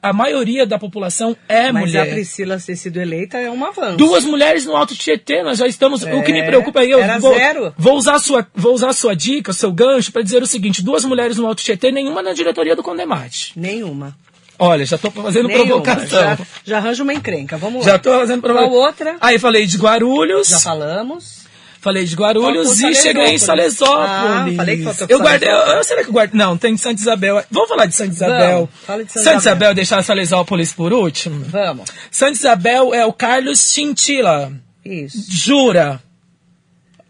a 0.03 0.13
maioria 0.13 0.67
da 0.67 0.79
população 0.79 1.35
é 1.49 1.73
Mas 1.73 1.87
mulher. 1.87 2.03
a 2.09 2.13
Priscila 2.13 2.59
ter 2.61 2.77
sido 2.77 3.01
eleita 3.01 3.39
é 3.39 3.51
um 3.51 3.65
avanço. 3.65 3.97
Duas 3.97 4.25
mulheres 4.25 4.67
no 4.67 4.77
Alto 4.77 4.95
Tietê, 4.95 5.43
nós 5.43 5.59
já 5.59 5.67
estamos. 5.67 6.03
o 6.03 6.23
que 6.23 6.33
me 6.33 6.41
É, 6.41 6.47
preocupa 6.47 6.81
aí, 6.81 6.91
eu 6.91 7.01
era 7.01 7.19
vou, 7.19 7.35
zero. 7.35 7.75
vou 7.79 7.97
usar 7.97 8.17
a 8.17 8.19
sua, 8.19 8.47
vou 8.55 8.75
usar 8.75 8.93
sua 8.93 9.17
dica, 9.17 9.53
seu 9.55 9.73
gancho, 9.73 10.13
para 10.13 10.23
dizer 10.23 10.43
o 10.43 10.47
seguinte: 10.47 10.83
duas 10.83 11.05
mulheres 11.07 11.39
no 11.39 11.47
Alto 11.47 11.63
Tietê, 11.63 11.91
nenhuma 11.91 12.23
na 12.23 12.33
diretoria 12.35 12.77
do 12.77 12.83
Condemate. 12.83 13.53
Nenhuma. 13.57 14.15
Olha, 14.61 14.85
já 14.85 14.99
tô 14.99 15.11
fazendo 15.11 15.49
Nenhuma. 15.49 15.81
provocação. 15.81 16.07
Já, 16.21 16.39
já 16.65 16.77
arranja 16.77 17.03
uma 17.03 17.15
encrenca. 17.15 17.57
Vamos 17.57 17.85
Já 17.85 17.93
lá. 17.93 17.99
tô 17.99 18.11
fazendo 18.19 18.43
provocação. 18.43 18.71
Qual 18.71 18.87
outra? 18.87 19.17
Aí 19.21 19.39
falei 19.39 19.67
de 19.67 19.79
Guarulhos. 19.79 20.49
Já 20.49 20.61
falamos. 20.61 21.41
Falei 21.81 22.05
de 22.05 22.15
Guarulhos 22.15 22.69
Faltou 22.69 22.91
e 22.91 22.95
cheguei 22.95 23.25
em 23.29 23.39
Salesópolis. 23.39 24.11
Ah, 24.11 24.47
falei 24.55 24.77
que 24.77 24.83
faltou 24.85 25.07
eu 25.09 25.19
guardei. 25.19 25.49
Salesópolis. 25.49 25.77
Eu, 25.79 25.85
será 25.85 26.03
que 26.05 26.09
eu 26.11 26.13
guardei? 26.13 26.39
Não, 26.39 26.59
tem 26.59 26.75
de 26.75 26.81
Santa 26.83 27.01
Isabel. 27.01 27.43
Vamos 27.51 27.69
falar 27.71 27.87
de 27.87 27.95
Santa 27.95 28.13
Isabel. 28.13 28.51
Vamos, 28.57 28.71
fala 28.85 29.03
de 29.05 29.13
Santa 29.13 29.25
Santa 29.25 29.37
Isabel. 29.39 29.57
Isabel, 29.57 29.75
deixar 29.75 30.03
Salesópolis 30.05 30.73
por 30.75 30.93
último. 30.93 31.43
Vamos. 31.49 31.89
Santa 32.11 32.33
Isabel 32.33 32.93
é 32.93 33.07
o 33.07 33.15
Carlos 33.15 33.73
Chintila. 33.73 34.53
Isso. 34.85 35.25
Jura. 35.31 36.03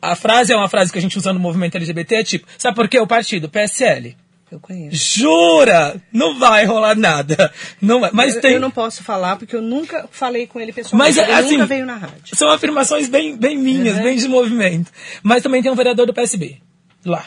A 0.01 0.15
frase 0.15 0.53
é 0.53 0.57
uma 0.57 0.69
frase 0.69 0.93
que 0.93 0.99
a 0.99 1.03
gente 1.03 1.19
usa 1.19 1.33
no 1.33 1.41
movimento 1.41 1.75
LGBT, 1.75 2.15
é 2.15 2.25
tipo, 2.25 2.47
sabe 2.57 2.75
por 2.77 2.89
quê? 2.89 2.99
O 3.01 3.07
partido, 3.09 3.49
PSL. 3.49 4.17
Eu 4.51 4.59
conheço. 4.59 5.19
Jura? 5.21 6.03
Não 6.13 6.37
vai 6.39 6.65
rolar 6.65 6.97
nada. 6.97 7.53
Não 7.81 8.01
vai. 8.01 8.11
Mas 8.13 8.35
eu, 8.35 8.41
tem. 8.41 8.55
eu 8.55 8.61
não 8.61 8.71
posso 8.71 9.03
falar 9.05 9.37
porque 9.37 9.55
eu 9.55 9.63
nunca 9.63 10.09
falei 10.11 10.47
com 10.47 10.59
ele 10.61 10.73
pessoalmente. 10.73 11.17
Mas 11.17 11.25
ele 11.25 11.33
assim, 11.33 11.53
nunca 11.53 11.67
veio 11.67 11.87
na 11.87 11.97
rádio. 11.97 12.35
são 12.37 12.51
afirmações 12.51 13.09
bem, 13.09 13.37
bem 13.37 13.57
minhas, 13.57 13.97
Uhum. 13.99 14.03
bem 14.03 14.17
de 14.17 14.27
movimento. 14.29 14.91
Mas 15.23 15.43
também 15.43 15.63
tem 15.63 15.71
um 15.71 15.77
vereador 15.77 16.05
do 16.07 16.13
PSB 16.13 16.57
lá. 17.05 17.27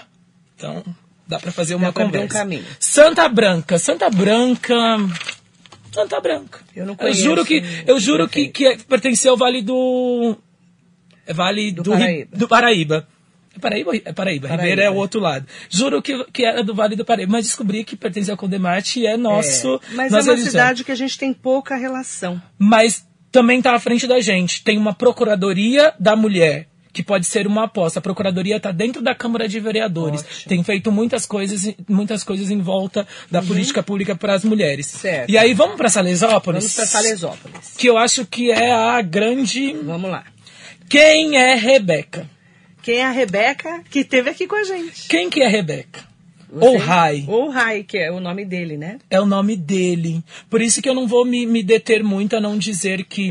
Então, 0.57 0.83
dá 1.25 1.39
pra 1.39 1.51
fazer 1.51 1.75
uma 1.75 1.87
abrir 1.89 2.03
conversa. 2.05 2.45
um. 2.45 2.61
Santa 2.79 3.29
Branca, 3.29 3.79
Santa 3.79 4.09
Branca. 4.09 4.75
Santa 5.93 6.19
Branca. 6.19 6.59
Eu 6.75 6.85
não 6.85 6.95
conheço. 6.95 7.21
juro 7.23 7.45
que 7.45 7.63
eu 7.87 7.99
juro 7.99 8.27
que, 8.27 8.47
que 8.49 8.65
é- 8.67 8.77
pertenceu 8.77 9.31
ao 9.31 9.37
Vale 9.37 9.61
do 9.61 10.35
é 11.25 11.33
Vale 11.33 11.71
do, 11.71 11.83
Do 11.83 11.91
Paraíba. 11.91 12.37
do 12.37 12.47
Paraíba. 12.47 13.07
É 13.55 13.59
Paraíba, 13.59 13.95
é 13.95 14.13
Paraíba. 14.13 14.47
Paraíba. 14.47 14.47
Ribeira 14.49 14.83
é 14.83 14.89
o 14.89 14.95
outro 14.95 15.19
lado. 15.19 15.45
Juro 15.69 16.01
que, 16.01 16.23
que 16.31 16.43
era 16.43 16.63
do 16.63 16.73
Vale 16.73 16.95
do 16.95 17.05
Paraíba, 17.05 17.31
mas 17.31 17.45
descobri 17.45 17.83
que 17.83 17.95
pertence 17.95 18.31
ao 18.31 18.37
Condemate 18.37 18.99
e 18.99 19.05
é 19.05 19.15
nosso. 19.15 19.75
É, 19.75 19.95
Mas 19.95 20.11
é 20.11 20.15
uma 20.15 20.23
religião 20.23 20.51
cidade 20.51 20.83
que 20.83 20.91
a 20.91 20.95
gente 20.95 21.17
tem 21.17 21.31
pouca 21.33 21.75
relação. 21.75 22.41
mas 22.57 23.05
também 23.31 23.57
está 23.59 23.73
à 23.75 23.79
frente 23.79 24.05
da 24.07 24.19
gente. 24.19 24.63
Tem 24.63 24.77
uma 24.77 24.93
Procuradoria 24.93 25.93
da 25.99 26.15
Mulher, 26.15 26.67
que 26.91 27.01
pode 27.01 27.25
ser 27.25 27.47
uma 27.47 27.63
aposta. 27.63 27.97
A 27.97 28.01
Procuradoria 28.01 28.57
está 28.57 28.71
dentro 28.71 29.01
da 29.01 29.15
Câmara 29.15 29.47
de 29.47 29.59
Vereadores. 29.59 30.21
Ótimo. 30.21 30.49
Tem 30.49 30.63
feito 30.63 30.91
muitas 30.91 31.25
coisas, 31.25 31.73
muitas 31.89 32.23
coisas 32.23 32.51
em 32.51 32.59
volta 32.61 33.07
da 33.31 33.41
política 33.41 33.81
pública 33.81 34.15
para 34.15 34.35
as 34.35 34.43
mulheres. 34.43 34.85
Certo. 34.85 35.31
E 35.31 35.37
aí 35.37 35.53
vamos 35.55 35.77
para 35.77 35.89
Salesópolis? 35.89 36.63
Vamos 36.63 36.75
para 36.75 36.85
Salesópolis. 36.85 37.73
Que 37.75 37.87
eu 37.87 37.97
acho 37.97 38.23
que 38.25 38.51
é 38.51 38.71
a 38.71 39.01
grande. 39.01 39.73
Vamos 39.83 40.11
lá. 40.11 40.23
Quem 40.87 41.35
é 41.35 41.55
Rebeca? 41.55 42.29
Quem 42.83 42.97
é 42.97 43.05
a 43.05 43.11
Rebeca 43.11 43.81
que 43.89 43.99
esteve 43.99 44.29
aqui 44.29 44.45
com 44.45 44.55
a 44.55 44.63
gente? 44.63 45.07
Quem 45.07 45.29
que 45.29 45.41
é 45.41 45.47
Rebeca? 45.47 46.01
Você- 46.51 46.67
Ou 46.67 46.77
Rai? 46.77 47.25
Ou 47.27 47.49
Rai, 47.49 47.81
que 47.81 47.97
é 47.97 48.11
o 48.11 48.19
nome 48.19 48.45
dele, 48.45 48.77
né? 48.77 48.99
é 49.09 49.19
o 49.19 49.25
nome 49.25 49.55
dele. 49.55 50.23
Por 50.51 50.61
isso 50.61 50.83
que 50.83 50.87
eu 50.87 50.93
não 50.93 51.07
vou 51.07 51.25
me, 51.25 51.47
me 51.47 51.63
deter 51.63 52.03
muito 52.03 52.35
a 52.35 52.39
não 52.39 52.55
dizer 52.59 53.05
que. 53.05 53.27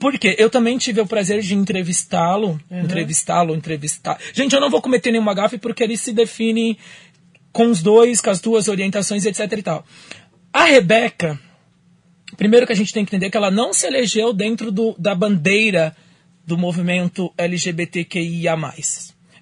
Porque 0.00 0.34
eu 0.36 0.50
também 0.50 0.76
tive 0.76 1.00
o 1.00 1.06
prazer 1.06 1.40
de 1.42 1.54
entrevistá-lo. 1.54 2.60
Entrevistá-lo, 2.68 3.54
entrevistar. 3.54 4.18
Gente, 4.32 4.52
eu 4.54 4.60
não 4.60 4.68
vou 4.68 4.82
cometer 4.82 5.12
nenhuma 5.12 5.32
gafe 5.32 5.58
porque 5.58 5.84
ele 5.84 5.96
se 5.96 6.12
define 6.12 6.76
com 7.52 7.70
os 7.70 7.80
dois, 7.82 8.20
com 8.20 8.30
as 8.30 8.40
duas 8.40 8.66
orientações, 8.66 9.24
etc 9.24 9.52
e 9.58 9.62
tal. 9.62 9.84
A 10.52 10.64
Rebeca, 10.64 11.38
primeiro 12.36 12.66
que 12.66 12.72
a 12.72 12.76
gente 12.76 12.92
tem 12.92 13.04
que 13.04 13.14
entender 13.14 13.30
que 13.30 13.36
ela 13.36 13.50
não 13.50 13.72
se 13.72 13.86
elegeu 13.86 14.32
dentro 14.32 14.72
do, 14.72 14.96
da 14.98 15.14
bandeira 15.14 15.94
do 16.46 16.56
movimento 16.56 17.32
LGBTQIA+. 17.36 18.56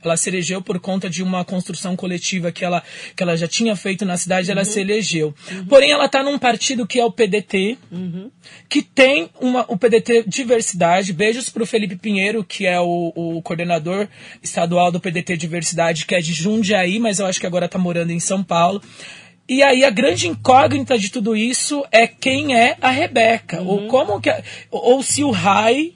Ela 0.04 0.16
se 0.16 0.28
elegeu 0.28 0.60
por 0.60 0.78
conta 0.78 1.08
de 1.08 1.22
uma 1.22 1.44
construção 1.44 1.96
coletiva 1.96 2.52
que 2.52 2.64
ela, 2.64 2.82
que 3.16 3.22
ela 3.22 3.36
já 3.36 3.48
tinha 3.48 3.74
feito 3.74 4.04
na 4.04 4.16
cidade, 4.16 4.50
ela 4.50 4.64
se 4.64 4.80
elegeu. 4.80 5.34
Porém, 5.68 5.92
ela 5.92 6.04
está 6.04 6.22
num 6.22 6.38
partido 6.38 6.86
que 6.86 7.00
é 7.00 7.04
o 7.04 7.10
PDT, 7.10 7.78
que 8.68 8.82
tem 8.82 9.30
uma, 9.40 9.64
o 9.66 9.78
PDT 9.78 10.24
Diversidade. 10.26 11.12
Beijos 11.12 11.48
para 11.48 11.62
o 11.62 11.66
Felipe 11.66 11.96
Pinheiro, 11.96 12.44
que 12.44 12.66
é 12.66 12.78
o, 12.78 13.12
o 13.14 13.42
coordenador 13.42 14.06
estadual 14.42 14.92
do 14.92 15.00
PDT 15.00 15.36
Diversidade, 15.36 16.04
que 16.04 16.14
é 16.14 16.20
de 16.20 16.34
Jundiaí, 16.34 16.98
mas 16.98 17.18
eu 17.18 17.26
acho 17.26 17.40
que 17.40 17.46
agora 17.46 17.66
está 17.66 17.78
morando 17.78 18.10
em 18.10 18.20
São 18.20 18.42
Paulo. 18.42 18.82
E 19.48 19.62
aí 19.62 19.84
a 19.84 19.90
grande 19.90 20.26
incógnita 20.26 20.98
de 20.98 21.10
tudo 21.10 21.36
isso 21.36 21.84
é 21.92 22.06
quem 22.06 22.56
é 22.56 22.76
a 22.80 22.90
Rebeca, 22.90 23.60
ou 23.60 23.86
como 23.88 24.18
que 24.18 24.30
ou 24.70 25.02
se 25.02 25.22
o 25.22 25.30
Rai 25.30 25.92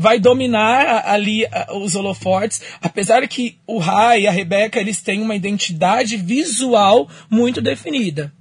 vai 0.00 0.18
dominar 0.18 1.06
ali 1.06 1.46
os 1.74 1.94
holofortes, 1.94 2.62
apesar 2.80 3.28
que 3.28 3.58
o 3.66 3.76
Rai 3.76 4.22
e 4.22 4.26
a 4.26 4.30
Rebeca 4.30 4.80
eles 4.80 5.02
têm 5.02 5.20
uma 5.20 5.34
identidade 5.36 6.16
visual 6.16 7.06
muito 7.28 7.60
definida. 7.60 8.32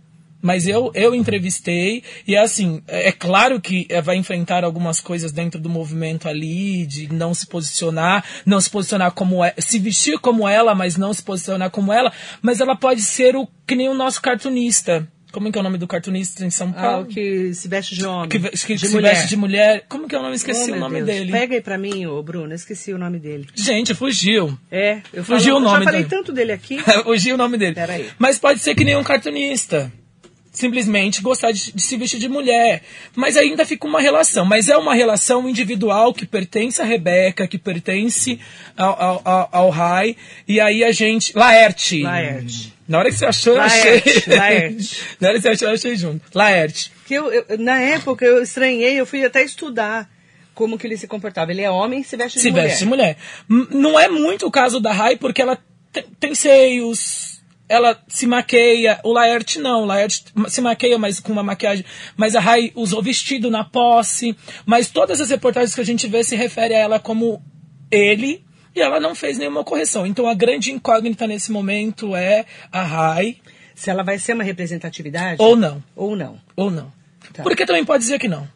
Mas 0.41 0.65
eu, 0.65 0.89
eu 0.95 1.13
entrevistei 1.13 2.01
e 2.25 2.33
é 2.33 2.39
assim, 2.39 2.81
é 2.87 3.09
é 3.09 3.11
claro 3.11 3.59
que 3.59 3.85
eh, 3.89 4.01
vai 4.01 4.15
enfrentar 4.15 4.63
algumas 4.63 5.01
coisas 5.01 5.33
dentro 5.33 5.59
do 5.59 5.69
movimento 5.69 6.29
ali, 6.29 6.85
de 6.85 7.11
não 7.11 7.33
se 7.33 7.45
posicionar, 7.45 8.23
não 8.45 8.61
se 8.61 8.69
posicionar 8.69 9.11
como 9.11 9.43
é, 9.43 9.53
se 9.57 9.79
vestir 9.79 10.17
como 10.19 10.47
ela, 10.47 10.73
mas 10.73 10.95
não 10.95 11.13
se 11.13 11.21
posicionar 11.21 11.69
como 11.71 11.91
ela, 11.91 12.13
mas 12.41 12.61
ela 12.61 12.75
pode 12.75 13.01
ser 13.01 13.35
o 13.35 13.45
que 13.67 13.75
nem 13.75 13.89
o 13.89 13.93
nosso 13.93 14.21
cartunista. 14.21 15.05
Como 15.31 15.47
é 15.47 15.51
que 15.51 15.57
é 15.57 15.61
o 15.61 15.63
nome 15.63 15.77
do 15.77 15.87
cartunista 15.87 16.43
em 16.43 16.49
São 16.49 16.73
Ah, 16.75 16.81
Paulo? 16.81 17.03
o 17.03 17.05
que 17.07 17.53
se 17.53 17.67
veste 17.67 17.95
de 17.95 18.05
homem. 18.05 18.29
que, 18.29 18.39
que 18.39 18.75
de 18.75 18.87
se 18.87 18.93
mulher. 18.93 19.13
veste 19.13 19.29
de 19.29 19.37
mulher. 19.37 19.85
Como 19.87 20.07
que 20.07 20.15
é 20.15 20.19
o 20.19 20.21
nome? 20.23 20.35
Esqueci 20.35 20.71
Oh, 20.71 20.75
o 20.75 20.79
nome 20.79 20.95
Deus. 21.03 21.05
dele. 21.07 21.31
Pega 21.31 21.55
aí 21.55 21.61
pra 21.61 21.77
mim, 21.77 22.05
ô 22.07 22.21
Bruno, 22.23 22.53
esqueci 22.53 22.91
o 22.93 22.97
nome 22.97 23.19
dele. 23.19 23.47
Gente, 23.53 23.93
fugiu. 23.93 24.57
É, 24.71 25.01
eu 25.13 25.23
Fugiu 25.23 25.53
falo- 25.55 25.65
o 25.65 25.69
nome 25.69 25.85
já 25.85 25.91
falei 25.91 26.03
do- 26.03 26.09
tanto 26.09 26.31
dele 26.33 26.51
aqui. 26.51 26.79
fugiu 27.03 27.35
o 27.35 27.37
nome 27.37 27.57
dele. 27.57 27.75
Peraí. 27.75 28.09
Mas 28.17 28.39
pode 28.39 28.59
ser 28.59 28.73
que 28.73 28.83
nem 28.83 28.95
um 28.97 29.03
cartunista. 29.03 29.91
Simplesmente 30.59 31.21
gostar 31.21 31.53
de, 31.53 31.71
de 31.71 31.81
se 31.81 31.95
vestir 31.95 32.19
de 32.19 32.27
mulher. 32.27 32.81
Mas 33.15 33.37
ainda 33.37 33.65
fica 33.65 33.87
uma 33.87 34.01
relação. 34.01 34.43
Mas 34.43 34.67
é 34.67 34.75
uma 34.75 34.93
relação 34.93 35.47
individual 35.47 36.13
que 36.13 36.25
pertence 36.25 36.81
a 36.81 36.85
Rebeca, 36.85 37.47
que 37.47 37.57
pertence 37.57 38.37
ao, 38.75 39.01
ao, 39.01 39.21
ao, 39.23 39.49
ao 39.53 39.69
Rai. 39.69 40.17
E 40.45 40.59
aí 40.59 40.83
a 40.83 40.91
gente. 40.91 41.31
Laerte. 41.37 42.01
Laerte. 42.03 42.73
Na 42.85 42.97
hora 42.99 43.09
que 43.09 43.15
você 43.17 43.25
achou, 43.25 43.53
eu 43.53 43.59
Laerte, 43.59 44.09
achei. 44.09 44.35
Laerte. 44.37 45.01
Na 45.21 45.27
hora 45.29 45.37
que 45.37 45.41
você 45.43 45.49
achou, 45.49 45.67
eu 45.69 45.73
achei 45.75 45.95
junto. 45.95 46.21
Laerte. 46.35 46.91
Que 47.05 47.13
eu, 47.13 47.31
eu- 47.31 47.57
na 47.57 47.79
época 47.81 48.25
eu 48.25 48.43
estranhei, 48.43 48.99
eu 48.99 49.05
fui 49.05 49.23
até 49.23 49.41
estudar 49.43 50.09
como 50.53 50.77
que 50.77 50.85
ele 50.85 50.97
se 50.97 51.07
comportava. 51.07 51.51
Ele 51.51 51.61
é 51.61 51.71
homem 51.71 52.01
e 52.01 52.03
se 52.03 52.17
veste 52.17 52.37
de 52.37 52.41
se 52.41 52.49
mulher. 52.51 52.63
veste 52.63 52.79
de 52.79 52.85
mulher. 52.85 53.15
Não 53.47 53.97
é 53.97 54.09
muito 54.09 54.45
o 54.45 54.51
caso 54.51 54.79
da 54.81 54.91
Rai, 54.91 55.15
porque 55.15 55.41
ela 55.41 55.57
tem 56.19 56.35
seios, 56.35 57.38
ela 57.69 57.97
se 58.07 58.25
maqueia. 58.27 58.99
O 59.03 59.13
Laerte 59.13 59.59
não, 59.59 59.83
o 59.83 59.85
Laerte 59.85 60.25
se 60.49 60.59
maqueia, 60.59 60.97
mas 60.97 61.19
com 61.19 61.31
uma 61.31 61.43
maquiagem. 61.43 61.85
Mas 62.17 62.35
a 62.35 62.39
Rai 62.39 62.71
usou 62.75 63.01
vestido 63.01 63.49
na 63.51 63.63
posse. 63.63 64.35
Mas 64.65 64.89
todas 64.89 65.21
as 65.21 65.29
reportagens 65.29 65.73
que 65.75 65.81
a 65.81 65.85
gente 65.85 66.07
vê 66.07 66.23
se 66.23 66.35
refere 66.35 66.73
a 66.73 66.79
ela 66.79 66.99
como 66.99 67.41
ele. 67.91 68.43
E 68.75 68.81
ela 68.81 68.99
não 68.99 69.15
fez 69.15 69.37
nenhuma 69.37 69.63
correção. 69.63 70.05
Então 70.05 70.27
a 70.27 70.33
grande 70.33 70.71
incógnita 70.71 71.25
nesse 71.27 71.51
momento 71.51 72.15
é 72.15 72.45
a 72.71 72.83
Rai 72.83 73.37
Se 73.75 73.89
ela 73.89 74.03
vai 74.03 74.19
ser 74.19 74.33
uma 74.33 74.43
representatividade 74.43 75.41
ou 75.41 75.55
não. 75.55 75.83
ou 75.95 76.15
não. 76.15 76.39
Ou 76.55 76.69
não. 76.71 76.91
Tá. 77.33 77.43
Porque 77.43 77.65
também 77.65 77.85
pode 77.85 78.03
dizer 78.03 78.19
que 78.19 78.27
não. 78.27 78.47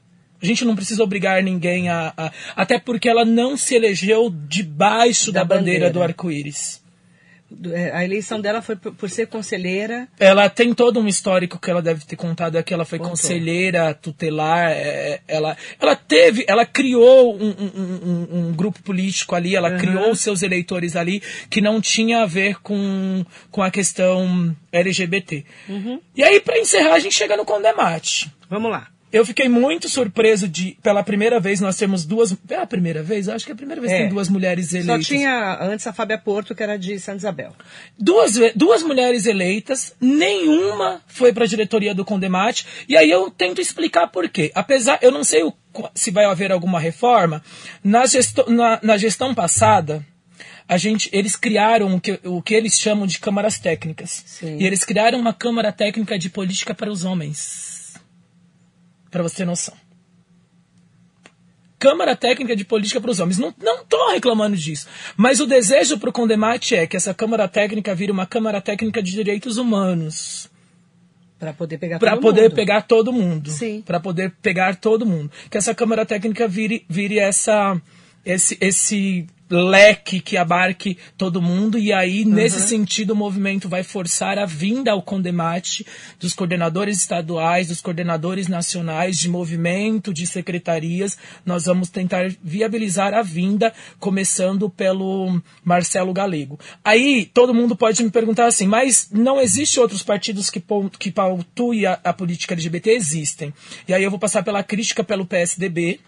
A 0.41 0.45
gente 0.45 0.65
não 0.65 0.75
precisa 0.75 1.01
obrigar 1.01 1.41
ninguém 1.41 1.87
a, 1.89 2.13
a- 2.17 2.31
Até 2.55 2.77
porque 2.77 3.07
ela 3.07 3.23
não 3.23 3.55
se 3.55 3.75
elegeu 3.75 4.29
debaixo 4.29 5.31
da, 5.31 5.39
Da 5.41 5.45
bandeira, 5.45 5.85
bandeira. 5.87 5.89
do 5.93 6.03
arco-íris. 6.03 6.82
É, 7.71 7.91
a 7.91 8.03
eleição 8.03 8.39
dela 8.39 8.61
foi 8.61 8.75
por, 8.75 8.93
por, 8.93 9.09
ser 9.09 9.27
conselheira. 9.27 10.07
Ela 10.19 10.49
tem 10.49 10.73
todo 10.73 10.99
um 10.99 11.07
histórico 11.07 11.59
que 11.59 11.69
ela 11.69 11.81
deve 11.81 12.05
ter 12.05 12.15
contado 12.15 12.57
aqui. 12.57 12.73
Ela 12.73 12.85
foi 12.85 12.97
Contou. 12.97 13.11
conselheira 13.11 13.93
tutelar. 13.93 14.71
É, 14.71 15.21
ela, 15.27 15.57
ela 15.79 15.95
teve, 15.95 16.45
ela 16.47 16.65
criou 16.65 17.35
um, 17.35 17.49
um, 17.49 17.71
um, 17.75 18.37
um 18.37 18.53
grupo 18.53 18.81
político 18.81 19.35
ali. 19.35 19.55
Ela 19.55 19.71
uhum. 19.71 19.77
criou 19.77 20.15
seus 20.15 20.41
eleitores 20.41 20.95
ali 20.95 21.21
que 21.49 21.61
não 21.61 21.79
tinha 21.79 22.23
a 22.23 22.25
ver 22.25 22.59
com, 22.61 23.25
com 23.51 23.61
a 23.61 23.71
questão 23.71 24.55
LGBT. 24.71 25.45
Uhum. 25.69 26.01
E 26.15 26.23
aí, 26.23 26.39
para 26.39 26.59
encerrar, 26.59 26.93
a 26.93 26.99
gente 26.99 27.15
chega 27.15 27.37
no 27.37 27.45
Condemate. 27.45 28.31
Vamos 28.49 28.71
lá. 28.71 28.87
Eu 29.13 29.23
fiquei 29.23 29.47
muito 29.47 29.87
surpreso 29.87 30.47
de, 30.47 30.75
pela 30.81 31.03
primeira 31.03 31.39
vez, 31.39 31.61
nós 31.61 31.77
temos 31.77 32.03
duas. 32.03 32.35
É 32.49 32.55
a 32.55 32.65
primeira 32.65 33.03
vez? 33.03 33.29
Acho 33.29 33.45
que 33.45 33.51
é 33.51 33.53
a 33.53 33.55
primeira 33.55 33.79
vez 33.79 33.93
é. 33.93 33.95
que 33.95 34.01
tem 34.01 34.09
duas 34.09 34.27
mulheres 34.27 34.73
eleitas. 34.73 35.05
Só 35.05 35.13
tinha 35.13 35.59
antes 35.61 35.85
a 35.85 35.93
Fábia 35.93 36.17
Porto, 36.17 36.55
que 36.55 36.63
era 36.63 36.79
de 36.79 36.97
Santa 36.97 37.17
Isabel. 37.19 37.53
Duas, 37.95 38.33
duas 38.55 38.81
mulheres 38.81 39.27
eleitas, 39.27 39.95
nenhuma 40.01 40.99
foi 41.05 41.31
para 41.31 41.43
a 41.43 41.47
diretoria 41.47 41.93
do 41.93 42.03
Condemate. 42.03 42.65
E 42.89 42.97
aí 42.97 43.07
eu 43.07 43.29
tento 43.29 43.61
explicar 43.61 44.07
por 44.07 44.27
quê. 44.27 44.51
Apesar, 44.55 44.97
eu 44.99 45.11
não 45.11 45.23
sei 45.23 45.43
o, 45.43 45.53
se 45.93 46.09
vai 46.09 46.25
haver 46.25 46.51
alguma 46.51 46.79
reforma. 46.79 47.43
Na, 47.83 48.07
gesto, 48.07 48.49
na, 48.49 48.79
na 48.81 48.97
gestão 48.97 49.35
passada, 49.35 50.03
a 50.67 50.75
gente, 50.75 51.07
eles 51.13 51.35
criaram 51.35 51.93
o 51.93 52.01
que, 52.01 52.19
o 52.23 52.41
que 52.41 52.55
eles 52.55 52.79
chamam 52.79 53.05
de 53.05 53.19
câmaras 53.19 53.59
técnicas. 53.59 54.23
Sim. 54.25 54.57
E 54.57 54.65
eles 54.65 54.83
criaram 54.83 55.19
uma 55.19 55.35
câmara 55.35 55.71
técnica 55.71 56.17
de 56.17 56.31
política 56.31 56.73
para 56.73 56.91
os 56.91 57.05
homens 57.05 57.72
para 59.13 59.21
você 59.21 59.37
ter 59.37 59.45
noção. 59.45 59.75
Câmara 61.77 62.15
Técnica 62.15 62.55
de 62.55 62.65
Política 62.65 62.99
para 62.99 63.11
os 63.11 63.19
Homens. 63.19 63.37
Não 63.37 63.49
estou 63.49 64.11
reclamando 64.11 64.57
disso. 64.57 64.87
Mas 65.15 65.39
o 65.39 65.45
desejo 65.45 65.99
para 65.99 66.09
o 66.09 66.13
Condemate 66.13 66.75
é 66.75 66.87
que 66.87 66.97
essa 66.97 67.13
Câmara 67.13 67.47
Técnica 67.47 67.93
vire 67.93 68.11
uma 68.11 68.25
Câmara 68.25 68.59
Técnica 68.59 69.03
de 69.03 69.11
Direitos 69.11 69.57
Humanos. 69.57 70.49
Para 71.37 71.53
poder 71.53 71.77
pegar 71.77 71.99
todo 71.99 72.21
poder 72.21 72.41
mundo. 72.43 72.55
pegar 72.55 72.81
todo 72.81 73.13
mundo. 73.13 73.51
Sim. 73.51 73.83
Para 73.85 73.99
poder 73.99 74.33
pegar 74.41 74.77
todo 74.77 75.05
mundo. 75.05 75.29
Que 75.51 75.57
essa 75.57 75.75
Câmara 75.75 76.05
Técnica 76.05 76.47
vire, 76.47 76.85
vire 76.89 77.19
essa, 77.19 77.79
esse, 78.25 78.57
esse 78.59 79.27
leque 79.61 80.19
que 80.19 80.37
abarque 80.37 80.97
todo 81.17 81.41
mundo 81.41 81.77
e 81.77 81.91
aí 81.93 82.23
uhum. 82.23 82.31
nesse 82.31 82.61
sentido 82.61 83.11
o 83.11 83.15
movimento 83.15 83.69
vai 83.69 83.83
forçar 83.83 84.37
a 84.39 84.45
vinda 84.45 84.91
ao 84.91 85.01
condemate 85.01 85.85
dos 86.19 86.33
coordenadores 86.33 86.97
estaduais, 86.97 87.67
dos 87.67 87.81
coordenadores 87.81 88.47
nacionais 88.47 89.17
de 89.17 89.29
movimento, 89.29 90.13
de 90.13 90.25
secretarias. 90.25 91.17
Nós 91.45 91.65
vamos 91.65 91.89
tentar 91.89 92.31
viabilizar 92.41 93.13
a 93.13 93.21
vinda, 93.21 93.73
começando 93.99 94.69
pelo 94.69 95.41
Marcelo 95.63 96.13
Galego. 96.13 96.59
Aí 96.83 97.29
todo 97.33 97.53
mundo 97.53 97.75
pode 97.75 98.03
me 98.03 98.09
perguntar 98.09 98.45
assim, 98.45 98.67
mas 98.67 99.09
não 99.11 99.39
existe 99.39 99.79
outros 99.79 100.03
partidos 100.03 100.49
que, 100.49 100.63
que 100.99 101.11
pautuem 101.11 101.85
a, 101.85 101.99
a 102.03 102.13
política 102.13 102.53
LGBT? 102.53 102.91
Existem. 102.91 103.53
E 103.87 103.93
aí 103.93 104.03
eu 104.03 104.09
vou 104.09 104.19
passar 104.19 104.43
pela 104.43 104.63
crítica 104.63 105.03
pelo 105.03 105.25
PSDB, 105.25 105.99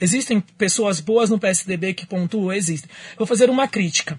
Existem 0.00 0.40
pessoas 0.40 1.00
boas 1.00 1.30
no 1.30 1.38
PSDB 1.38 1.94
que 1.94 2.06
pontuam? 2.06 2.52
Existem. 2.52 2.90
Vou 3.16 3.26
fazer 3.26 3.48
uma 3.50 3.68
crítica. 3.68 4.18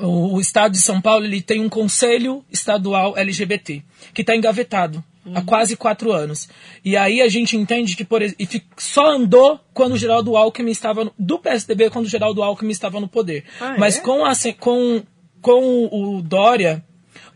O, 0.00 0.34
o 0.34 0.40
Estado 0.40 0.72
de 0.72 0.78
São 0.78 1.00
Paulo 1.00 1.24
ele 1.24 1.40
tem 1.40 1.60
um 1.60 1.68
conselho 1.68 2.44
estadual 2.50 3.16
LGBT 3.16 3.82
que 4.14 4.20
está 4.20 4.36
engavetado 4.36 5.02
uhum. 5.24 5.36
há 5.36 5.42
quase 5.42 5.76
quatro 5.76 6.12
anos. 6.12 6.48
E 6.84 6.96
aí 6.96 7.20
a 7.20 7.28
gente 7.28 7.56
entende 7.56 7.96
que 7.96 8.04
por, 8.04 8.22
e 8.22 8.62
só 8.76 9.10
andou 9.10 9.60
quando 9.74 9.92
o 9.92 9.98
Geraldo 9.98 10.36
Alckmin 10.36 10.70
estava 10.70 11.04
no, 11.04 11.12
do 11.18 11.38
PSDB 11.38 11.90
quando 11.90 12.06
o 12.06 12.08
Geraldo 12.08 12.42
Alckmin 12.42 12.70
estava 12.70 13.00
no 13.00 13.08
poder. 13.08 13.44
Ah, 13.60 13.76
Mas 13.78 13.98
é? 13.98 14.00
com, 14.00 14.24
a, 14.24 14.32
com, 14.58 15.02
com 15.40 15.88
o 15.90 16.22
Dória 16.22 16.84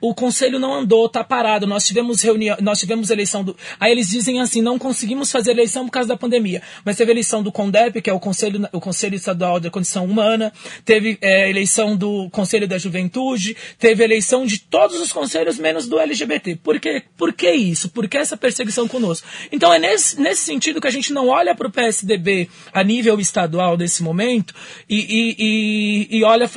o 0.01 0.15
conselho 0.15 0.59
não 0.59 0.75
andou, 0.75 1.09
tá 1.09 1.25
parado. 1.25 1.67
Nós 1.67 1.87
tivemos 1.87 2.21
reunião, 2.23 2.57
nós 2.61 2.79
tivemos 2.79 3.11
eleição 3.11 3.43
do. 3.43 3.57
Aí 3.81 3.91
eles 3.91 4.09
dizem 4.09 4.41
assim, 4.41 4.61
não 4.61 4.79
conseguimos 4.79 5.31
fazer 5.31 5.53
eleição 5.53 5.87
por 5.87 5.93
causa 5.93 6.09
da 6.09 6.17
pandemia. 6.17 6.63
Mas 6.85 6.97
teve 6.97 7.11
eleição 7.11 7.43
do 7.43 7.51
CONDEP, 7.51 8.03
que 8.03 8.11
é 8.11 8.13
o 8.13 8.21
Conselho, 8.21 8.69
o 8.73 8.81
Conselho 8.81 9.15
Estadual 9.15 9.59
da 9.61 9.71
Condição 9.71 10.05
Humana, 10.05 10.53
teve 10.85 11.19
é, 11.21 11.49
eleição 11.49 11.97
do 11.97 12.29
Conselho 12.31 12.69
da 12.69 12.79
Juventude, 12.79 13.57
teve 13.79 14.05
eleição 14.05 14.45
de 14.45 14.59
todos 14.59 15.01
os 15.01 15.13
conselhos, 15.13 15.59
menos 15.59 15.89
do 15.89 15.99
LGBT. 15.99 16.57
Por, 16.57 16.79
quê? 16.79 17.03
Por 17.17 17.33
que 17.33 17.51
isso? 17.51 17.89
Por 17.89 18.09
que 18.09 18.19
essa 18.19 18.37
perseguição 18.37 18.87
conosco? 18.87 19.27
Então 19.51 19.73
é 19.73 19.79
nesse, 19.79 20.21
nesse 20.21 20.43
sentido 20.43 20.81
que 20.81 20.87
a 20.87 20.91
gente 20.91 21.13
não 21.13 21.29
olha 21.29 21.55
para 21.55 21.69
o 21.69 21.73
PSDB 21.73 22.49
a 22.73 22.83
nível 22.83 23.19
estadual 23.19 23.77
desse 23.77 24.03
momento 24.03 24.55
e, 24.89 24.97
e, 24.97 25.37
e, 25.39 26.19
e 26.19 26.25
olha 26.25 26.49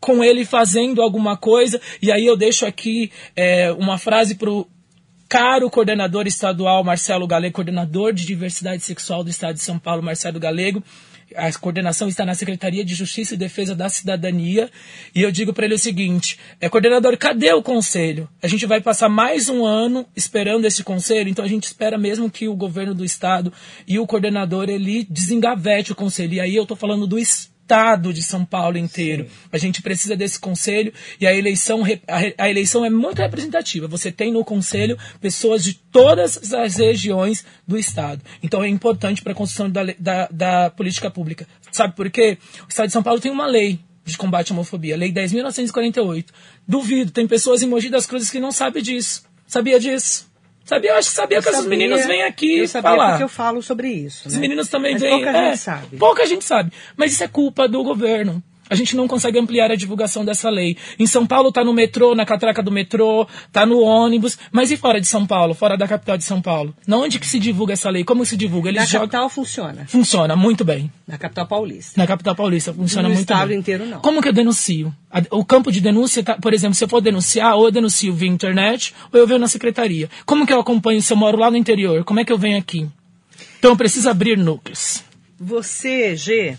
com 0.00 0.22
ele 0.22 0.44
fazendo 0.44 1.02
alguma 1.02 1.36
coisa. 1.36 1.80
E 2.00 2.10
aí 2.10 2.26
eu 2.26 2.36
deixo 2.36 2.66
aqui 2.66 3.10
é, 3.34 3.72
uma 3.72 3.98
frase 3.98 4.34
para 4.34 4.50
o 4.50 4.66
caro 5.28 5.68
coordenador 5.68 6.26
estadual 6.26 6.82
Marcelo 6.82 7.26
Galego, 7.26 7.54
coordenador 7.54 8.12
de 8.12 8.26
diversidade 8.26 8.82
sexual 8.82 9.22
do 9.22 9.30
estado 9.30 9.54
de 9.54 9.62
São 9.62 9.78
Paulo, 9.78 10.02
Marcelo 10.02 10.40
Galego. 10.40 10.82
A 11.36 11.52
coordenação 11.52 12.08
está 12.08 12.24
na 12.24 12.34
Secretaria 12.34 12.82
de 12.82 12.94
Justiça 12.94 13.34
e 13.34 13.36
Defesa 13.36 13.74
da 13.74 13.90
Cidadania. 13.90 14.70
E 15.14 15.20
eu 15.20 15.30
digo 15.30 15.52
para 15.52 15.66
ele 15.66 15.74
o 15.74 15.78
seguinte: 15.78 16.38
é, 16.58 16.70
coordenador, 16.70 17.18
cadê 17.18 17.52
o 17.52 17.62
conselho? 17.62 18.26
A 18.42 18.48
gente 18.48 18.64
vai 18.64 18.80
passar 18.80 19.10
mais 19.10 19.50
um 19.50 19.66
ano 19.66 20.06
esperando 20.16 20.64
esse 20.64 20.82
conselho, 20.82 21.28
então 21.28 21.44
a 21.44 21.48
gente 21.48 21.64
espera 21.64 21.98
mesmo 21.98 22.30
que 22.30 22.48
o 22.48 22.56
governo 22.56 22.94
do 22.94 23.04
estado 23.04 23.52
e 23.86 23.98
o 23.98 24.06
coordenador 24.06 24.70
ele 24.70 25.06
desengavete 25.10 25.92
o 25.92 25.94
conselho. 25.94 26.32
E 26.32 26.40
aí 26.40 26.56
eu 26.56 26.62
estou 26.62 26.76
falando 26.76 27.06
do 27.06 27.18
estado 27.18 27.57
estado 27.68 28.14
de 28.14 28.22
São 28.22 28.46
Paulo 28.46 28.78
inteiro. 28.78 29.24
Sim. 29.24 29.30
A 29.52 29.58
gente 29.58 29.82
precisa 29.82 30.16
desse 30.16 30.40
conselho 30.40 30.90
e 31.20 31.26
a 31.26 31.34
eleição, 31.34 31.82
a, 32.38 32.48
eleição 32.48 32.82
é 32.82 32.88
muito 32.88 33.20
representativa. 33.20 33.86
Você 33.86 34.10
tem 34.10 34.32
no 34.32 34.42
conselho 34.42 34.96
pessoas 35.20 35.62
de 35.62 35.74
todas 35.74 36.54
as 36.54 36.76
regiões 36.76 37.44
do 37.66 37.76
estado. 37.76 38.22
Então 38.42 38.64
é 38.64 38.68
importante 38.68 39.20
para 39.20 39.32
a 39.32 39.34
construção 39.34 39.68
da, 39.68 39.82
da, 39.98 40.28
da 40.30 40.70
política 40.70 41.10
pública. 41.10 41.46
Sabe 41.70 41.94
por 41.94 42.08
quê? 42.10 42.38
O 42.64 42.68
estado 42.68 42.86
de 42.86 42.92
São 42.92 43.02
Paulo 43.02 43.20
tem 43.20 43.30
uma 43.30 43.46
lei 43.46 43.78
de 44.02 44.16
combate 44.16 44.50
à 44.50 44.54
homofobia, 44.54 44.96
Lei 44.96 45.12
10.948. 45.12 46.28
Duvido, 46.66 47.10
tem 47.10 47.28
pessoas 47.28 47.62
em 47.62 47.66
Mogi 47.66 47.90
das 47.90 48.06
Cruzes 48.06 48.30
que 48.30 48.40
não 48.40 48.50
sabem 48.50 48.82
disso. 48.82 49.24
Sabia 49.46 49.78
disso? 49.78 50.27
Sabia, 50.68 50.90
eu 50.90 50.96
acho 50.96 51.08
que 51.08 51.16
sabia 51.16 51.38
eu 51.38 51.42
que 51.42 51.44
sabia, 51.46 51.58
essas 51.60 51.66
meninas 51.66 52.06
vêm 52.06 52.22
aqui 52.24 52.58
eu 52.58 52.68
sabia 52.68 52.90
falar. 52.90 53.08
porque 53.08 53.24
eu 53.24 53.28
falo 53.28 53.62
sobre 53.62 53.88
isso. 53.88 54.28
Né? 54.28 54.34
As 54.34 54.38
meninas 54.38 54.68
também 54.68 54.92
Mas 54.92 55.00
vêm. 55.00 55.10
Pouca 55.12 55.30
é, 55.30 55.44
gente 55.46 55.58
sabe. 55.58 55.96
Pouca 55.96 56.26
gente 56.26 56.44
sabe. 56.44 56.72
Mas 56.94 57.12
isso 57.12 57.24
é 57.24 57.28
culpa 57.28 57.66
do 57.66 57.82
governo 57.82 58.42
a 58.68 58.74
gente 58.74 58.96
não 58.96 59.08
consegue 59.08 59.38
ampliar 59.38 59.70
a 59.70 59.76
divulgação 59.76 60.24
dessa 60.24 60.50
lei. 60.50 60.76
Em 60.98 61.06
São 61.06 61.26
Paulo 61.26 61.48
está 61.48 61.64
no 61.64 61.72
metrô, 61.72 62.14
na 62.14 62.24
catraca 62.24 62.62
do 62.62 62.70
metrô, 62.70 63.26
está 63.46 63.64
no 63.64 63.80
ônibus, 63.80 64.38
mas 64.50 64.70
e 64.70 64.76
fora 64.76 65.00
de 65.00 65.06
São 65.06 65.26
Paulo, 65.26 65.54
fora 65.54 65.76
da 65.76 65.86
capital 65.88 66.16
de 66.16 66.24
São 66.24 66.40
Paulo? 66.40 66.74
Na 66.86 66.96
onde 66.96 67.18
que 67.18 67.26
se 67.26 67.38
divulga 67.38 67.72
essa 67.72 67.90
lei? 67.90 68.04
Como 68.04 68.24
se 68.24 68.36
divulga? 68.36 68.70
Eles 68.70 68.80
na 68.80 68.86
jogam... 68.86 69.08
capital 69.08 69.28
funciona. 69.28 69.86
Funciona 69.88 70.36
muito 70.36 70.64
bem. 70.64 70.90
Na 71.06 71.18
capital 71.18 71.46
paulista. 71.46 71.92
Na 71.96 72.06
capital 72.06 72.34
paulista 72.34 72.72
funciona 72.72 73.08
no 73.08 73.14
muito 73.14 73.26
bem. 73.26 73.36
No 73.36 73.42
estado 73.42 73.52
inteiro 73.54 73.86
não. 73.86 74.00
Como 74.00 74.20
que 74.20 74.28
eu 74.28 74.32
denuncio? 74.32 74.94
O 75.30 75.44
campo 75.44 75.72
de 75.72 75.80
denúncia, 75.80 76.22
tá, 76.22 76.34
por 76.34 76.52
exemplo, 76.52 76.74
se 76.74 76.84
eu 76.84 76.88
for 76.88 77.00
denunciar, 77.00 77.56
ou 77.56 77.64
eu 77.64 77.70
denuncio 77.70 78.12
via 78.14 78.28
internet, 78.28 78.94
ou 79.12 79.18
eu 79.18 79.26
venho 79.26 79.40
na 79.40 79.48
secretaria. 79.48 80.10
Como 80.26 80.46
que 80.46 80.52
eu 80.52 80.60
acompanho 80.60 81.00
se 81.00 81.12
eu 81.12 81.16
moro 81.16 81.38
lá 81.38 81.50
no 81.50 81.56
interior? 81.56 82.04
Como 82.04 82.20
é 82.20 82.24
que 82.24 82.32
eu 82.32 82.38
venho 82.38 82.58
aqui? 82.58 82.86
Então 83.58 83.72
eu 83.72 83.76
preciso 83.76 84.08
abrir 84.08 84.36
núcleos. 84.36 85.02
Você, 85.40 86.16
G, 86.16 86.58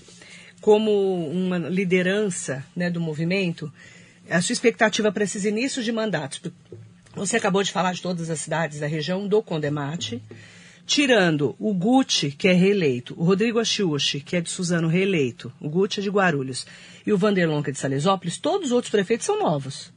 como 0.62 0.92
uma 1.30 1.58
liderança 1.58 2.66
né, 2.76 2.90
do 2.90 3.00
movimento, 3.00 3.72
a 4.30 4.42
sua 4.42 4.54
expectativa 4.54 5.12
para 5.12 5.24
esses 5.24 5.46
inícios 5.46 5.86
de 5.86 5.92
mandatos? 5.92 6.42
Você 7.16 7.38
acabou 7.38 7.64
de 7.64 7.72
falar 7.72 7.94
de 7.94 8.02
todas 8.02 8.30
as 8.30 8.40
cidades 8.40 8.80
da 8.80 8.88
região 8.88 9.28
do 9.28 9.42
Condemate, 9.42 10.22
tirando 10.86 11.56
o 11.60 11.74
Gucci, 11.74 12.32
que 12.32 12.48
é 12.48 12.54
reeleito, 12.54 13.14
o 13.18 13.24
Rodrigo 13.24 13.60
Achiuchi, 13.60 14.22
que 14.22 14.36
é 14.36 14.42
de 14.42 14.50
Suzano, 14.50 14.88
reeleito, 14.88 15.52
o 15.60 15.70
Gucci 15.70 16.00
é 16.00 16.04
de 16.04 16.10
Guarulhos, 16.10 16.66
e 17.06 17.14
o 17.14 17.18
Vanderlon, 17.18 17.62
que 17.62 17.70
é 17.70 17.74
de 17.74 17.80
Salesópolis, 17.80 18.38
todos 18.38 18.68
os 18.68 18.72
outros 18.72 18.92
prefeitos 18.92 19.26
são 19.26 19.40
novos. 19.40 19.92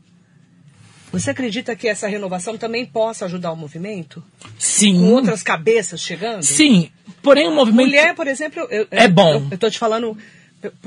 Você 1.13 1.31
acredita 1.31 1.77
que 1.77 1.87
essa 1.87 2.09
renovação 2.09 2.57
também 2.57 2.87
possa 2.87 3.27
ajudar 3.27 3.53
o 3.53 3.57
movimento? 3.57 4.25
Sim. 4.59 4.99
Com 4.99 5.13
outras 5.13 5.43
cabeças 5.43 6.01
chegando? 6.01 6.43
Sim. 6.43 6.91
Porém, 7.23 7.47
o 7.47 7.55
movimento. 7.55 7.87
Mulher, 7.87 8.15
por 8.15 8.27
exemplo. 8.27 8.67
Eu, 8.71 8.89
é 8.91 9.07
bom. 9.09 9.47
Eu 9.51 9.55
estou 9.55 9.71
te 9.71 9.79
falando 9.79 10.17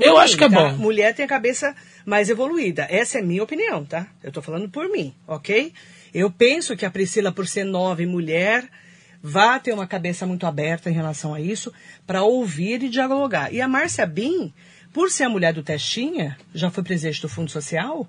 eu 0.00 0.14
mim, 0.14 0.18
acho 0.20 0.36
que 0.36 0.44
é 0.44 0.48
tá? 0.48 0.70
bom. 0.70 0.76
Mulher 0.76 1.14
tem 1.14 1.24
a 1.24 1.28
cabeça 1.28 1.74
mais 2.04 2.28
evoluída. 2.30 2.86
Essa 2.88 3.18
é 3.18 3.22
minha 3.22 3.42
opinião, 3.42 3.84
tá? 3.84 4.06
Eu 4.22 4.32
tô 4.32 4.40
falando 4.40 4.68
por 4.68 4.88
mim, 4.88 5.14
ok? 5.26 5.72
Eu 6.14 6.30
penso 6.30 6.76
que 6.76 6.86
a 6.86 6.90
Priscila, 6.90 7.32
por 7.32 7.46
ser 7.46 7.64
nova 7.64 8.02
e 8.02 8.06
mulher, 8.06 8.68
vai 9.22 9.58
ter 9.60 9.72
uma 9.72 9.86
cabeça 9.86 10.26
muito 10.26 10.46
aberta 10.46 10.88
em 10.88 10.94
relação 10.94 11.34
a 11.34 11.40
isso, 11.40 11.72
para 12.06 12.22
ouvir 12.22 12.82
e 12.82 12.88
dialogar. 12.88 13.52
E 13.52 13.60
a 13.60 13.68
Márcia 13.68 14.06
Bin, 14.06 14.52
por 14.92 15.10
ser 15.10 15.24
a 15.24 15.28
mulher 15.28 15.52
do 15.52 15.62
Testinha, 15.62 16.38
já 16.54 16.70
foi 16.70 16.82
presidente 16.82 17.20
do 17.20 17.28
Fundo 17.28 17.50
Social, 17.50 18.08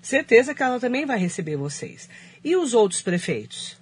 certeza 0.00 0.54
que 0.54 0.62
ela 0.62 0.78
também 0.78 1.06
vai 1.06 1.18
receber 1.18 1.56
vocês. 1.56 2.08
E 2.44 2.54
os 2.54 2.74
outros 2.74 3.02
prefeitos? 3.02 3.76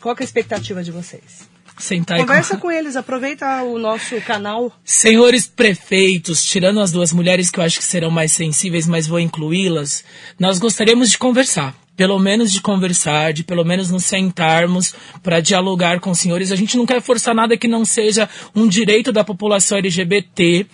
Qual 0.00 0.14
é 0.14 0.22
a 0.22 0.24
expectativa 0.24 0.82
de 0.82 0.90
vocês? 0.90 1.48
Sentar 1.78 2.18
e 2.18 2.20
Conversa 2.20 2.54
con- 2.56 2.62
com 2.62 2.70
eles, 2.70 2.96
aproveita 2.96 3.62
o 3.62 3.78
nosso 3.78 4.20
canal. 4.22 4.72
Senhores 4.84 5.46
prefeitos, 5.46 6.44
tirando 6.44 6.80
as 6.80 6.90
duas 6.92 7.12
mulheres 7.12 7.50
que 7.50 7.58
eu 7.58 7.64
acho 7.64 7.78
que 7.78 7.84
serão 7.84 8.10
mais 8.10 8.32
sensíveis, 8.32 8.86
mas 8.86 9.06
vou 9.06 9.18
incluí-las, 9.20 10.04
nós 10.38 10.58
gostaríamos 10.58 11.10
de 11.10 11.18
conversar. 11.18 11.74
Pelo 12.00 12.18
menos 12.18 12.50
de 12.50 12.62
conversar, 12.62 13.30
de 13.30 13.44
pelo 13.44 13.62
menos 13.62 13.90
nos 13.90 14.06
sentarmos 14.06 14.94
para 15.22 15.38
dialogar 15.38 16.00
com 16.00 16.12
os 16.12 16.18
senhores. 16.18 16.50
A 16.50 16.56
gente 16.56 16.78
não 16.78 16.86
quer 16.86 17.02
forçar 17.02 17.34
nada 17.34 17.58
que 17.58 17.68
não 17.68 17.84
seja 17.84 18.26
um 18.56 18.66
direito 18.66 19.12
da 19.12 19.22
população 19.22 19.76
LGBT. 19.76 20.64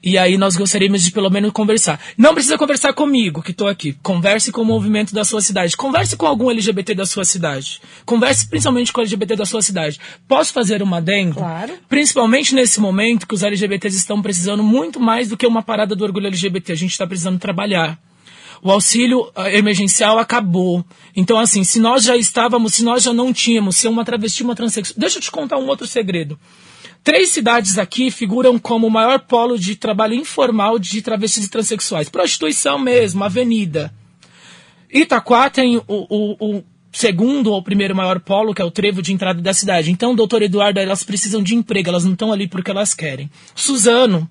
E 0.00 0.16
aí 0.16 0.38
nós 0.38 0.54
gostaríamos 0.54 1.02
de 1.02 1.10
pelo 1.10 1.28
menos 1.28 1.50
conversar. 1.50 1.98
Não 2.16 2.34
precisa 2.34 2.56
conversar 2.56 2.92
comigo, 2.92 3.42
que 3.42 3.50
estou 3.50 3.66
aqui. 3.66 3.96
Converse 4.00 4.52
com 4.52 4.60
o 4.60 4.64
movimento 4.64 5.12
da 5.12 5.24
sua 5.24 5.40
cidade. 5.40 5.76
Converse 5.76 6.16
com 6.16 6.24
algum 6.24 6.52
LGBT 6.52 6.94
da 6.94 7.04
sua 7.04 7.24
cidade. 7.24 7.80
Converse 8.04 8.48
principalmente 8.48 8.92
com 8.92 9.00
o 9.00 9.02
LGBT 9.02 9.34
da 9.34 9.44
sua 9.44 9.62
cidade. 9.62 9.98
Posso 10.28 10.52
fazer 10.52 10.84
uma 10.84 10.98
adendo? 10.98 11.34
Claro. 11.34 11.72
Principalmente 11.88 12.54
nesse 12.54 12.78
momento 12.78 13.26
que 13.26 13.34
os 13.34 13.42
LGBTs 13.42 13.96
estão 13.96 14.22
precisando 14.22 14.62
muito 14.62 15.00
mais 15.00 15.28
do 15.28 15.36
que 15.36 15.48
uma 15.48 15.64
parada 15.64 15.96
do 15.96 16.04
orgulho 16.04 16.28
LGBT. 16.28 16.70
A 16.70 16.76
gente 16.76 16.92
está 16.92 17.08
precisando 17.08 17.40
trabalhar. 17.40 17.98
O 18.62 18.70
auxílio 18.70 19.30
ah, 19.34 19.50
emergencial 19.52 20.18
acabou. 20.18 20.84
Então, 21.14 21.38
assim, 21.38 21.64
se 21.64 21.78
nós 21.78 22.04
já 22.04 22.16
estávamos, 22.16 22.74
se 22.74 22.84
nós 22.84 23.02
já 23.02 23.12
não 23.12 23.32
tínhamos, 23.32 23.76
ser 23.76 23.88
uma 23.88 24.04
travesti, 24.04 24.42
uma 24.42 24.54
transexual. 24.54 24.98
Deixa 24.98 25.18
eu 25.18 25.22
te 25.22 25.30
contar 25.30 25.58
um 25.58 25.66
outro 25.66 25.86
segredo. 25.86 26.38
Três 27.02 27.30
cidades 27.30 27.78
aqui 27.78 28.10
figuram 28.10 28.58
como 28.58 28.86
o 28.86 28.90
maior 28.90 29.20
polo 29.20 29.56
de 29.58 29.76
trabalho 29.76 30.14
informal 30.14 30.78
de 30.78 31.00
travestis 31.00 31.44
e 31.44 31.48
transexuais. 31.48 32.08
Prostituição 32.08 32.78
mesmo, 32.78 33.22
avenida. 33.22 33.94
Itaquá 34.92 35.48
tem 35.48 35.76
o, 35.76 35.82
o, 35.86 36.36
o 36.40 36.64
segundo 36.90 37.52
ou 37.52 37.62
primeiro 37.62 37.94
maior 37.94 38.18
polo, 38.20 38.54
que 38.54 38.62
é 38.62 38.64
o 38.64 38.70
trevo 38.70 39.02
de 39.02 39.12
entrada 39.12 39.40
da 39.40 39.52
cidade. 39.52 39.90
Então, 39.90 40.14
doutor 40.14 40.42
Eduardo, 40.42 40.80
elas 40.80 41.04
precisam 41.04 41.42
de 41.42 41.54
emprego, 41.54 41.90
elas 41.90 42.04
não 42.04 42.14
estão 42.14 42.32
ali 42.32 42.48
porque 42.48 42.70
elas 42.70 42.94
querem. 42.94 43.30
Suzano 43.54 44.28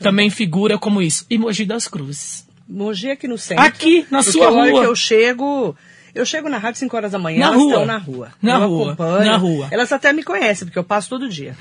também 0.00 0.28
figura 0.28 0.78
como 0.78 1.00
isso. 1.00 1.24
E 1.30 1.38
Mogi 1.38 1.64
das 1.64 1.86
Cruzes. 1.86 2.47
Mogi 2.68 3.10
aqui 3.10 3.26
no 3.26 3.38
centro. 3.38 3.64
Aqui, 3.64 4.06
na 4.10 4.22
sua 4.22 4.50
hora 4.50 4.70
rua. 4.70 4.80
que 4.82 4.86
eu 4.88 4.94
chego... 4.96 5.74
Eu 6.14 6.26
chego 6.26 6.48
na 6.48 6.58
rádio 6.58 6.80
5 6.80 6.96
horas 6.96 7.12
da 7.12 7.18
manhã, 7.18 7.40
Na 7.40 7.46
elas 7.46 7.58
rua. 7.58 7.68
estão 7.70 7.86
na 7.86 7.98
rua. 7.98 8.32
Na 8.42 8.54
eu 8.58 8.68
rua, 8.68 8.86
acompanho. 8.92 9.24
na 9.30 9.36
rua. 9.36 9.68
Elas 9.70 9.92
até 9.92 10.12
me 10.12 10.22
conhecem, 10.24 10.66
porque 10.66 10.78
eu 10.78 10.82
passo 10.84 11.08
todo 11.08 11.28
dia. 11.28 11.56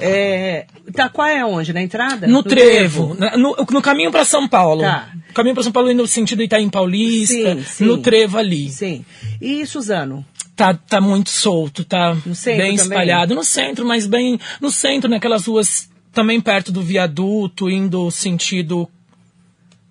É, 0.00 0.66
Itaquá 0.86 1.30
é 1.30 1.44
onde? 1.44 1.72
Na 1.72 1.82
entrada? 1.82 2.26
No 2.26 2.42
Do 2.42 2.48
trevo, 2.48 3.14
na- 3.18 3.36
no, 3.36 3.54
no 3.70 3.82
caminho 3.82 4.10
para 4.10 4.24
São 4.24 4.48
Paulo. 4.48 4.80
Tá. 4.82 5.08
Caminho 5.34 5.54
para 5.54 5.64
São 5.64 5.72
Paulo 5.72 5.90
indo 5.90 6.00
no 6.02 6.06
sentido 6.06 6.42
Itaim 6.42 6.70
Paulista, 6.70 7.34
Sim, 7.56 7.62
sim. 7.64 7.84
no 7.84 7.98
trevo 7.98 8.38
ali. 8.38 8.70
Sim. 8.70 9.04
E 9.40 9.66
Suzano? 9.66 10.24
Tá, 10.56 10.72
tá 10.74 11.00
muito 11.00 11.28
solto, 11.30 11.84
tá 11.84 12.14
No 12.14 12.20
bem 12.44 12.56
também? 12.56 12.74
espalhado. 12.76 13.34
No 13.34 13.44
centro, 13.44 13.84
mas 13.84 14.06
bem 14.06 14.40
no 14.60 14.70
centro, 14.70 15.10
naquelas 15.10 15.46
ruas 15.46 15.88
também 16.12 16.40
perto 16.40 16.70
do 16.72 16.80
viaduto, 16.82 17.68
indo 17.68 18.10
sentido 18.10 18.88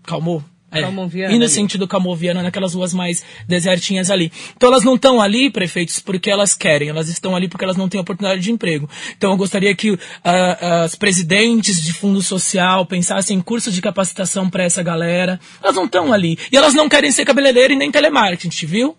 Calmou? 0.03 0.41
É, 0.70 0.82
indo 0.82 0.91
no 0.91 1.36
ali. 1.36 1.49
sentido 1.49 1.88
Calmoviana, 1.88 2.43
naquelas 2.43 2.74
ruas 2.74 2.93
mais 2.93 3.24
desertinhas 3.47 4.11
ali. 4.11 4.32
Então 4.55 4.70
elas 4.70 4.84
não 4.84 4.95
estão 4.95 5.22
ali, 5.22 5.49
prefeitos, 5.49 5.99
porque 5.99 6.30
elas 6.30 6.53
querem, 6.53 6.89
elas 6.89 7.07
estão 7.07 7.36
ali 7.36 7.47
porque 7.47 7.63
elas 7.63 7.78
não 7.78 7.88
têm 7.88 8.01
oportunidade 8.01 8.41
de 8.41 8.51
emprego. 8.51 8.89
Então 9.18 9.32
eu 9.32 9.38
gostaria 9.38 9.74
que 9.74 9.97
ah, 10.24 10.84
as 10.84 10.93
presidentes 10.93 11.82
de 11.82 11.93
fundo 11.93 12.22
social 12.22 12.86
pensassem 12.86 13.38
em 13.38 13.41
cursos 13.41 13.74
de 13.74 13.82
capacitação 13.82 14.49
para 14.49 14.63
essa 14.63 14.84
galera. 14.84 15.39
Elas 15.63 15.76
não 15.76 15.86
estão 15.86 16.11
ali. 16.11 16.38
E 16.51 16.57
elas 16.57 16.74
não 16.74 16.89
querem 16.89 17.11
ser 17.11 17.24
cabeleireira 17.24 17.74
e 17.74 17.78
nem 17.78 17.89
telemarketing, 17.89 18.65
viu? 18.65 18.97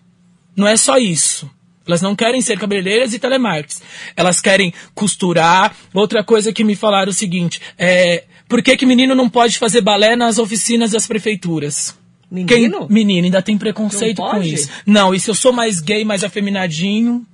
Não 0.56 0.66
é 0.66 0.76
só 0.76 0.96
isso. 0.96 1.50
Elas 1.88 2.02
não 2.02 2.14
querem 2.14 2.40
ser 2.42 2.58
cabeleireiras 2.58 3.14
e 3.14 3.18
telemarketers. 3.18 3.80
Elas 4.14 4.40
querem 4.42 4.74
costurar. 4.94 5.74
Outra 5.94 6.22
coisa 6.22 6.52
que 6.52 6.62
me 6.62 6.76
falaram 6.76 7.06
é 7.06 7.10
o 7.10 7.14
seguinte: 7.14 7.60
é, 7.78 8.24
por 8.48 8.62
que, 8.62 8.76
que 8.76 8.86
menino 8.86 9.14
não 9.14 9.28
pode 9.28 9.58
fazer 9.58 9.80
balé 9.80 10.16
nas 10.16 10.38
oficinas 10.38 10.92
das 10.92 11.06
prefeituras? 11.06 11.96
Menino? 12.30 12.80
Quem, 12.80 12.88
menino, 12.88 13.24
ainda 13.26 13.42
tem 13.42 13.56
preconceito 13.56 14.22
com 14.22 14.42
isso. 14.42 14.68
Não, 14.84 15.14
e 15.14 15.20
se 15.20 15.30
eu 15.30 15.34
sou 15.34 15.52
mais 15.52 15.80
gay, 15.80 16.04
mais 16.04 16.24
afeminadinho, 16.24 17.26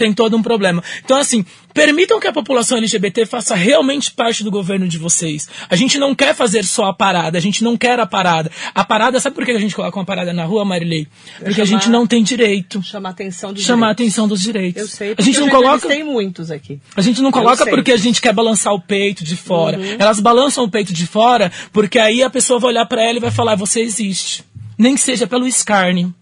tem 0.00 0.12
todo 0.12 0.36
um 0.36 0.42
problema. 0.42 0.82
Então, 1.04 1.16
assim, 1.18 1.44
permitam 1.74 2.18
que 2.18 2.26
a 2.26 2.32
população 2.32 2.78
LGBT 2.78 3.26
faça 3.26 3.54
realmente 3.54 4.10
parte 4.10 4.42
do 4.42 4.50
governo 4.50 4.88
de 4.88 4.96
vocês. 4.98 5.48
A 5.68 5.76
gente 5.76 5.98
não 5.98 6.14
quer 6.14 6.34
fazer 6.34 6.64
só 6.64 6.86
a 6.86 6.92
parada, 6.94 7.36
a 7.36 7.40
gente 7.40 7.62
não 7.62 7.76
quer 7.76 8.00
a 8.00 8.06
parada. 8.06 8.50
A 8.74 8.82
parada, 8.84 9.20
sabe 9.20 9.36
por 9.36 9.44
que 9.44 9.52
a 9.52 9.58
gente 9.58 9.74
coloca 9.76 9.98
uma 9.98 10.04
parada 10.04 10.32
na 10.32 10.44
rua, 10.44 10.64
Marilei? 10.64 11.06
Porque 11.38 11.60
a 11.60 11.66
chamar- 11.66 11.66
gente 11.66 11.90
não 11.90 12.06
tem 12.06 12.22
direito. 12.22 12.82
Chamar 12.82 13.10
a 13.10 13.12
atenção 13.12 13.52
dos 13.52 13.62
Chamar 13.62 13.90
a 13.90 13.92
direitos. 13.92 14.14
atenção 14.14 14.28
dos 14.28 14.40
direitos. 14.40 14.82
Eu 14.82 14.88
sei, 14.88 15.14
a 15.16 15.22
gente 15.22 15.38
não 15.38 15.48
coloca. 15.50 15.86
Tem 15.86 16.02
muitos 16.02 16.50
aqui. 16.50 16.80
A 16.96 17.00
gente 17.02 17.20
não 17.20 17.30
coloca 17.30 17.66
porque 17.66 17.92
a 17.92 17.96
gente 17.96 18.20
quer 18.20 18.32
balançar 18.32 18.72
o 18.72 18.80
peito 18.80 19.22
de 19.22 19.36
fora. 19.36 19.78
Elas 19.98 20.18
balançam 20.18 20.64
o 20.64 20.70
peito 20.70 20.92
de 20.92 21.06
fora 21.06 21.52
porque 21.72 21.98
aí 21.98 22.22
a 22.22 22.30
pessoa 22.30 22.58
vai 22.58 22.70
olhar 22.70 22.86
pra 22.86 23.02
ela 23.02 23.18
e 23.18 23.20
vai 23.20 23.30
falar: 23.30 23.54
você 23.54 23.80
existe. 23.80 24.42
Nem 24.78 24.94
que 24.94 25.00
seja 25.02 25.26
pelo 25.26 25.46
escárnio. 25.46 26.14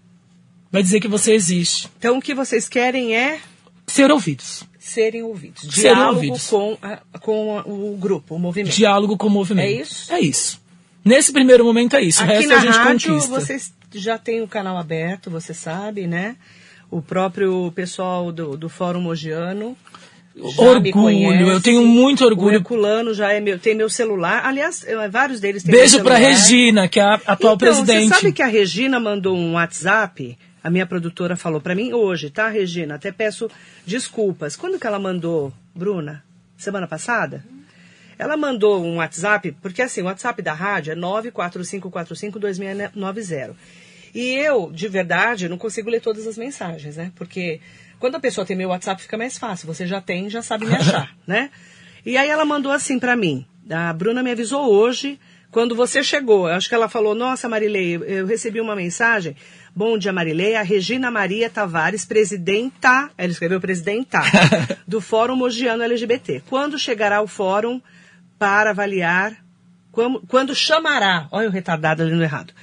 Vai 0.71 0.83
dizer 0.83 0.99
que 0.99 1.07
você 1.07 1.33
existe. 1.33 1.87
Então 1.97 2.17
o 2.17 2.21
que 2.21 2.35
vocês 2.35 2.69
querem 2.69 3.15
é 3.15 3.39
Ser 3.89 4.11
ouvidos. 4.11 4.63
serem 4.79 5.21
ouvidos. 5.23 5.61
Serem 5.73 5.93
Diálogo 5.95 6.15
ouvidos. 6.15 6.47
Com, 6.49 6.77
a- 6.81 6.99
com 7.19 7.57
o 7.59 7.97
grupo, 7.99 8.35
o 8.35 8.39
movimento. 8.39 8.73
Diálogo 8.73 9.17
com 9.17 9.27
o 9.27 9.29
movimento. 9.29 9.65
É 9.67 9.71
isso? 9.71 10.13
É 10.13 10.19
isso. 10.19 10.59
Nesse 11.05 11.31
primeiro 11.31 11.63
momento 11.63 11.95
é 11.95 12.01
isso. 12.01 12.21
o 12.21 12.23
Aqui 12.23 12.33
resto 12.33 12.49
na 12.49 12.55
a 12.55 12.59
gente 12.59 12.77
rádio 12.77 13.09
conquista. 13.13 13.39
vocês 13.39 13.73
já 13.93 14.17
têm 14.17 14.41
o 14.41 14.47
canal 14.47 14.77
aberto, 14.77 15.29
você 15.29 15.53
sabe, 15.53 16.07
né? 16.07 16.35
O 16.91 17.01
próprio 17.01 17.71
pessoal 17.75 18.31
do, 18.31 18.57
do 18.57 18.67
Fórum 18.69 19.01
Mogiano. 19.01 19.77
Orgulho, 20.57 21.49
eu 21.49 21.61
tenho 21.61 21.85
muito 21.85 22.23
O 22.23 22.27
orgulho. 22.27 22.55
Herculano 22.57 23.13
já 23.13 23.31
é 23.31 23.39
meu, 23.39 23.59
tem 23.59 23.75
meu 23.75 23.89
celular. 23.89 24.45
Aliás, 24.45 24.85
eu- 24.87 25.09
vários 25.11 25.39
deles 25.39 25.63
têm 25.63 25.71
Beijo 25.71 25.97
celular. 25.97 26.17
Regina, 26.17 26.87
que 26.87 26.99
é 26.99 27.03
a 27.03 27.13
atual 27.15 27.55
então, 27.55 27.57
presidente. 27.57 28.09
Você 28.09 28.15
sabe 28.21 28.31
que 28.33 28.41
a 28.41 28.47
Regina 28.47 28.99
mandou 28.99 29.35
um 29.35 29.53
WhatsApp? 29.53 30.37
A 30.63 30.69
minha 30.69 30.85
produtora 30.85 31.35
falou 31.35 31.59
pra 31.61 31.75
mim 31.75 31.93
hoje, 31.93 32.29
tá, 32.29 32.47
Regina? 32.49 32.95
Até 32.95 33.11
peço 33.11 33.49
desculpas. 33.85 34.55
Quando 34.55 34.79
que 34.79 34.85
ela 34.85 34.99
mandou, 34.99 35.51
Bruna? 35.73 36.23
Semana 36.57 36.87
passada? 36.87 37.43
Ela 38.17 38.35
mandou 38.35 38.83
um 38.83 38.97
WhatsApp, 38.97 39.55
porque 39.61 39.81
assim, 39.81 40.01
o 40.01 40.05
WhatsApp 40.05 40.41
da 40.41 40.53
rádio 40.53 40.91
é 40.91 40.95
945452690. 40.95 43.55
E 44.13 44.35
eu, 44.35 44.69
de 44.71 44.89
verdade, 44.89 45.47
não 45.47 45.57
consigo 45.57 45.89
ler 45.89 46.01
todas 46.01 46.27
as 46.27 46.37
mensagens, 46.37 46.97
né? 46.97 47.13
Porque 47.15 47.61
quando 47.99 48.15
a 48.15 48.19
pessoa 48.19 48.45
tem 48.45 48.57
meu 48.57 48.69
WhatsApp 48.69 49.01
fica 49.01 49.17
mais 49.17 49.37
fácil. 49.37 49.67
Você 49.67 49.87
já 49.87 50.01
tem, 50.01 50.29
já 50.29 50.41
sabe 50.41 50.65
me 50.65 50.75
achar, 50.75 51.15
né? 51.25 51.49
E 52.05 52.17
aí 52.17 52.29
ela 52.29 52.43
mandou 52.43 52.71
assim 52.71 52.99
pra 52.99 53.15
mim. 53.15 53.45
A 53.69 53.93
Bruna 53.93 54.23
me 54.23 54.31
avisou 54.31 54.69
hoje, 54.69 55.19
quando 55.51 55.75
você 55.75 56.03
chegou. 56.03 56.49
Eu 56.49 56.55
acho 56.55 56.67
que 56.67 56.75
ela 56.75 56.89
falou: 56.89 57.13
Nossa, 57.13 57.47
Marilei, 57.47 57.95
eu 57.95 58.25
recebi 58.25 58.59
uma 58.59 58.75
mensagem. 58.75 59.35
Bom 59.79 59.97
dia, 59.97 60.11
Marilei. 60.11 60.57
A 60.57 60.61
Regina 60.61 61.09
Maria 61.09 61.49
Tavares, 61.49 62.03
presidenta, 62.03 63.09
ela 63.17 63.31
escreveu 63.31 63.61
presidenta, 63.61 64.19
do 64.85 64.99
Fórum 64.99 65.37
Mogiano 65.37 65.81
LGBT. 65.81 66.43
Quando 66.49 66.77
chegará 66.77 67.21
o 67.21 67.27
fórum 67.27 67.81
para 68.37 68.71
avaliar 68.71 69.37
quando, 69.89 70.21
quando 70.27 70.53
chamará, 70.53 71.29
olha 71.31 71.47
o 71.47 71.51
retardado 71.51 72.03
lendo 72.03 72.21
errado. 72.21 72.53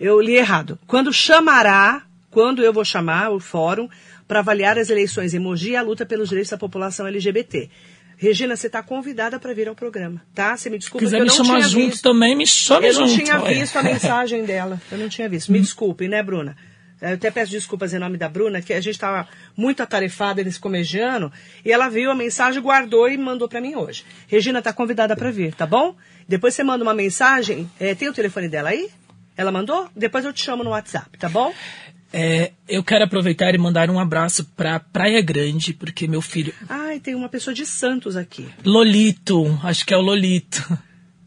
Eu 0.00 0.20
li 0.20 0.34
errado. 0.34 0.76
Quando 0.84 1.12
chamará, 1.12 2.02
quando 2.28 2.60
eu 2.60 2.72
vou 2.72 2.84
chamar 2.84 3.30
o 3.30 3.38
fórum 3.38 3.88
para 4.26 4.40
avaliar 4.40 4.76
as 4.76 4.90
eleições 4.90 5.32
em 5.32 5.38
Mogi 5.38 5.70
e 5.70 5.76
a 5.76 5.82
luta 5.82 6.04
pelos 6.04 6.28
direitos 6.28 6.50
da 6.50 6.58
população 6.58 7.06
LGBT. 7.06 7.70
Regina, 8.16 8.56
você 8.56 8.66
está 8.68 8.82
convidada 8.82 9.38
para 9.38 9.52
vir 9.52 9.68
ao 9.68 9.74
programa, 9.74 10.22
tá? 10.34 10.56
Você 10.56 10.70
me 10.70 10.76
Se 10.76 10.80
desculpa 10.80 11.04
quiser 11.04 11.16
que 11.16 11.22
eu 11.22 11.26
me 11.26 11.30
não 11.30 11.36
chamar 11.36 11.58
tinha 11.58 11.68
junto 11.68 11.90
visto. 11.90 12.02
também, 12.02 12.36
me 12.36 12.46
chame 12.46 12.86
Eu 12.88 12.92
junto. 12.92 13.08
não 13.10 13.16
tinha 13.18 13.40
olha. 13.42 13.54
visto 13.54 13.76
a 13.76 13.82
mensagem 13.84 14.44
dela. 14.44 14.80
Eu 14.90 14.98
não 14.98 15.08
tinha 15.08 15.28
visto. 15.28 15.50
Me 15.52 15.60
desculpem, 15.60 16.08
né, 16.08 16.22
Bruna? 16.22 16.56
Eu 17.02 17.14
até 17.14 17.30
peço 17.30 17.50
desculpas 17.50 17.92
em 17.92 17.98
nome 17.98 18.16
da 18.16 18.28
Bruna, 18.28 18.62
que 18.62 18.72
a 18.72 18.80
gente 18.80 18.94
estava 18.94 19.28
muito 19.56 19.82
atarefada 19.82 20.42
nesse 20.42 20.58
comegiano, 20.58 21.30
e 21.64 21.70
ela 21.70 21.88
viu 21.90 22.10
a 22.10 22.14
mensagem, 22.14 22.62
guardou 22.62 23.08
e 23.10 23.16
mandou 23.18 23.46
para 23.48 23.60
mim 23.60 23.74
hoje. 23.74 24.04
Regina 24.26 24.60
está 24.60 24.72
convidada 24.72 25.14
para 25.14 25.30
vir, 25.30 25.54
tá 25.54 25.66
bom? 25.66 25.94
Depois 26.26 26.54
você 26.54 26.62
manda 26.64 26.82
uma 26.82 26.94
mensagem. 26.94 27.68
eh, 27.78 27.94
tem 27.94 28.08
o 28.08 28.12
telefone 28.14 28.48
dela 28.48 28.70
aí? 28.70 28.88
Ela 29.36 29.50
mandou? 29.52 29.88
Depois 29.94 30.24
eu 30.24 30.32
te 30.32 30.42
chamo 30.42 30.62
no 30.64 30.70
WhatsApp, 30.70 31.18
tá 31.18 31.28
bom? 31.28 31.52
É, 32.16 32.52
eu 32.68 32.84
quero 32.84 33.02
aproveitar 33.02 33.52
e 33.56 33.58
mandar 33.58 33.90
um 33.90 33.98
abraço 33.98 34.44
pra 34.56 34.78
Praia 34.78 35.20
Grande, 35.20 35.72
porque 35.74 36.06
meu 36.06 36.22
filho. 36.22 36.54
Ai, 36.68 37.00
tem 37.00 37.12
uma 37.12 37.28
pessoa 37.28 37.52
de 37.52 37.66
Santos 37.66 38.16
aqui. 38.16 38.46
Lolito, 38.64 39.58
acho 39.64 39.84
que 39.84 39.92
é 39.92 39.96
o 39.96 40.00
Lolito. 40.00 40.64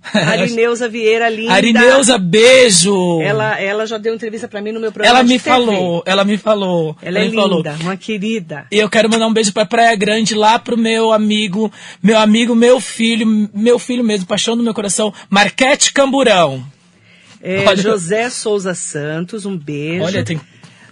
Arineuza 0.14 0.88
Vieira, 0.88 1.28
linda. 1.28 1.52
Arineuza, 1.52 2.18
beijo! 2.18 3.22
Ela, 3.22 3.60
ela 3.60 3.86
já 3.86 3.98
deu 3.98 4.16
entrevista 4.16 4.48
para 4.48 4.62
mim 4.62 4.72
no 4.72 4.80
meu 4.80 4.90
programa 4.90 5.20
Ela 5.20 5.28
me 5.28 5.38
falou, 5.38 6.02
ela 6.06 6.24
me 6.24 6.38
falou. 6.38 6.96
Ela 7.02 7.20
é 7.20 7.28
me 7.28 7.36
falou. 7.36 7.58
linda, 7.58 7.76
uma 7.82 7.98
querida. 7.98 8.66
E 8.72 8.78
eu 8.80 8.90
quero 8.90 9.10
mandar 9.10 9.28
um 9.28 9.34
beijo 9.34 9.52
pra 9.52 9.66
Praia 9.66 9.94
Grande, 9.98 10.34
lá 10.34 10.58
pro 10.58 10.78
meu 10.78 11.12
amigo, 11.12 11.70
meu 12.02 12.18
amigo, 12.18 12.56
meu 12.56 12.80
filho, 12.80 13.50
meu 13.54 13.78
filho 13.78 14.06
mesmo, 14.06 14.26
paixão 14.26 14.56
do 14.56 14.64
meu 14.64 14.74
coração, 14.74 15.14
Marquete 15.30 15.92
Camburão. 15.92 16.64
É, 17.42 17.76
José 17.76 18.30
Souza 18.30 18.74
Santos, 18.74 19.46
um 19.46 19.58
beijo. 19.58 20.06
Olha, 20.06 20.24
tem- 20.24 20.40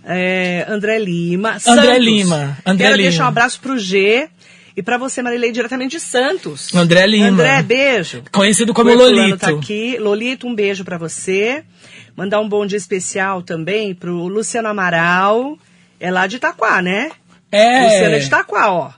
É, 0.07 0.65
André 0.69 0.99
Lima. 0.99 1.49
André 1.49 1.59
Santos. 1.59 2.05
Lima, 2.05 2.57
André 2.65 2.85
Quero 2.85 2.97
Lima. 2.97 3.09
deixar 3.09 3.25
um 3.25 3.27
abraço 3.29 3.59
pro 3.59 3.77
G 3.79 4.29
E 4.77 4.83
para 4.83 4.97
você, 4.97 5.21
Marilei, 5.21 5.51
diretamente 5.51 5.97
de 5.97 5.99
Santos. 6.03 6.73
André 6.75 7.07
Lima. 7.07 7.27
André, 7.27 7.63
beijo. 7.63 8.23
Conhecido 8.31 8.73
como 8.73 8.91
o 8.91 8.93
Lolito. 8.95 9.37
Tá 9.37 9.49
aqui. 9.49 9.97
Lolito, 9.97 10.47
um 10.47 10.53
beijo 10.53 10.83
para 10.85 10.97
você. 10.97 11.63
Mandar 12.15 12.39
um 12.39 12.47
bom 12.47 12.65
dia 12.65 12.77
especial 12.77 13.41
também 13.41 13.93
pro 13.95 14.27
Luciano 14.27 14.67
Amaral. 14.67 15.57
É 15.99 16.11
lá 16.11 16.27
de 16.27 16.35
Itaquá, 16.35 16.81
né? 16.81 17.09
É. 17.51 17.83
Luciano 17.85 18.15
é 18.15 18.19
de 18.19 18.25
Itaquá, 18.25 18.71
ó. 18.71 18.91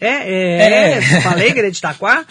É, 0.00 0.08
é, 0.08 0.92
É. 0.98 1.20
falei 1.22 1.52
que 1.52 1.58
ele 1.60 1.68
é 1.68 1.70
de 1.70 1.78
Itaquá. 1.78 2.26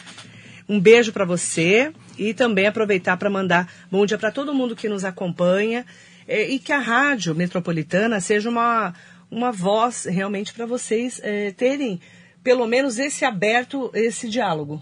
Um 0.70 0.80
beijo 0.80 1.12
para 1.12 1.26
você 1.26 1.92
e 2.18 2.34
também 2.34 2.68
aproveitar 2.68 3.18
para 3.18 3.30
mandar 3.30 3.68
bom 3.90 4.06
dia 4.06 4.18
para 4.18 4.32
todo 4.32 4.54
mundo 4.54 4.76
que 4.76 4.88
nos 4.88 5.04
acompanha 5.04 5.86
é, 6.28 6.44
e 6.50 6.60
que 6.60 6.72
a 6.72 6.80
rádio 6.80 7.36
metropolitana 7.36 8.20
seja 8.20 8.50
uma, 8.50 8.94
uma 9.30 9.52
voz 9.52 10.06
realmente 10.06 10.54
para 10.54 10.66
vocês 10.66 11.20
é, 11.24 11.52
terem 11.52 12.00
pelo 12.44 12.66
menos 12.66 12.98
esse 12.98 13.24
aberto, 13.24 13.92
esse 13.94 14.30
diálogo. 14.30 14.82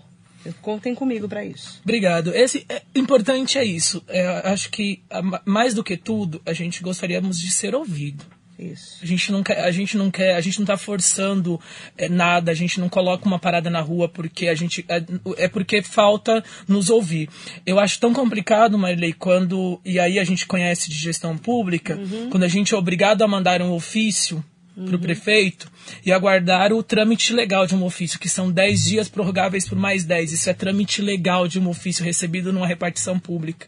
Contem 0.62 0.96
comigo 0.96 1.28
para 1.28 1.44
isso. 1.44 1.82
Obrigado. 1.84 2.34
Esse 2.34 2.66
é, 2.70 2.82
importante 2.96 3.58
é 3.58 3.64
isso. 3.64 4.02
É, 4.08 4.26
acho 4.50 4.70
que 4.72 5.02
mais 5.46 5.74
do 5.74 5.84
que 5.84 5.98
tudo, 5.98 6.42
a 6.46 6.54
gente 6.54 6.82
gostaríamos 6.82 7.40
de 7.40 7.52
ser 7.52 7.76
ouvido. 7.76 8.24
Isso. 8.60 8.98
A 9.02 9.06
gente 9.06 9.32
não 9.32 9.42
quer, 9.42 9.60
a 9.64 9.72
gente 9.72 9.98
não 9.98 10.12
quer, 10.12 10.36
a 10.36 10.42
gente 10.42 10.60
não 10.60 10.66
tá 10.66 10.76
forçando 10.76 11.58
é, 11.98 12.10
nada, 12.10 12.52
a 12.52 12.54
gente 12.54 12.78
não 12.78 12.90
coloca 12.90 13.26
uma 13.26 13.40
parada 13.40 13.70
na 13.70 13.80
rua 13.80 14.10
porque 14.10 14.50
a 14.50 14.54
gente 14.54 14.84
é, 14.90 15.02
é 15.38 15.48
porque 15.48 15.82
falta 15.82 16.44
nos 16.68 16.90
ouvir. 16.90 17.30
Eu 17.66 17.80
acho 17.80 17.98
tão 18.02 18.14
complicado, 18.14 18.78
Marilei, 18.78 19.14
quando 19.14 19.80
e 19.86 19.98
aí 19.98 20.20
a 20.20 20.26
gente 20.26 20.46
conhece 20.46 20.90
de 20.90 20.98
gestão 20.98 21.38
pública, 21.38 21.98
quando 22.30 22.44
a 22.44 22.50
gente 22.50 22.74
é 22.74 22.78
obrigado 22.78 23.22
a 23.22 23.28
mandar 23.28 23.62
um 23.62 23.72
ofício 23.72 24.44
para 24.86 24.96
o 24.96 25.00
prefeito 25.00 25.70
e 26.06 26.12
aguardar 26.12 26.72
o 26.72 26.82
trâmite 26.82 27.34
legal 27.34 27.66
de 27.66 27.76
um 27.76 27.84
ofício, 27.84 28.20
que 28.20 28.30
são 28.30 28.52
10 28.52 28.84
dias 28.84 29.10
prorrogáveis 29.10 29.68
por 29.68 29.78
mais 29.78 30.06
10. 30.06 30.32
Isso 30.32 30.50
é 30.50 30.54
trâmite 30.54 31.02
legal 31.02 31.48
de 31.48 31.60
um 31.60 31.68
ofício 31.68 32.04
recebido 32.04 32.54
numa 32.54 32.68
repartição 32.68 33.20
pública. 33.20 33.68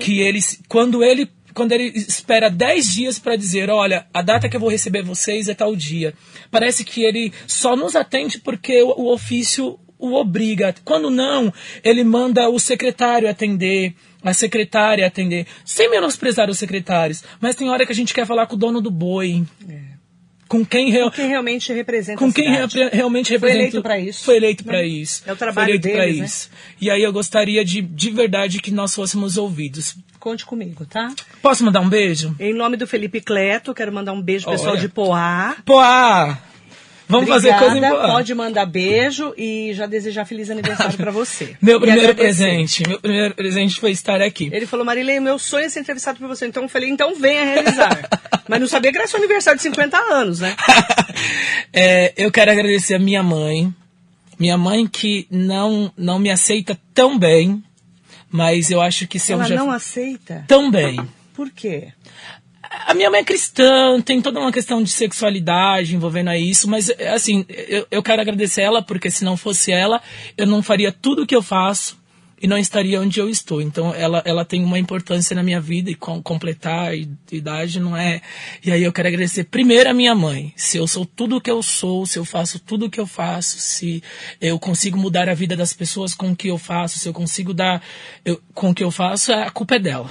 Que 0.00 0.20
eles, 0.20 0.60
quando 0.68 1.04
ele 1.04 1.28
quando 1.54 1.72
ele 1.72 1.84
espera 1.94 2.48
10 2.50 2.92
dias 2.94 3.18
para 3.18 3.36
dizer, 3.36 3.70
olha, 3.70 4.06
a 4.12 4.22
data 4.22 4.48
que 4.48 4.56
eu 4.56 4.60
vou 4.60 4.68
receber 4.70 5.02
vocês 5.02 5.48
é 5.48 5.54
tal 5.54 5.74
dia. 5.74 6.14
Parece 6.50 6.84
que 6.84 7.02
ele 7.04 7.32
só 7.46 7.74
nos 7.76 7.94
atende 7.96 8.38
porque 8.40 8.82
o, 8.82 8.88
o 9.02 9.12
ofício 9.12 9.78
o 9.98 10.14
obriga. 10.14 10.74
Quando 10.84 11.10
não, 11.10 11.52
ele 11.84 12.02
manda 12.04 12.48
o 12.48 12.58
secretário 12.58 13.28
atender, 13.28 13.94
a 14.24 14.32
secretária 14.32 15.06
atender, 15.06 15.46
sem 15.64 15.90
menosprezar 15.90 16.48
os 16.48 16.58
secretários. 16.58 17.22
Mas 17.38 17.54
tem 17.54 17.68
hora 17.68 17.84
que 17.84 17.92
a 17.92 17.94
gente 17.94 18.14
quer 18.14 18.26
falar 18.26 18.46
com 18.46 18.54
o 18.54 18.58
dono 18.58 18.80
do 18.80 18.90
boi. 18.90 19.44
Com 20.48 20.64
quem, 20.66 20.90
real- 20.90 21.10
Quem 21.12 21.28
realmente 21.28 21.72
representa 21.72 22.18
com 22.18 22.32
quem 22.32 22.50
realmente 22.92 23.26
Foi 23.28 23.34
representa. 23.36 23.58
eleito 23.60 23.82
pra 23.82 23.98
isso, 24.00 24.24
Foi 24.24 24.36
eleito 24.36 24.64
né? 24.66 24.72
para 24.72 24.82
isso. 24.84 25.22
É 25.26 25.32
o 25.32 25.36
trabalho 25.36 25.80
Foi 25.80 25.90
eleito 25.90 26.02
deles, 26.06 26.18
né? 26.18 26.24
isso. 26.26 26.50
E 26.80 26.90
aí 26.90 27.02
eu 27.02 27.12
gostaria 27.12 27.64
de, 27.64 27.80
de 27.82 28.10
verdade 28.10 28.58
que 28.60 28.72
nós 28.72 28.92
fôssemos 28.94 29.36
ouvidos. 29.36 29.96
Conte 30.20 30.44
comigo, 30.44 30.84
tá? 30.84 31.10
Posso 31.42 31.64
mandar 31.64 31.80
um 31.80 31.88
beijo? 31.88 32.36
Em 32.38 32.52
nome 32.52 32.76
do 32.76 32.86
Felipe 32.86 33.20
Cleto, 33.22 33.72
quero 33.72 33.90
mandar 33.90 34.12
um 34.12 34.20
beijo 34.20 34.44
pro 34.44 34.52
pessoal 34.52 34.72
Olha. 34.72 34.80
de 34.82 34.88
Poá. 34.88 35.56
Poá! 35.64 36.38
Vamos 37.08 37.28
fazer 37.28 37.48
coisa 37.58 37.74
em 37.74 37.78
Obrigada. 37.78 38.12
Pode 38.12 38.34
mandar 38.36 38.66
beijo 38.66 39.34
e 39.36 39.72
já 39.74 39.86
desejar 39.86 40.24
feliz 40.26 40.48
aniversário 40.48 40.96
pra 40.96 41.10
você. 41.10 41.56
Meu 41.60 41.78
E 41.78 41.80
primeiro 41.80 42.10
agradecer. 42.10 42.44
presente. 42.44 42.88
Meu 42.88 43.00
primeiro 43.00 43.34
presente 43.34 43.80
foi 43.80 43.90
estar 43.90 44.20
aqui. 44.22 44.48
Ele 44.52 44.64
falou, 44.66 44.86
Marilei, 44.86 45.18
meu 45.18 45.36
sonho 45.36 45.64
é 45.64 45.68
ser 45.68 45.80
entrevistado 45.80 46.20
por 46.20 46.28
você. 46.28 46.46
Então 46.46 46.62
eu 46.62 46.68
falei, 46.68 46.88
então 46.88 47.16
venha 47.18 47.44
realizar. 47.44 48.08
Mas 48.46 48.60
não 48.60 48.68
sabia 48.68 48.92
que 48.92 48.98
era 48.98 49.08
seu 49.08 49.18
aniversário 49.18 49.56
de 49.56 49.62
50 49.64 49.96
anos, 49.96 50.38
né? 50.40 50.54
É, 51.72 52.12
eu 52.16 52.30
quero 52.32 52.50
agradecer 52.50 52.94
a 52.94 52.98
minha 52.98 53.22
mãe. 53.22 53.72
Minha 54.38 54.56
mãe 54.58 54.86
que 54.86 55.26
não, 55.30 55.92
não 55.96 56.18
me 56.18 56.30
aceita 56.30 56.76
tão 56.94 57.18
bem, 57.18 57.62
mas 58.30 58.70
eu 58.70 58.80
acho 58.80 59.06
que 59.06 59.18
se 59.18 59.32
Ela 59.32 59.44
eu 59.44 59.48
já... 59.48 59.56
não 59.56 59.70
aceita. 59.70 60.44
Tão 60.46 60.70
bem. 60.70 60.98
Por 61.34 61.50
quê? 61.50 61.92
A 62.86 62.94
minha 62.94 63.10
mãe 63.10 63.20
é 63.20 63.24
cristã, 63.24 64.00
tem 64.00 64.22
toda 64.22 64.38
uma 64.38 64.52
questão 64.52 64.82
de 64.82 64.90
sexualidade 64.90 65.96
envolvendo 65.96 66.28
a 66.28 66.38
isso, 66.38 66.68
mas 66.70 66.88
assim, 67.12 67.44
eu, 67.48 67.86
eu 67.90 68.02
quero 68.02 68.22
agradecer 68.22 68.62
ela, 68.62 68.80
porque 68.80 69.10
se 69.10 69.24
não 69.24 69.36
fosse 69.36 69.72
ela, 69.72 70.00
eu 70.36 70.46
não 70.46 70.62
faria 70.62 70.92
tudo 70.92 71.22
o 71.22 71.26
que 71.26 71.34
eu 71.34 71.42
faço 71.42 71.99
e 72.42 72.46
não 72.46 72.56
estaria 72.56 73.00
onde 73.00 73.20
eu 73.20 73.28
estou. 73.28 73.60
Então 73.60 73.94
ela, 73.94 74.22
ela 74.24 74.44
tem 74.44 74.64
uma 74.64 74.78
importância 74.78 75.34
na 75.34 75.42
minha 75.42 75.60
vida 75.60 75.90
e 75.90 75.94
com, 75.94 76.22
completar 76.22 76.88
a 76.90 76.94
idade 77.30 77.78
não 77.78 77.96
é. 77.96 78.20
E 78.64 78.72
aí 78.72 78.82
eu 78.82 78.92
quero 78.92 79.08
agradecer 79.08 79.44
primeiro 79.44 79.90
a 79.90 79.94
minha 79.94 80.14
mãe. 80.14 80.52
Se 80.56 80.78
eu 80.78 80.86
sou 80.86 81.04
tudo 81.04 81.36
o 81.36 81.40
que 81.40 81.50
eu 81.50 81.62
sou, 81.62 82.06
se 82.06 82.18
eu 82.18 82.24
faço 82.24 82.58
tudo 82.58 82.86
o 82.86 82.90
que 82.90 82.98
eu 83.00 83.06
faço, 83.06 83.58
se 83.58 84.02
eu 84.40 84.58
consigo 84.58 84.96
mudar 84.98 85.28
a 85.28 85.34
vida 85.34 85.54
das 85.56 85.72
pessoas 85.72 86.14
com 86.14 86.30
o 86.32 86.36
que 86.36 86.48
eu 86.48 86.58
faço, 86.58 86.98
se 86.98 87.08
eu 87.08 87.12
consigo 87.12 87.52
dar 87.52 87.82
eu, 88.24 88.40
com 88.54 88.70
o 88.70 88.74
que 88.74 88.82
eu 88.84 88.90
faço, 88.90 89.32
a 89.32 89.50
culpa 89.50 89.74
é 89.76 89.78
dela. 89.78 90.08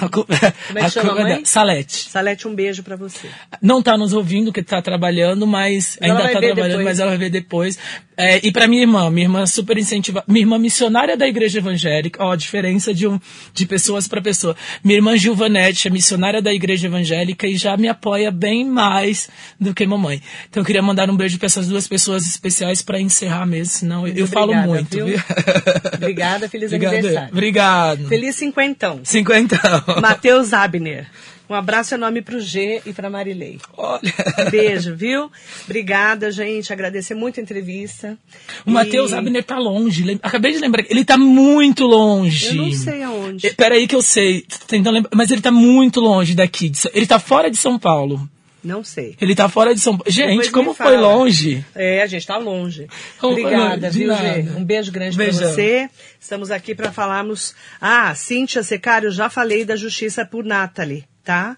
A 0.00 0.08
culpa, 0.08 0.34
Como 0.68 0.78
é 0.78 0.80
que 0.82 0.86
a 0.86 0.90
chama 0.90 1.06
a 1.06 1.08
culpa 1.08 1.20
é 1.20 1.24
mãe? 1.24 1.32
dela. 1.34 1.46
Salete 1.46 2.08
Salete, 2.10 2.48
um 2.48 2.54
beijo 2.54 2.82
pra 2.82 2.96
você. 2.96 3.28
não 3.60 3.82
tá 3.82 3.96
nos 3.98 4.12
ouvindo, 4.12 4.52
que 4.52 4.62
tá 4.62 4.80
trabalhando, 4.80 5.46
mas 5.46 5.98
ainda 6.00 6.22
tá 6.22 6.28
trabalhando, 6.30 6.68
depois. 6.68 6.84
mas 6.84 7.00
ela 7.00 7.10
vai 7.10 7.18
ver 7.18 7.30
depois. 7.30 7.78
É, 8.20 8.38
e 8.46 8.52
para 8.52 8.68
minha 8.68 8.82
irmã, 8.82 9.08
minha 9.08 9.24
irmã 9.24 9.46
super 9.46 9.78
incentiva, 9.78 10.22
minha 10.28 10.42
irmã 10.42 10.58
missionária 10.58 11.16
da 11.16 11.26
igreja 11.26 11.58
evangélica, 11.58 12.22
ó, 12.22 12.32
a 12.32 12.36
diferença 12.36 12.92
de, 12.92 13.08
um, 13.08 13.18
de 13.54 13.64
pessoas 13.64 14.06
para 14.06 14.20
pessoa. 14.20 14.54
Minha 14.84 14.98
irmã 14.98 15.16
Gilvanete 15.16 15.88
é 15.88 15.90
missionária 15.90 16.42
da 16.42 16.52
igreja 16.52 16.86
evangélica 16.86 17.46
e 17.46 17.56
já 17.56 17.78
me 17.78 17.88
apoia 17.88 18.30
bem 18.30 18.62
mais 18.62 19.30
do 19.58 19.72
que 19.72 19.86
mamãe. 19.86 20.20
Então 20.50 20.60
eu 20.60 20.66
queria 20.66 20.82
mandar 20.82 21.08
um 21.08 21.16
beijo 21.16 21.38
para 21.38 21.46
essas 21.46 21.66
duas 21.66 21.88
pessoas 21.88 22.26
especiais 22.26 22.82
para 22.82 23.00
encerrar 23.00 23.46
mesmo, 23.46 23.72
senão 23.72 24.06
eu, 24.06 24.14
eu 24.14 24.26
falo 24.26 24.52
obrigada, 24.52 24.68
muito, 24.68 24.96
viu? 24.96 25.06
viu? 25.06 25.20
Obrigada, 25.96 26.48
feliz 26.48 26.66
Obrigado. 26.66 26.92
aniversário. 26.92 27.28
Obrigado. 27.32 28.08
Feliz 28.08 28.36
cinquentão. 28.36 29.00
Cinquentão. 29.02 29.82
Matheus 30.00 30.52
Abner. 30.52 31.06
Um 31.50 31.54
abraço 31.54 31.94
enorme 31.94 32.22
pro 32.22 32.40
G 32.40 32.80
e 32.86 32.92
pra 32.92 33.10
Marilei. 33.10 33.58
Olha. 33.76 34.00
Um 34.46 34.50
beijo, 34.50 34.94
viu? 34.94 35.28
Obrigada, 35.64 36.30
gente. 36.30 36.72
Agradecer 36.72 37.14
muito 37.14 37.40
a 37.40 37.42
entrevista. 37.42 38.16
O 38.64 38.70
E- 38.70 38.72
Matheus 38.72 39.12
Abner 39.12 39.42
tá 39.42 39.58
longe. 39.58 40.18
Acabei 40.22 40.52
de 40.52 40.58
lembrar. 40.58 40.84
Ele 40.88 41.04
tá 41.04 41.18
muito 41.18 41.84
longe. 41.86 42.48
Eu 42.50 42.54
não 42.54 42.72
sei 42.72 43.02
aonde. 43.02 43.50
Peraí 43.54 43.88
que 43.88 43.96
eu 43.96 44.02
sei. 44.02 44.42
Tô 44.42 44.56
Tentando 44.68 44.94
lembrar. 44.94 45.10
Mas 45.12 45.30
ele 45.32 45.40
tá 45.42 45.50
muito 45.50 45.98
longe 46.00 46.36
daqui. 46.36 46.70
Ele 46.94 47.06
tá 47.06 47.18
fora 47.18 47.50
de 47.50 47.56
São 47.56 47.76
Paulo. 47.78 48.28
Não 48.62 48.84
sei. 48.84 49.16
Ele 49.20 49.34
tá 49.34 49.48
fora 49.48 49.74
de 49.74 49.80
São 49.80 49.96
Paulo. 49.96 50.04
Depois 50.04 50.30
Gente, 50.30 50.46
me 50.46 50.50
como 50.52 50.74
foi 50.74 50.96
longe? 50.96 51.64
É, 51.74 52.02
a 52.02 52.06
gente 52.06 52.26
tá 52.26 52.36
longe. 52.36 52.86
Obrigada? 53.22 53.90
De 53.90 53.98
viu, 53.98 54.14
Gê? 54.14 54.22
nada. 54.22 54.58
Um 54.58 54.64
beijo 54.64 54.92
grande 54.92 55.16
Beijão. 55.16 55.50
você. 55.50 55.88
Estamos 56.20 56.50
aqui 56.50 56.74
para 56.74 56.92
falarmos. 56.92 57.54
Ah, 57.80 58.14
Cíntia 58.14 58.62
Secário, 58.62 59.06
eu 59.08 59.12
já 59.12 59.30
falei 59.30 59.64
da 59.64 59.76
justiça 59.76 60.24
por 60.24 60.44
Nathalie, 60.44 61.04
tá? 61.24 61.56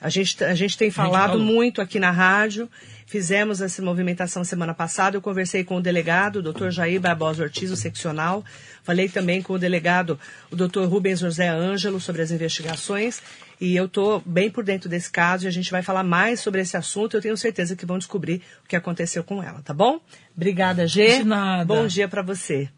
A 0.00 0.08
gente, 0.08 0.42
a 0.44 0.54
gente 0.54 0.78
tem 0.78 0.90
falado 0.90 1.32
falou. 1.32 1.44
muito 1.44 1.80
aqui 1.80 1.98
na 1.98 2.10
rádio. 2.10 2.68
Fizemos 3.04 3.62
essa 3.62 3.80
movimentação 3.82 4.44
semana 4.44 4.74
passada. 4.74 5.16
Eu 5.16 5.22
conversei 5.22 5.64
com 5.64 5.76
o 5.76 5.80
delegado, 5.80 6.36
o 6.36 6.42
doutor 6.42 6.70
Jair 6.70 7.00
Barbosa 7.00 7.42
Ortiz, 7.42 7.70
o 7.70 7.76
seccional. 7.76 8.44
Falei 8.82 9.08
também 9.08 9.40
com 9.40 9.54
o 9.54 9.58
delegado, 9.58 10.20
o 10.50 10.56
doutor 10.56 10.86
Rubens 10.86 11.20
José 11.20 11.48
Ângelo, 11.48 11.98
sobre 12.00 12.20
as 12.22 12.30
investigações. 12.30 13.22
E 13.60 13.74
eu 13.74 13.86
estou 13.86 14.22
bem 14.24 14.50
por 14.50 14.64
dentro 14.64 14.88
desse 14.88 15.10
caso 15.10 15.44
e 15.44 15.48
a 15.48 15.50
gente 15.50 15.70
vai 15.70 15.82
falar 15.82 16.04
mais 16.04 16.40
sobre 16.40 16.60
esse 16.60 16.76
assunto. 16.76 17.16
Eu 17.16 17.20
tenho 17.20 17.36
certeza 17.36 17.74
que 17.74 17.84
vão 17.84 17.98
descobrir 17.98 18.42
o 18.64 18.68
que 18.68 18.76
aconteceu 18.76 19.24
com 19.24 19.42
ela, 19.42 19.60
tá 19.62 19.74
bom? 19.74 20.00
Obrigada, 20.36 20.86
Gê. 20.86 21.18
De 21.18 21.24
nada. 21.24 21.64
Bom 21.64 21.86
dia 21.86 22.08
para 22.08 22.22
você. 22.22 22.68